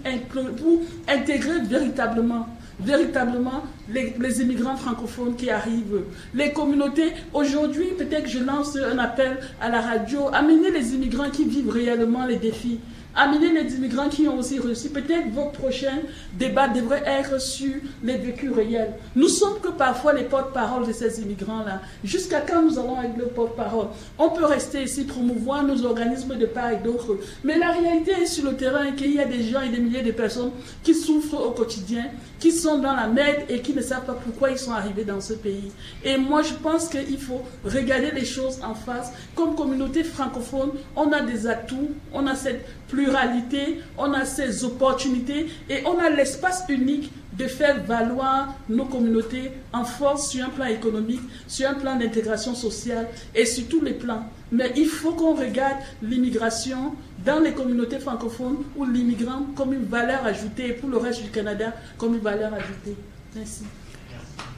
[1.07, 2.47] intégrer véritablement
[2.81, 6.03] véritablement les, les, immigrants francophones qui arrivent.
[6.33, 11.29] Les communautés, aujourd'hui, peut-être que je lance un appel à la radio, amener les immigrants
[11.29, 12.79] qui vivent réellement les défis
[13.15, 14.89] amener les immigrants qui ont aussi réussi.
[14.89, 15.99] Peut-être votre prochain
[16.33, 18.93] débat devrait être sur les vécus réels.
[19.15, 21.81] Nous sommes que parfois les porte-parole de ces immigrants-là.
[22.03, 23.87] Jusqu'à quand nous allons être le porte-parole?
[24.17, 27.17] On peut rester ici, promouvoir nos organismes de part et d'autre.
[27.43, 30.03] Mais la réalité est sur le terrain qu'il y a des gens et des milliers
[30.03, 30.51] de personnes
[30.83, 32.05] qui souffrent au quotidien,
[32.39, 35.21] qui sont dans la merde et qui ne savent pas pourquoi ils sont arrivés dans
[35.21, 35.71] ce pays.
[36.03, 39.11] Et moi, je pense qu'il faut regarder les choses en face.
[39.35, 45.47] Comme communauté francophone, on a des atouts, on a cette pluralité, on a ces opportunités
[45.69, 50.65] et on a l'espace unique de faire valoir nos communautés en force sur un plan
[50.65, 54.25] économique, sur un plan d'intégration sociale et sur tous les plans.
[54.51, 56.95] Mais il faut qu'on regarde l'immigration
[57.25, 61.29] dans les communautés francophones ou l'immigrant comme une valeur ajoutée et pour le reste du
[61.29, 62.95] Canada comme une valeur ajoutée.
[63.35, 63.63] Merci.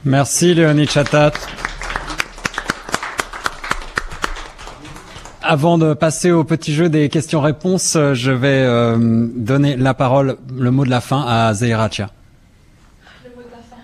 [0.04, 1.32] Merci Léonie Chatat.
[5.44, 8.96] Avant de passer au petit jeu des questions-réponses, je vais euh,
[9.34, 12.10] donner la parole, le mot de la fin à Zahira Chia.
[13.24, 13.82] Le mot de la fin.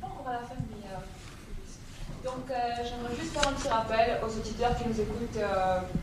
[0.00, 2.54] Pas encore à la fin, mais euh, donc euh,
[2.84, 5.44] j'aimerais juste faire un petit rappel aux auditeurs qui nous écoutent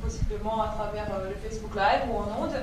[0.03, 2.61] possiblement à travers le Facebook Live ou en ondes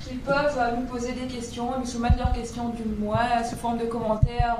[0.00, 3.84] qu'ils peuvent nous poser des questions, nous soumettre leurs questions du mois sous forme de
[3.84, 4.58] commentaires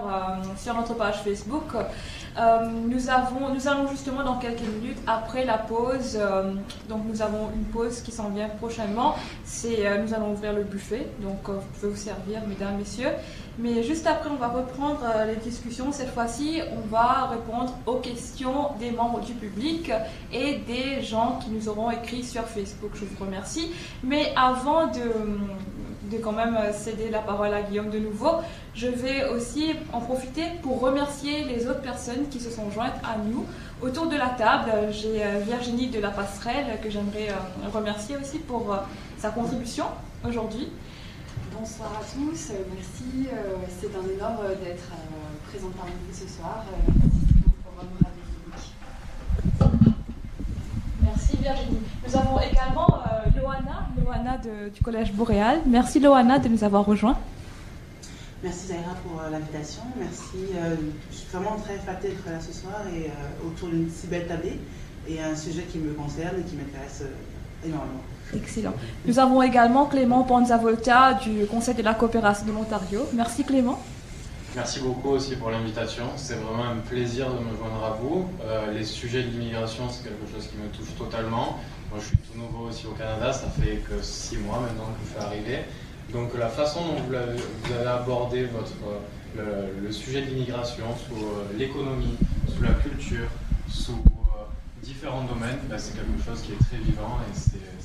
[0.57, 1.75] sur notre page Facebook.
[2.39, 6.53] Euh, nous, avons, nous allons justement dans quelques minutes, après la pause, euh,
[6.89, 10.63] donc nous avons une pause qui s'en vient prochainement, c'est euh, nous allons ouvrir le
[10.63, 13.11] buffet, donc vous pouvez vous servir, mesdames, messieurs.
[13.61, 15.93] Mais juste après, on va reprendre les discussions.
[15.93, 19.93] Cette fois-ci, on va répondre aux questions des membres du public
[20.33, 22.93] et des gens qui nous auront écrit sur Facebook.
[22.95, 23.71] Je vous remercie.
[24.03, 25.01] Mais avant de
[26.11, 28.31] de quand même euh, céder la parole à Guillaume de nouveau,
[28.75, 33.17] je vais aussi en profiter pour remercier les autres personnes qui se sont jointes à
[33.19, 33.47] nous.
[33.81, 38.39] Autour de la table, j'ai euh, Virginie de la Passerelle que j'aimerais euh, remercier aussi
[38.39, 38.77] pour
[39.19, 39.87] sa contribution
[40.27, 40.69] aujourd'hui.
[41.61, 43.29] Bonsoir à tous, merci.
[43.79, 44.93] C'est un honneur d'être
[45.47, 46.65] présente parmi vous ce soir.
[51.03, 51.81] Merci Virginie.
[52.09, 53.03] Nous avons également
[53.37, 55.61] Loana, Loana du Collège Boréal.
[55.67, 57.19] Merci Loana de nous avoir rejoints.
[58.43, 59.83] Merci Zaira pour l'invitation.
[59.99, 60.55] Merci.
[61.11, 63.11] je suis vraiment très flattée d'être là ce soir et
[63.47, 64.59] autour d'une si belle tablée
[65.07, 67.03] et un sujet qui me concerne et qui m'intéresse
[67.63, 68.01] énormément.
[68.35, 68.75] Excellent.
[69.07, 73.07] Nous avons également Clément Panzavolta du Conseil de la coopération de l'Ontario.
[73.15, 73.81] Merci Clément.
[74.57, 76.05] Merci beaucoup aussi pour l'invitation.
[76.17, 78.29] C'est vraiment un plaisir de me joindre à vous.
[78.45, 81.59] Euh, les sujets de l'immigration, c'est quelque chose qui me touche totalement.
[81.91, 83.33] Moi, je suis tout nouveau aussi au Canada.
[83.33, 85.59] Ça fait que six mois maintenant que je suis arrivé.
[86.13, 88.73] Donc, la façon dont vous avez, abordé votre,
[89.37, 92.17] le, sujet de l'immigration sous euh, l'économie,
[92.49, 93.29] sous la culture,
[93.69, 94.03] sous
[94.83, 97.39] différents domaines, bah, c'est quelque chose qui est très vivant et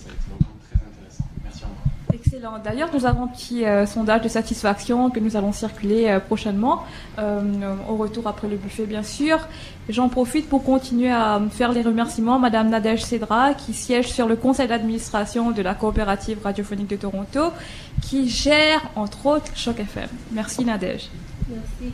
[0.06, 1.24] ça a été vraiment très intéressant.
[1.44, 1.92] Merci encore.
[2.14, 2.60] Excellent.
[2.64, 6.84] D'ailleurs, nous avons un petit euh, sondage de satisfaction que nous allons circuler euh, prochainement,
[7.18, 9.40] euh, au retour après le buffet, bien sûr.
[9.90, 12.40] J'en profite pour continuer à faire les remerciements.
[12.40, 17.52] Madame Nadège Cédra, qui siège sur le conseil d'administration de la coopérative radiophonique de Toronto,
[18.02, 20.10] qui gère, entre autres, Choc FM.
[20.32, 21.10] Merci Nadège.
[21.50, 21.94] Merci.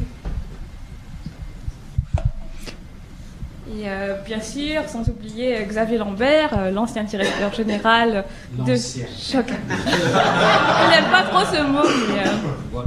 [3.73, 9.45] Et euh, bien sûr, sans oublier euh, Xavier Lambert, euh, l'ancien directeur général de Choc.
[9.47, 12.81] Il n'aime pas trop ce mot, mais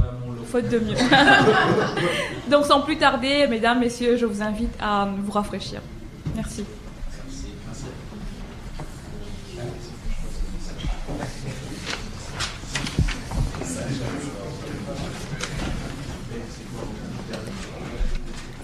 [0.45, 0.95] faute de mieux.
[2.51, 5.81] Donc sans plus tarder, mesdames, messieurs, je vous invite à vous rafraîchir.
[6.35, 6.65] Merci.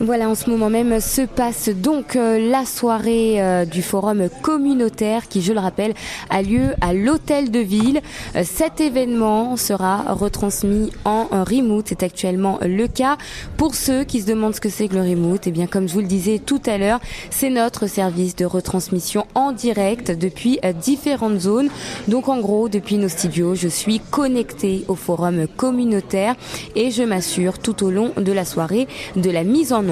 [0.03, 5.27] Voilà, en ce moment même se passe donc euh, la soirée euh, du forum communautaire
[5.27, 5.93] qui, je le rappelle,
[6.31, 8.01] a lieu à l'hôtel de ville.
[8.35, 11.85] Euh, cet événement sera retransmis en remote.
[11.89, 13.17] C'est actuellement le cas.
[13.57, 15.93] Pour ceux qui se demandent ce que c'est que le remote, eh bien, comme je
[15.93, 16.99] vous le disais tout à l'heure,
[17.29, 21.69] c'est notre service de retransmission en direct depuis différentes zones.
[22.07, 26.35] Donc, en gros, depuis nos studios, je suis connectée au forum communautaire
[26.75, 29.90] et je m'assure tout au long de la soirée de la mise en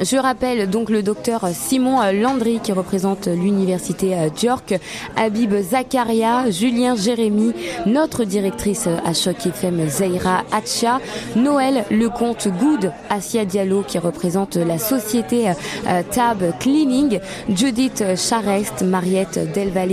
[0.00, 4.78] Je rappelle donc le docteur Simon Landry qui représente l'université d'York,
[5.16, 7.52] Habib Zakaria, Julien Jérémy,
[7.86, 11.00] notre directrice à Choc FM Zaira Hatcha,
[11.36, 19.52] Noël Lecomte Good, Asia Diallo qui représente la société euh, Tab Cleaning, Judith Charest, Mariette
[19.52, 19.86] Delvalle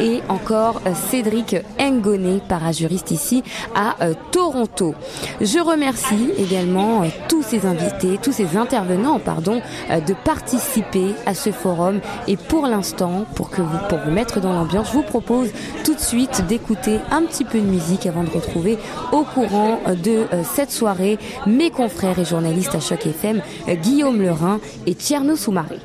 [0.00, 3.42] et encore euh, Cédric Ngoné, parajuriste ici
[3.74, 4.94] à euh, Toronto.
[5.40, 9.47] Je remercie également tous ces invités, tous ces intervenants, pardon,
[9.90, 12.00] euh, de participer à ce forum.
[12.26, 15.50] Et pour l'instant, pour que vous, pour vous mettre dans l'ambiance, je vous propose
[15.84, 18.78] tout de suite d'écouter un petit peu de musique avant de retrouver
[19.12, 23.42] au courant euh, de euh, cette soirée mes confrères et journalistes à Choc FM,
[23.82, 25.78] Guillaume Lerin et Tierno Soumaré.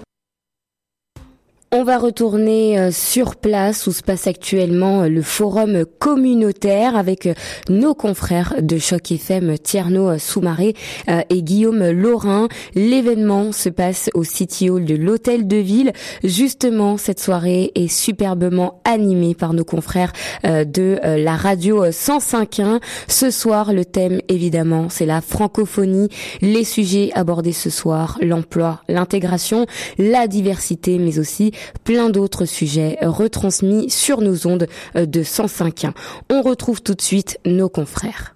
[1.75, 7.25] On va retourner euh, sur place où se passe actuellement euh, le forum communautaire avec
[7.25, 7.33] euh,
[7.67, 10.75] nos confrères de Choc FM, Tierno Soumaré
[11.07, 12.47] et Guillaume Laurin.
[12.75, 15.93] L'événement se passe au City Hall de l'Hôtel de Ville.
[16.23, 20.13] Justement, cette soirée est superbement animée par nos confrères
[20.43, 22.81] de la radio 105.1.
[23.07, 26.09] Ce soir, le thème, évidemment, c'est la francophonie.
[26.41, 29.65] Les sujets abordés ce soir, l'emploi, l'intégration,
[29.97, 31.51] la diversité, mais aussi
[31.83, 35.93] plein d'autres sujets retransmis sur nos ondes de 105.1.
[36.29, 38.35] On retrouve tout de suite nos confrères.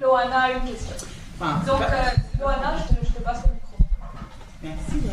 [0.00, 1.06] Loana a une question.
[1.40, 3.76] Donc, euh, Loana, je te, je te, passe le micro.
[4.62, 5.06] Merci.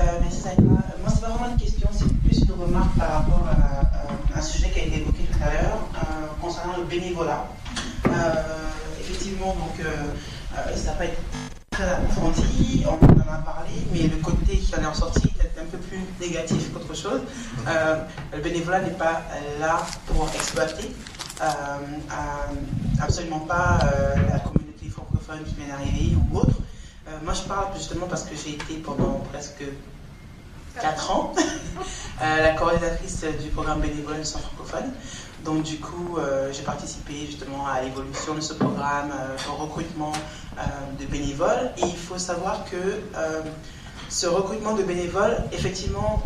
[0.00, 0.56] Euh, merci Zaira.
[0.56, 4.40] Moi, c'est pas vraiment une question, c'est plus une remarque par rapport à, à, un
[4.40, 7.46] sujet qui a été évoqué tout à l'heure euh, concernant le bénévolat.
[8.06, 8.32] Euh,
[9.00, 14.16] effectivement, donc, euh, ça n'a pas été très approfondi, on en a parlé, mais le
[14.16, 17.20] côté qui en est ressorti est un peu plus négatif qu'autre chose.
[17.68, 17.96] Euh,
[18.32, 19.22] le bénévolat n'est pas
[19.60, 20.94] là pour exploiter,
[21.42, 21.44] euh,
[23.00, 23.78] absolument pas
[24.32, 26.58] la communauté francophones qui viennent d'arriver ou autres.
[27.22, 29.64] moi, je parle justement parce que j'ai été pendant presque
[30.80, 31.32] 4 ans
[32.20, 34.92] la coordinatrice du programme bénévole sans francophone.
[35.44, 36.16] Donc du coup,
[36.52, 39.12] j'ai participé justement à l'évolution de ce programme,
[39.50, 40.12] au recrutement
[40.98, 41.70] de bénévoles.
[41.78, 43.00] Et il faut savoir que
[44.08, 46.22] ce recrutement de bénévoles, effectivement,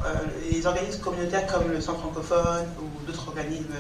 [0.51, 3.75] les organismes communautaires comme le Centre francophone ou d'autres organismes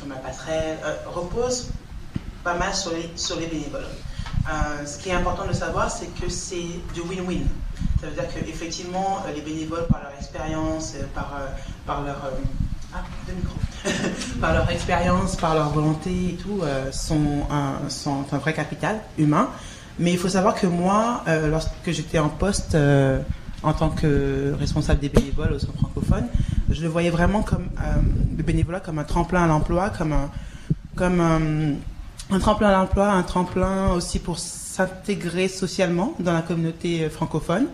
[0.00, 1.68] comme la passerelle reposent
[2.42, 3.86] pas mal sur les, bénévoles.
[4.50, 7.46] Euh, ce qui est important de savoir, c'est que c'est du win-win.
[8.00, 11.32] Ça veut dire qu'effectivement, euh, les bénévoles, par leur expérience, euh, par,
[11.86, 12.20] par leur...
[12.92, 13.04] Ah,
[14.40, 16.60] par leur expérience, par leur volonté et tout,
[16.92, 19.48] sont, un, sont un vrai capital humain.
[19.98, 22.76] Mais il faut savoir que moi, lorsque j'étais en poste
[23.62, 26.26] en tant que responsable des bénévoles au centre francophone,
[26.70, 27.68] je le voyais vraiment comme
[28.36, 30.30] le bénévolat comme un tremplin à l'emploi, comme un,
[30.96, 31.20] comme
[32.30, 37.66] un, tremplin à l'emploi, un tremplin aussi pour s'intégrer socialement dans la communauté euh, francophone.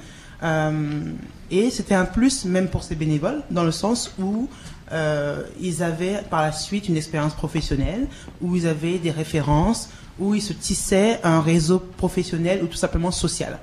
[0.43, 1.13] Euh,
[1.51, 4.49] et c'était un plus même pour ces bénévoles, dans le sens où
[4.93, 8.07] euh, ils avaient par la suite une expérience professionnelle,
[8.41, 13.11] où ils avaient des références, où ils se tissaient un réseau professionnel ou tout simplement
[13.11, 13.59] social.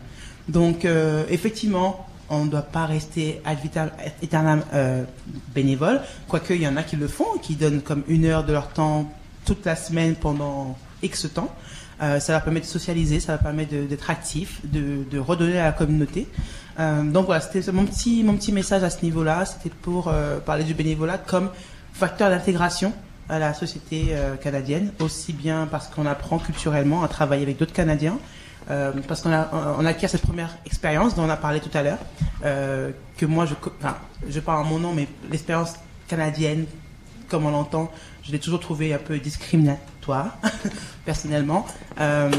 [0.47, 0.85] Donc
[1.29, 3.89] effectivement, on ne doit pas rester ad vitam
[4.21, 4.61] éternel
[5.53, 5.99] bénévole,
[6.29, 8.69] quoique il y en a qui le font, qui donnent comme une heure de leur
[8.69, 9.11] temps
[9.43, 11.53] toute la semaine pendant X temps.
[12.01, 15.71] Euh, ça leur permet de socialiser, ça leur permet d'être actifs, de, redonner à la
[15.71, 16.27] communauté.
[16.79, 19.45] Euh, donc voilà, c'était mon petit, mon petit message à ce niveau-là.
[19.45, 21.49] C'était pour euh, parler du bénévolat comme
[21.93, 22.93] facteur d'intégration
[23.29, 28.19] à la société canadienne, aussi bien parce qu'on apprend culturellement à travailler avec d'autres Canadiens,
[28.67, 31.97] parce qu'on acquiert cette première expérience dont on a parlé tout à l'heure,
[32.43, 33.47] que moi,
[34.29, 35.73] je, parle en mon nom, mais l'expérience
[36.07, 36.67] canadienne,
[37.27, 37.91] comme on l'entend,
[38.21, 39.17] je l'ai toujours trouvé un peu
[41.05, 41.65] personnellement.
[41.99, 42.29] Euh,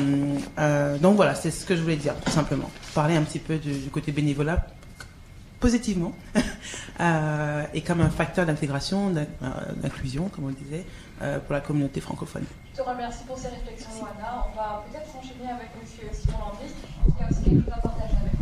[0.58, 2.70] euh, donc voilà, c'est ce que je voulais dire, tout simplement.
[2.94, 4.66] Parler un petit peu du, côté bénévolat
[5.58, 6.12] positivement
[7.00, 10.84] euh, et comme un facteur d'intégration, d'inclusion, comme on le disait,
[11.46, 12.44] pour la communauté francophone.
[12.72, 13.88] Je te remercie pour ces réflexions.
[14.00, 14.04] On
[14.56, 15.08] va peut-être
[15.64, 15.96] avec.
[16.12, 18.35] Simon Landry,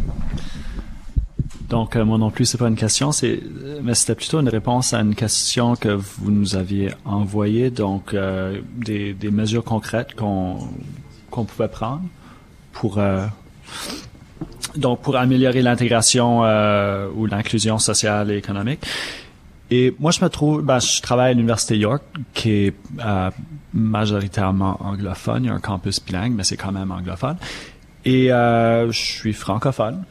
[1.74, 3.40] donc, euh, moi non plus, c'est pas une question, c'est,
[3.82, 7.70] mais c'était plutôt une réponse à une question que vous nous aviez envoyée.
[7.70, 10.68] Donc, euh, des, mesures concrètes qu'on
[11.32, 12.02] qu'on pouvait prendre
[12.70, 13.26] pour euh,
[14.76, 16.42] donc pour améliorer l'intégration
[17.16, 18.86] ou l'inclusion sociale et économique.
[19.72, 22.74] Et moi, je me trouve, ben, je travaille à l'université York, qui est
[23.72, 25.42] majoritairement anglophone.
[25.42, 27.36] Il y a un campus bilingue, mais c'est quand même anglophone.
[28.05, 30.05] Et je suis francophone.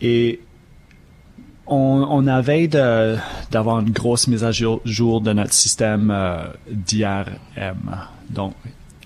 [0.00, 0.40] Et
[1.68, 8.06] on, avait d'avoir une grosse mise à jour, de notre système euh, d'IRM.
[8.30, 8.54] Donc,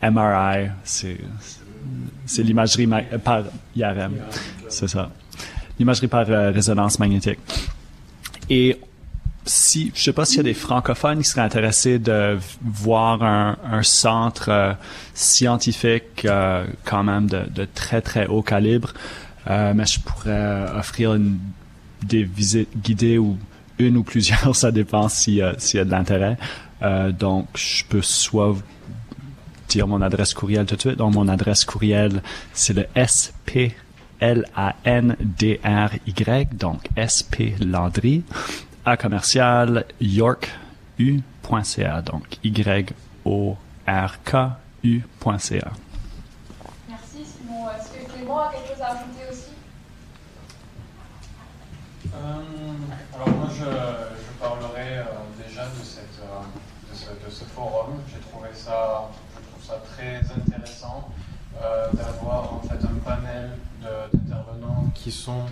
[0.02, 2.88] MRI, c'est l'imagerie
[3.22, 3.44] par
[3.76, 4.14] IRM.
[4.68, 5.10] C'est ça.
[5.78, 7.38] L'imagerie par euh, résonance magnétique.
[8.48, 8.78] Et
[9.44, 13.82] si, je sais pas s'il y a des francophones qui seraient intéressés de voir un,
[13.82, 14.72] centre euh,
[15.14, 16.26] scientifique
[16.84, 18.92] quand même de, de, très très haut calibre,
[19.48, 21.38] mais je pourrais offrir une
[22.04, 23.38] des visites guidées ou
[23.78, 26.36] une ou plusieurs, ça dépend s'il y a de l'intérêt.
[26.82, 28.56] Euh, donc, je peux soit
[29.68, 30.96] dire mon adresse courriel tout de suite.
[30.96, 32.22] Donc, mon adresse courriel,
[32.52, 33.72] c'est le SP
[34.22, 38.22] L-A-N-D-R-Y, donc SP Landry,
[38.84, 42.92] à commercial yorku.ca, donc Y-O-R-K-U.ca.
[46.88, 47.68] Merci Simon.
[47.70, 49.24] Est-ce que Clément a quelque chose à ajouter
[52.04, 52.08] euh,
[53.14, 53.64] alors moi je,
[54.40, 55.04] parlerai euh,
[55.46, 57.94] déjà de, cette, euh, de, ce, forum.
[58.08, 61.10] J'ai trouvé ça, je trouve ça très intéressant
[61.94, 63.50] d'avoir en fait un panel
[63.82, 65.44] d'intervenants qui sont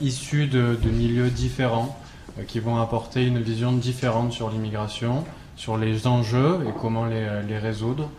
[0.00, 1.96] issus de, milieux différents,
[2.48, 5.24] qui vont apporter une vision différente sur l'immigration,
[5.56, 8.10] sur les enjeux et comment les, les résoudre.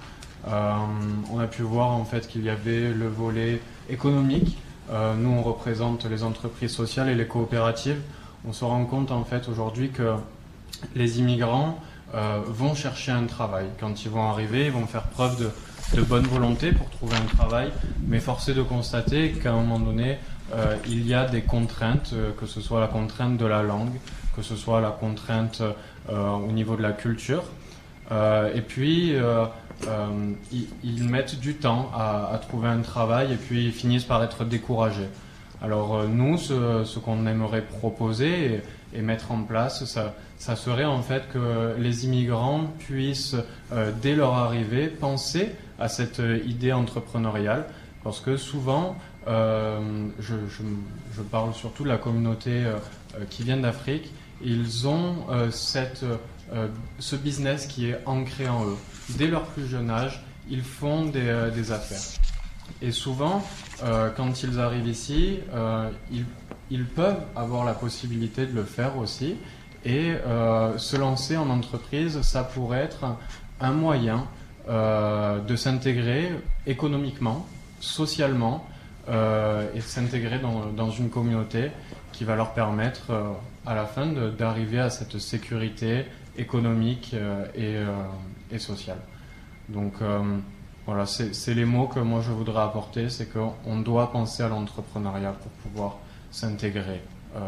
[0.45, 4.57] on a pu voir en fait qu'il y avait le volet économique,
[4.91, 8.01] euh, nous, on représente les entreprises sociales et les coopératives.
[8.45, 10.15] On se rend compte en fait aujourd'hui que
[10.95, 11.80] les immigrants
[12.13, 13.68] euh, vont chercher un travail.
[13.80, 17.72] Quand ils vont arriver, ils vont faire preuve de, bonne volonté pour trouver un travail,
[18.07, 20.18] mais force est de constater qu'à un moment donné,
[20.53, 23.93] euh, il y a des contraintes, que ce soit la contrainte de la langue,
[24.35, 25.61] que ce soit la contrainte
[26.09, 27.43] au niveau de la culture.
[28.11, 29.15] et puis,
[29.88, 30.32] euh,
[30.84, 35.08] ils, mettent du temps à, trouver un travail et puis ils finissent par être découragés.
[35.62, 38.62] Alors nous, ce, qu'on aimerait proposer
[38.94, 43.36] et, mettre en place, ça, serait en fait que les immigrants puissent,
[44.02, 47.66] dès leur arrivée, penser à cette idée entrepreneuriale,
[48.03, 48.95] parce que souvent,
[49.28, 52.64] je, parle surtout de la communauté
[53.30, 54.12] qui vient d'Afrique,
[54.44, 55.18] ils ont
[56.53, 56.68] euh,
[56.99, 58.78] ce business qui est ancré en eux.
[59.18, 62.02] Dès leur plus jeune âge, ils font des, euh, affaires.
[62.82, 63.44] Et souvent,
[63.84, 65.40] euh, quand ils arrivent ici,
[66.70, 69.36] ils, peuvent avoir la possibilité de le faire aussi.
[69.84, 70.14] Et
[70.78, 73.04] se lancer en entreprise, ça pourrait être
[73.60, 74.28] un, moyen
[74.68, 76.32] de s'intégrer
[76.68, 77.48] économiquement,
[77.80, 78.66] socialement,
[79.10, 81.72] et s'intégrer dans, une communauté
[82.14, 83.12] qui va leur permettre
[83.66, 86.06] à la fin d'arriver à cette sécurité
[86.38, 88.03] économique euh, et, euh,
[88.52, 88.99] et sociale.
[89.70, 90.40] Donc euh,
[90.86, 95.34] voilà, c'est les mots que moi je voudrais apporter, c'est qu'on doit penser à l'entrepreneuriat
[95.34, 95.98] pour pouvoir
[96.32, 97.02] s'intégrer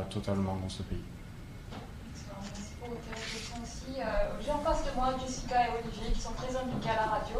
[0.10, 1.02] totalement dans ce pays.
[4.46, 7.38] J'ai en face de moi Jessica et Olivier qui sont très impliqués à la radio.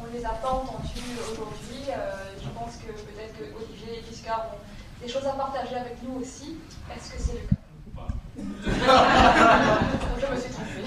[0.00, 1.00] On ne les a pas entendus
[1.30, 1.84] aujourd'hui.
[1.86, 6.20] je pense que peut-être que Olivier et Jessica ont des choses à partager avec nous
[6.20, 6.56] aussi.
[6.94, 7.67] Est-ce que c'est le cas?
[8.64, 10.84] Je me suis trompée.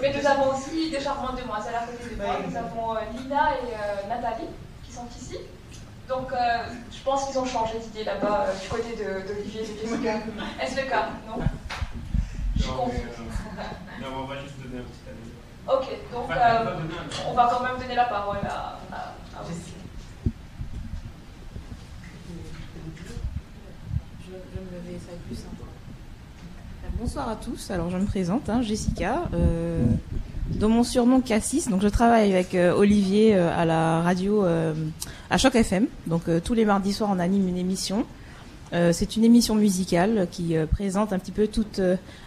[0.00, 2.36] Mais nous avons aussi des charmantes demoiselles à côté de moi.
[2.46, 4.48] Nous avons euh, Lina et euh, Nathalie
[4.84, 5.38] qui sont ici.
[6.08, 6.36] Donc, euh,
[6.90, 10.14] je pense qu'ils ont changé d'idée là-bas du côté d'Olivier et de Jessica.
[10.62, 11.44] Est-ce le cas Non?
[12.56, 13.00] Je suis confuse.
[14.00, 15.30] Non, on va juste donner un petit avis.
[15.68, 16.24] Ok, donc
[17.28, 19.76] on va quand même donner la parole à, à, Jessica.
[24.20, 25.67] Je, je me lever, ça va être plus simple.
[27.00, 27.70] Bonsoir à tous.
[27.70, 29.84] Alors je me présente, hein, Jessica, euh,
[30.50, 31.68] dans mon surnom Cassis.
[31.68, 34.44] Donc je travaille avec euh, Olivier euh, à la radio
[35.30, 35.86] à Choc FM.
[36.08, 38.04] Donc tous les mardis soirs on anime une émission.
[38.72, 41.80] c'est une émission musicale qui présente un petit peu toute.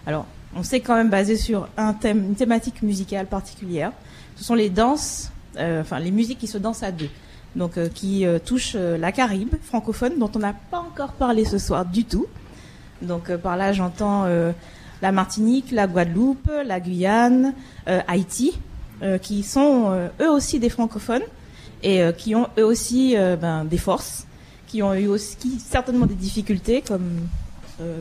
[0.07, 0.25] alors
[0.55, 3.91] on s'est quand même basé sur un thème, une thématique musicale particulière.
[4.37, 7.09] Ce sont les danses, enfin les musiques qui se dansent à deux.
[7.57, 12.05] Donc qui touchent la Caraïbe francophone dont on n'a pas encore parlé ce soir du
[12.05, 12.27] tout.
[13.01, 14.51] Donc euh, par là, j'entends euh,
[15.01, 17.53] la Martinique, la Guadeloupe, la Guyane,
[17.87, 18.57] euh, Haïti,
[19.23, 21.23] qui sont eux aussi des francophones
[21.81, 24.27] et qui ont eux aussi ben, des forces,
[24.67, 27.27] qui ont eu aussi certainement des difficultés, comme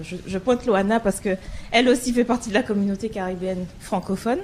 [0.02, 1.38] je, pointe Loana parce que
[1.70, 4.40] elle aussi fait partie de la communauté caribéenne francophone,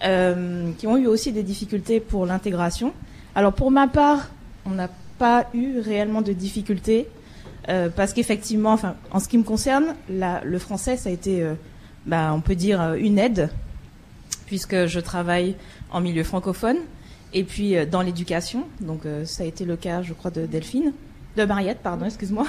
[0.00, 2.92] qui ont eu aussi des difficultés pour l'intégration.
[3.36, 4.30] Alors pour ma part,
[4.66, 4.88] on n'a
[5.20, 7.06] pas eu réellement de difficultés
[7.68, 8.78] euh, parce qu'effectivement,
[9.10, 11.54] en ce qui me concerne, le français, ça a été, euh,
[12.06, 13.50] bah, on peut dire, euh, une aide,
[14.46, 15.56] puisque je travaille
[15.90, 16.76] en milieu francophone,
[17.32, 18.64] et puis dans l'éducation.
[18.80, 20.92] Donc, ça a été le cas, je crois, de Delphine,
[21.36, 22.46] de Mariette, pardon, excuse-moi,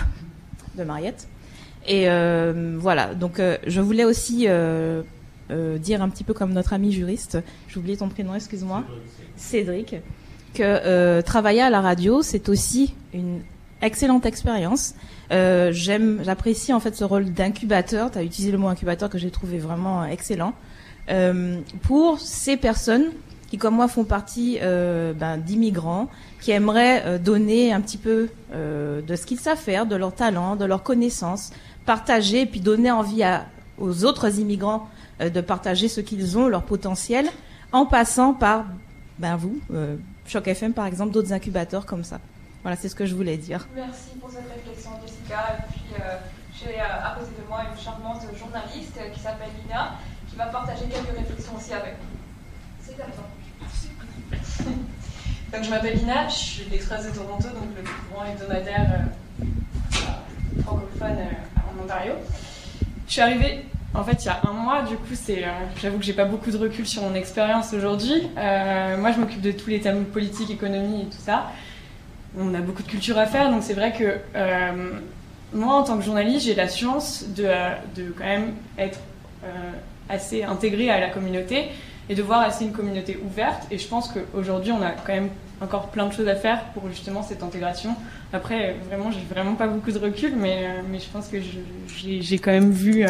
[0.78, 1.28] de Mariette.
[1.88, 2.08] Et
[2.78, 3.16] voilà.
[3.16, 7.40] Donc, je voulais aussi dire un petit peu comme notre ami juriste.
[7.68, 8.84] J'ai oublié ton prénom, excuse-moi,
[9.38, 9.96] Cédric,
[10.54, 13.42] que travailler à la radio, c'est aussi une
[13.82, 14.96] excellente expérience.
[15.32, 18.12] Euh, j'aime, j'apprécie en fait ce rôle d'incubateur.
[18.12, 20.54] Tu as utilisé le mot incubateur que j'ai trouvé vraiment excellent
[21.10, 23.06] euh, pour ces personnes
[23.48, 26.10] qui, comme moi, font partie euh, ben, d'immigrants,
[26.42, 30.66] qui aimeraient donner un petit peu de ce qu'ils savent faire, de leur talent, de
[30.66, 31.52] leurs connaissances,
[31.86, 33.24] partager et puis donner envie
[33.78, 34.90] aux autres immigrants
[35.20, 37.28] de partager ce qu'ils ont, leur potentiel,
[37.72, 38.66] en passant par
[39.20, 39.60] ben vous,
[40.26, 42.20] Choc FM par exemple, d'autres incubateurs comme ça.
[42.66, 43.68] Voilà, c'est ce que je voulais dire.
[43.76, 45.56] Merci pour cette réflexion, Jessica.
[45.56, 46.18] Et puis, euh,
[46.52, 49.92] j'ai euh, à côté de moi une charmante journaliste qui s'appelle Lina,
[50.28, 52.18] qui va partager quelques réflexions aussi avec nous.
[52.82, 53.26] C'est à toi.
[55.54, 59.06] donc, je m'appelle Lina, je suis l'Express de Toronto, donc le plus grand hebdomadaire
[59.44, 61.20] euh, francophone
[61.58, 62.14] en Ontario.
[63.06, 65.46] Je suis arrivée en fait, il y a un mois, du coup, c'est,
[65.80, 68.28] j'avoue que j'ai pas beaucoup de recul sur mon expérience aujourd'hui.
[68.36, 71.52] moi, je m'occupe de tous les thèmes politiques, économie et tout ça
[72.38, 74.92] on a beaucoup de culture à faire, donc c'est vrai que euh,
[75.54, 77.48] moi, en tant que journaliste, j'ai la chance de,
[77.96, 79.00] de, quand même être
[79.44, 79.48] euh,
[80.10, 81.66] assez intégrée à la communauté
[82.10, 83.64] et de voir assez une communauté ouverte.
[83.72, 85.30] Et je pense qu'aujourd'hui, on a quand même
[85.62, 87.96] encore plein de choses à faire pour justement cette intégration.
[88.34, 91.38] Après, vraiment, j'ai vraiment pas beaucoup de recul, mais, euh, mais je pense que
[91.98, 93.06] j'ai quand même vu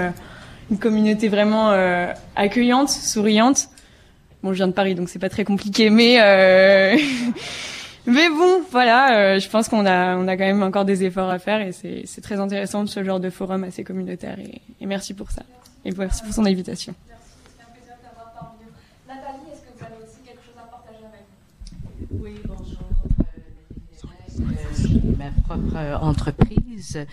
[0.69, 1.71] une communauté vraiment
[2.35, 3.69] accueillante, souriante.
[4.43, 6.19] Bon, je viens de Paris, donc c'est pas très compliqué, mais
[8.07, 11.29] Mais bon, voilà, euh, je pense qu'on a, on a quand même encore des efforts
[11.29, 14.85] à faire et c'est très intéressant de ce genre de forum assez communautaire et, et
[14.85, 15.41] merci pour ça.
[15.83, 16.93] Et merci pour son invitation.
[19.07, 21.25] Nathalie, est-ce que vous avez aussi quelque chose à partager avec
[22.11, 22.23] nous?
[22.23, 22.81] Oui, bonjour.
[25.17, 27.05] Ma propre entreprise.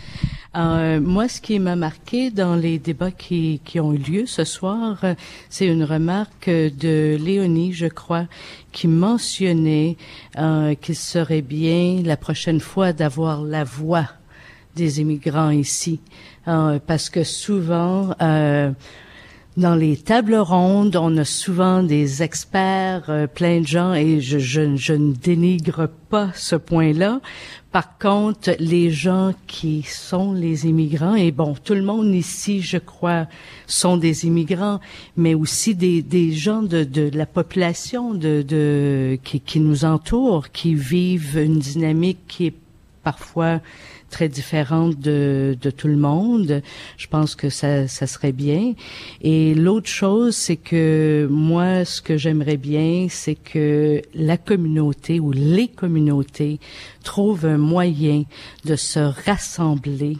[0.57, 4.45] Euh, moi, ce qui m'a marqué dans les débats qui, qui ont eu lieu ce
[4.45, 5.05] soir,
[5.49, 8.27] c'est une remarque de Léonie, je crois,
[8.71, 9.97] qui mentionnait
[10.39, 14.09] euh, qu'il serait bien la prochaine fois d'avoir la voix
[14.77, 16.01] des immigrants ici,
[16.49, 18.73] euh, parce que souvent euh,
[19.57, 24.39] dans les tables rondes, on a souvent des experts, euh, plein de gens, et je,
[24.39, 27.21] je, je ne dénigre pas ce point-là.
[27.71, 32.79] Par contre, les gens qui sont les immigrants, et bon, tout le monde ici, je
[32.79, 33.27] crois,
[33.67, 34.81] sont des immigrants,
[35.17, 40.51] mais aussi des, des gens de, de la population de, de qui, qui nous entoure,
[40.51, 42.55] qui vivent une dynamique qui est
[43.03, 43.61] parfois
[44.13, 46.63] très différente de, de tout le monde.
[46.97, 48.75] Je pense que ça, ça serait bien.
[49.23, 55.33] Et l'autre chose, c'est que moi, ce que j'aimerais bien, c'est que la communauté ou
[55.33, 56.61] les communautés
[57.03, 58.25] trouvent un moyen
[58.65, 60.19] de se rassembler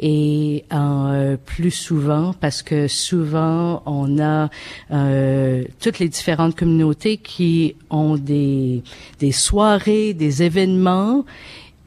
[0.00, 4.48] et euh, plus souvent parce que souvent on a
[4.92, 8.82] euh, toutes les différentes communautés qui ont des
[9.18, 11.24] des soirées, des événements,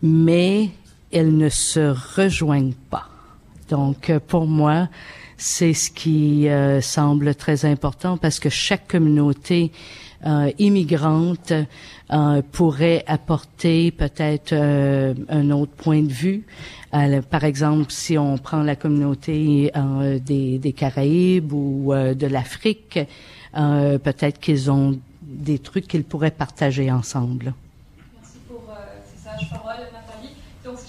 [0.01, 0.69] mais
[1.11, 3.07] elles ne se rejoignent pas.
[3.71, 4.89] Donc, euh, pour moi,
[5.37, 9.71] c'est ce qui euh, semble très important parce que chaque communauté
[10.25, 11.53] euh, immigrante
[12.51, 16.43] pourrait apporter peut-être un autre point de vue.
[17.29, 19.71] par exemple, si on prend la communauté
[20.19, 22.99] des, des, Caraïbes ou de l'Afrique,
[23.53, 27.53] peut-être qu'ils ont des trucs qu'ils pourraient partager ensemble.
[28.17, 28.61] Merci pour
[29.05, 29.90] ces sages paroles.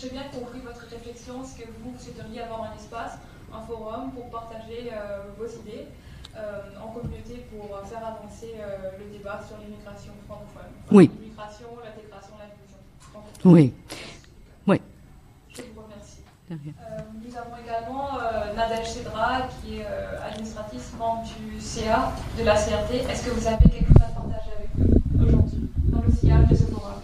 [0.03, 3.19] J'ai bien compris votre réflexion, c'est que vous souhaiteriez avoir un espace,
[3.55, 5.87] un forum pour partager euh, vos idées
[6.35, 10.73] euh, en communauté pour faire avancer euh, le débat sur l'immigration francophone.
[10.91, 11.09] oui.
[11.20, 12.79] L'immigration, l'intégration, l'inclusion.
[13.45, 13.73] Oui.
[14.66, 14.81] Oui.
[15.51, 16.23] Je vous remercie.
[16.51, 18.19] nous avons également
[18.57, 23.09] Nadège Cédra, qui est administratrice membre du CA de la CRT.
[23.09, 26.57] Est-ce que vous avez quelque chose à partager avec nous aujourd'hui dans le sillage de
[26.57, 27.02] ce forum?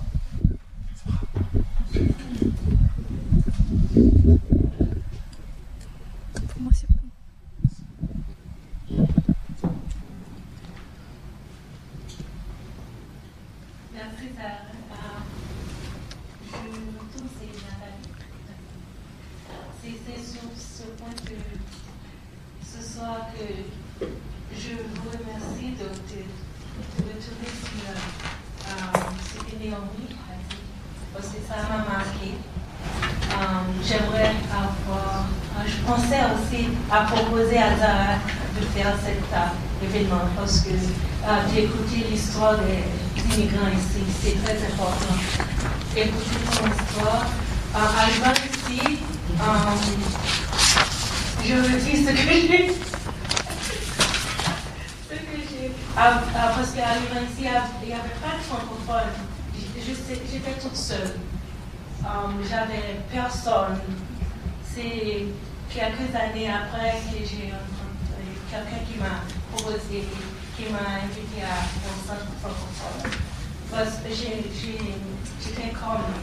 [3.91, 4.05] Merci
[14.37, 15.23] Sarah.
[19.83, 21.39] je sur ce point que
[22.63, 23.47] ce soir que
[24.55, 25.89] je vous remercie de,
[26.99, 27.89] retourner sur
[31.89, 32.58] euh.
[33.39, 35.27] Um, j'aimerais avoir,
[35.65, 38.15] je pensais aussi à proposer à Zara
[38.59, 42.83] de faire cet uh, événement parce que uh, d'écouter l'histoire des
[43.35, 45.15] immigrants ici, c'est très important.
[45.97, 47.27] Écouter ton histoire.
[47.75, 48.99] Uh, arrivant ici,
[51.45, 52.69] je redis ce que j'ai.
[55.09, 55.71] ce que j'ai.
[55.95, 57.47] parce qu'arrivant ici,
[57.83, 59.13] il n'y avait pas de francophone.
[59.87, 61.15] J'étais toute seule.
[62.05, 63.81] Um, j'avais personne.
[64.65, 65.27] C'est
[65.69, 69.23] quelques années après que j'ai rencontré quelqu'un qui m'a
[69.53, 70.05] proposé,
[70.57, 73.11] qui m'a invité à un centre francophone.
[73.71, 76.15] Parce que j'étais comme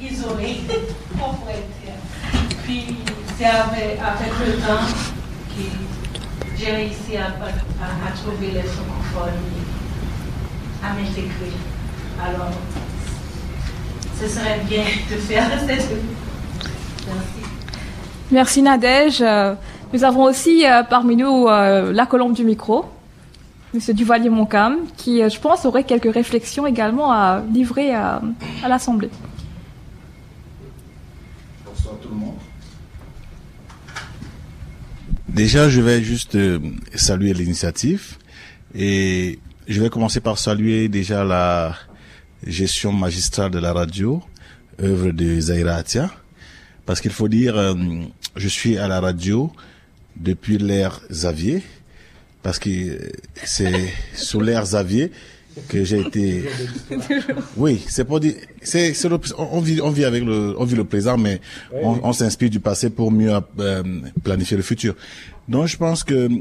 [0.00, 0.62] isolée,
[2.64, 2.96] Puis
[3.36, 4.86] c'est avec, avec, le temps
[5.48, 9.42] que j'ai réussi à, à, à trouver les francophones,
[10.82, 11.52] à m'intégrer.
[12.22, 12.52] Alors,
[14.20, 15.88] ce serait bien de faire cette...
[17.06, 17.40] Merci.
[18.30, 19.22] Merci Nadège.
[19.22, 19.54] Euh,
[19.92, 22.84] nous avons aussi euh, parmi nous euh, la colombe du micro,
[23.72, 28.20] Monsieur Duvalier-Moncam, qui, je pense, aurait quelques réflexions également à livrer à,
[28.62, 29.10] à l'Assemblée.
[31.64, 32.34] Bonsoir tout le monde.
[35.28, 36.36] Déjà, je vais juste
[36.94, 38.18] saluer l'initiative
[38.74, 39.38] et
[39.68, 41.74] je vais commencer par saluer déjà la
[42.46, 44.22] gestion magistrale de la radio,
[44.82, 46.10] œuvre de Zaira Atia.
[46.86, 47.74] Parce qu'il faut dire, euh,
[48.36, 49.52] je suis à la radio
[50.16, 51.62] depuis l'ère Xavier,
[52.42, 52.98] parce que
[53.44, 55.12] c'est sous l'ère Xavier
[55.68, 56.44] que j'ai été.
[57.56, 58.94] Oui, c'est pour dire, c'est,
[59.36, 61.40] on vit, on vit avec le, on vit le présent, mais
[61.72, 63.82] on, on s'inspire du passé pour mieux euh,
[64.22, 64.94] planifier le futur.
[65.48, 66.38] Donc, je pense que euh,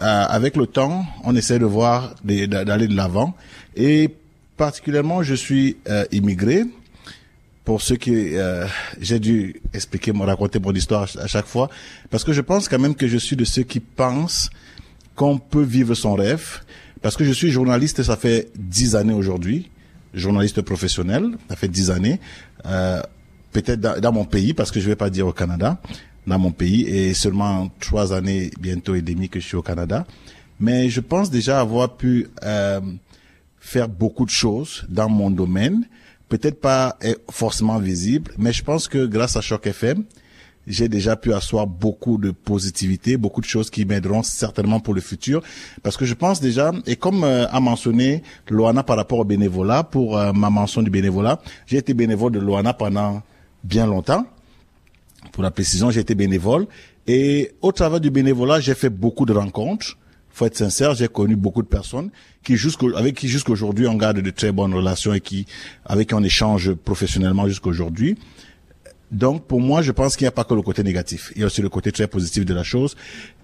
[0.00, 3.34] avec le temps, on essaie de voir, d'aller de l'avant
[3.76, 4.10] et
[4.56, 6.64] particulièrement, je suis euh, immigré.
[7.64, 8.66] Pour ceux qui, euh,
[9.00, 11.68] j'ai dû expliquer, me raconter mon histoire à chaque fois,
[12.10, 14.50] parce que je pense quand même que je suis de ceux qui pensent
[15.16, 16.60] qu'on peut vivre son rêve,
[17.02, 19.70] parce que je suis journaliste, ça fait dix années aujourd'hui,
[20.14, 22.20] journaliste professionnel, ça fait dix années.
[22.66, 23.02] Euh,
[23.52, 25.78] peut-être dans, mon pays, parce que je vais pas dire au Canada,
[26.26, 30.06] dans mon pays, et seulement trois années, bientôt et demi que je suis au Canada.
[30.60, 32.80] Mais je pense déjà avoir pu euh,
[33.66, 35.88] faire beaucoup de choses dans mon domaine,
[36.28, 36.96] peut-être pas
[37.30, 40.04] forcément visible, mais je pense que grâce à Choc FM,
[40.68, 45.00] j'ai déjà pu asseoir beaucoup de positivité, beaucoup de choses qui m'aideront certainement pour le
[45.00, 45.42] futur,
[45.82, 49.82] parce que je pense déjà, et comme euh, a mentionné Loana par rapport au bénévolat,
[49.82, 53.22] pour euh, ma mention du bénévolat, j'ai été bénévole de Loana pendant
[53.64, 54.26] bien longtemps.
[55.32, 56.66] Pour la précision, j'ai été bénévole,
[57.08, 59.96] et au travers du bénévolat, j'ai fait beaucoup de rencontres.
[60.36, 62.10] Faut être sincère, j'ai connu beaucoup de personnes
[62.44, 62.58] qui
[62.94, 65.46] avec qui jusqu'aujourd'hui on garde de très bonnes relations et qui
[65.86, 68.18] avec qui on échange professionnellement jusqu'aujourd'hui.
[69.10, 71.32] Donc, pour moi, je pense qu'il n'y a pas que le côté négatif.
[71.36, 72.96] Il y a aussi le côté très positif de la chose.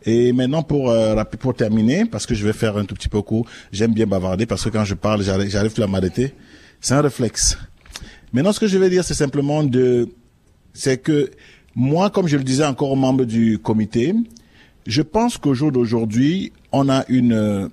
[0.04, 3.22] Et maintenant, pour euh, pour terminer, parce que je vais faire un tout petit peu
[3.22, 6.34] court, j'aime bien bavarder parce que quand je parle, j'arrive à m'arrêter.
[6.78, 7.56] C'est un réflexe.
[8.34, 10.10] Maintenant, ce que je vais dire, c'est simplement de,
[10.74, 11.30] c'est que
[11.74, 14.14] moi, comme je le disais encore aux membres du comité,
[14.86, 17.70] je pense qu'au jour d'aujourd'hui, on a une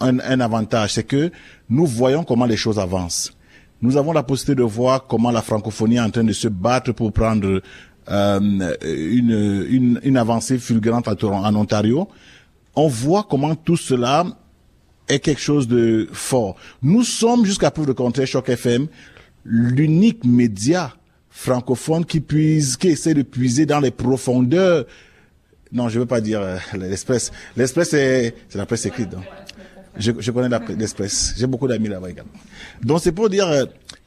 [0.00, 1.32] un, un avantage, c'est que
[1.68, 3.32] nous voyons comment les choses avancent
[3.80, 6.92] nous avons la possibilité de voir comment la francophonie est en train de se battre
[6.92, 7.62] pour prendre
[8.10, 8.40] euh,
[8.82, 12.08] une, une, une, avancée fulgurante en Ontario.
[12.74, 14.24] On voit comment tout cela
[15.08, 16.56] est quelque chose de fort.
[16.82, 18.88] Nous sommes, jusqu'à preuve de contraire, Choc FM,
[19.44, 20.94] l'unique média
[21.30, 24.86] francophone qui puise, qui essaie de puiser dans les profondeurs.
[25.72, 27.30] Non, je veux pas dire euh, l'espèce.
[27.56, 29.10] L'espèce c'est la presse écrite.
[29.10, 29.24] Donc.
[29.96, 31.34] Je, je connais l'Express.
[31.36, 32.30] J'ai beaucoup d'amis là-bas également.
[32.82, 33.64] Donc c'est pour dire euh,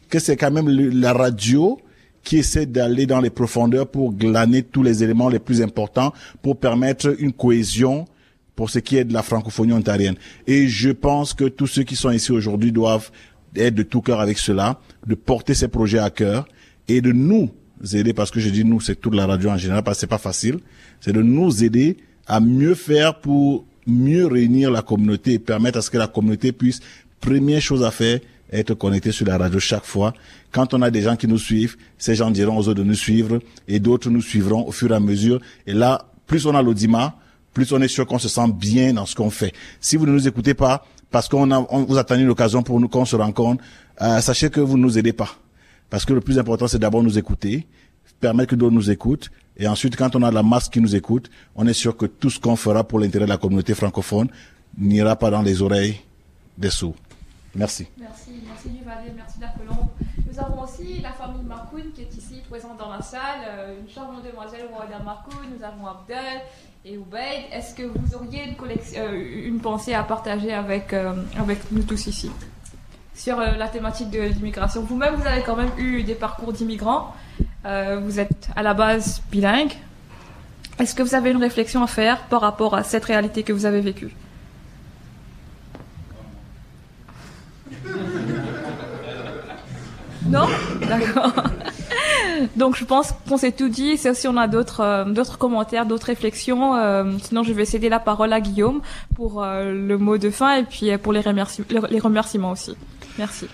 [0.10, 1.80] que c'est quand même la radio
[2.24, 6.58] qui essaie d'aller dans les profondeurs pour glaner tous les éléments les plus importants pour
[6.58, 8.06] permettre une cohésion
[8.56, 10.16] pour ce qui est de la francophonie ontarienne.
[10.46, 13.10] Et je pense que tous ceux qui sont ici aujourd'hui doivent
[13.56, 16.48] être de tout cœur avec cela, de porter ces projets à cœur
[16.88, 17.50] et de nous
[17.94, 20.08] aider, parce que je dis nous, c'est toute la radio en général, parce que c'est
[20.08, 20.60] pas facile,
[21.02, 21.98] c'est de nous aider
[22.28, 26.52] à mieux faire pour mieux réunir la communauté et permettre à ce que la communauté
[26.54, 26.80] puisse,
[27.20, 28.20] première chose à faire,
[28.52, 30.14] être connecté sur la radio chaque fois.
[30.52, 32.96] Quand on a des gens qui nous suivent, ces gens diront aux autres de nous
[32.96, 35.40] suivre et d'autres nous suivront au fur et à mesure.
[35.66, 37.16] Et là, plus on a l'audimat,
[37.54, 39.54] plus on est sûr qu'on se sent bien dans ce qu'on fait.
[39.80, 42.80] Si vous ne nous écoutez pas, parce qu'on a, on vous attendez une occasion pour
[42.80, 43.64] nous qu'on se rencontre,
[44.02, 45.30] euh, sachez que vous ne nous aidez pas.
[45.90, 47.68] Parce que le plus important, c'est d'abord nous écouter,
[48.22, 51.30] permettre que d'autres nous écoutent, et ensuite, quand on a la masse qui nous écoute,
[51.56, 54.30] on est sûr que tout ce qu'on fera pour l'intérêt de la communauté francophone
[54.78, 56.00] n'ira pas dans les oreilles
[56.58, 56.96] des sourds.
[57.54, 57.88] Merci.
[58.00, 59.90] Merci, merci Duvalet, merci d'Apollon.
[60.32, 63.90] Nous avons aussi la famille Marcoun qui est ici présente dans la salle, euh, une
[63.90, 66.42] charmante demoiselle Royal Marcoun, nous avons Abdel
[66.86, 67.44] et Oubaid.
[67.52, 68.56] Est-ce que vous auriez une,
[68.98, 72.32] euh, pensée à partager avec, euh, avec nous tous ici?
[73.14, 77.14] Sur la thématique de l'immigration Vous-même, vous avez quand même eu des parcours d'immigrants.
[77.66, 79.74] Euh, vous êtes à la base bilingue.
[80.80, 83.66] Est-ce que vous avez une réflexion à faire par rapport à cette réalité que vous
[83.66, 84.12] avez vécue?
[90.28, 90.48] Non?
[90.88, 91.34] D'accord.
[92.56, 93.98] Donc je pense qu'on s'est tout dit.
[93.98, 96.76] C'est si on a d'autres euh, d'autres commentaires, d'autres réflexions.
[96.76, 98.82] Euh, sinon, je vais céder la parole à Guillaume
[99.16, 101.24] pour le mot de fin et puis pour les,
[101.90, 102.76] les remerciements aussi.
[103.18, 103.48] Merci.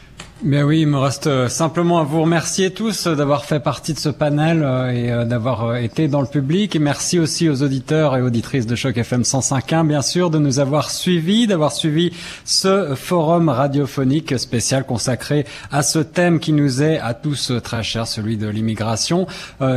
[0.43, 3.97] Bien oui, il me reste euh, simplement à vous remercier tous d'avoir fait partie de
[3.97, 6.75] ce panel euh, et euh, d'avoir été dans le public.
[6.75, 10.59] Et merci aussi aux auditeurs et auditrices de Choc FM 105.1, bien sûr, de nous
[10.59, 12.11] avoir suivis, d'avoir suivi
[12.45, 18.05] ce forum radiophonique spécial consacré à ce thème qui nous est à tous très cher,
[18.05, 19.25] celui de l'immigration.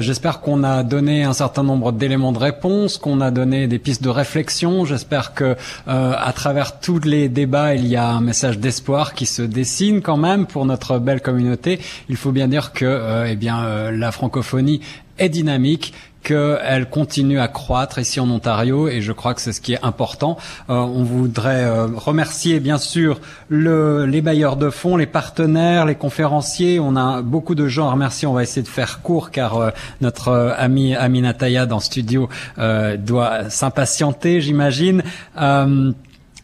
[0.01, 4.03] J'espère qu'on a donné un certain nombre d'éléments de réponse, qu'on a donné des pistes
[4.03, 4.85] de réflexion.
[4.85, 5.57] J'espère que
[5.87, 10.19] à travers tous les débats, il y a un message d'espoir qui se dessine quand
[10.19, 11.81] même pour notre belle communauté.
[12.09, 14.81] Il faut bien dire que euh, eh bien euh, la francophonie
[15.19, 19.63] est dynamique qu'elle continue à croître ici en Ontario et je crois que c'est ce
[19.63, 20.37] qui est important.
[20.69, 26.79] Euh, on voudrait remercier bien sûr le, les bailleurs de fonds, les partenaires, les conférenciers.
[26.79, 28.29] On a beaucoup de gens à remercier.
[28.29, 29.73] On va essayer de faire court car
[30.03, 32.29] notre ami Amina Tayad en studio
[32.59, 35.03] doit s'impatienter, j'imagine.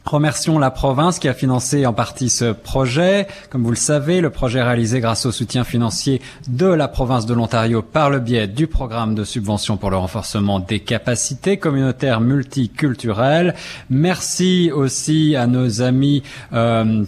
[0.07, 3.27] Remercions la province qui a financé en partie ce projet.
[3.51, 7.35] Comme vous le savez, le projet réalisé grâce au soutien financier de la province de
[7.35, 13.57] l'Ontario par le biais du programme de subvention pour le renforcement des capacités communautaires multiculturelles.
[13.91, 16.23] Merci aussi à nos amis
[16.53, 17.05] euh,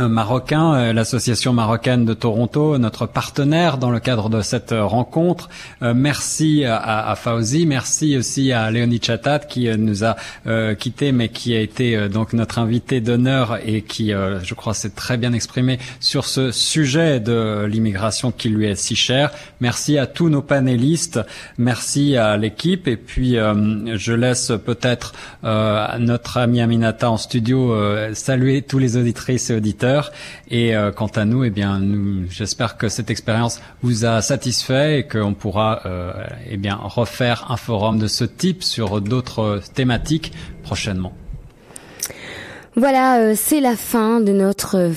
[0.00, 5.48] marocain, euh, l'association marocaine de Toronto, notre partenaire dans le cadre de cette euh, rencontre.
[5.82, 10.16] Euh, merci à, à Fauzi, merci aussi à Léonie Chatat qui nous a
[10.46, 14.90] euh, quitté, mais qui a été donc notre invité d'honneur et qui, je crois, s'est
[14.90, 19.30] très bien exprimé sur ce sujet de l'immigration qui lui est si cher.
[19.60, 21.20] Merci à tous nos panélistes,
[21.58, 25.12] merci à l'équipe et puis je laisse peut-être
[25.42, 27.74] notre ami Aminata en studio
[28.14, 29.83] saluer tous les auditrices et auditeurs
[30.50, 31.80] et euh, quant à nous, eh bien,
[32.28, 36.12] j'espère que cette expérience vous a satisfait et qu'on pourra, euh,
[36.48, 40.32] eh bien, refaire un forum de ce type sur d'autres thématiques
[40.62, 41.12] prochainement.
[42.76, 44.90] Voilà, euh, c'est la fin de notre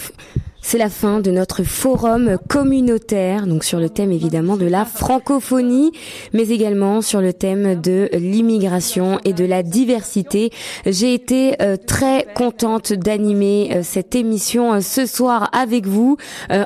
[0.61, 5.91] c'est la fin de notre forum communautaire, donc sur le thème évidemment de la francophonie,
[6.33, 10.51] mais également sur le thème de l'immigration et de la diversité.
[10.85, 16.17] J'ai été euh, très contente d'animer euh, cette émission euh, ce soir avec vous,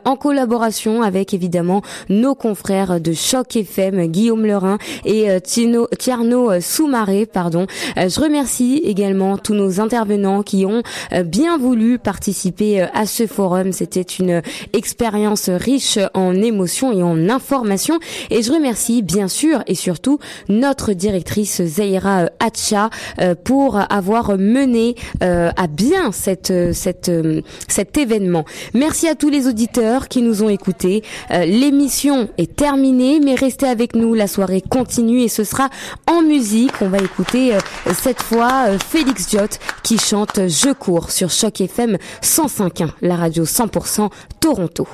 [0.06, 7.26] en collaboration avec évidemment nos confrères de Choc FM, Guillaume Lerin et Tino, Tierno Soumaré,
[7.26, 7.68] pardon.
[7.98, 10.84] je remercie également tous nos intervenants qui ont
[11.26, 13.72] bien voulu participer à ce forum.
[13.82, 14.44] C'était une
[14.74, 17.98] expérience riche en émotions et en informations.
[18.30, 24.94] Et je remercie bien sûr et surtout notre directrice Zaira Hatcha euh, pour avoir mené
[25.24, 28.46] euh, à bien cette, cette, euh, cet événement.
[28.76, 31.02] Merci à tous les auditeurs qui nous ont écoutés.
[31.32, 34.14] L'émission est terminée, mais restez avec nous.
[34.14, 35.70] La soirée continue et ce sera
[36.06, 36.74] en musique.
[36.82, 37.58] On va écouter
[38.00, 44.12] cette fois Félix Diot qui chante Je cours sur Choc FM 105.1, la radio 100%
[44.40, 44.88] Toronto.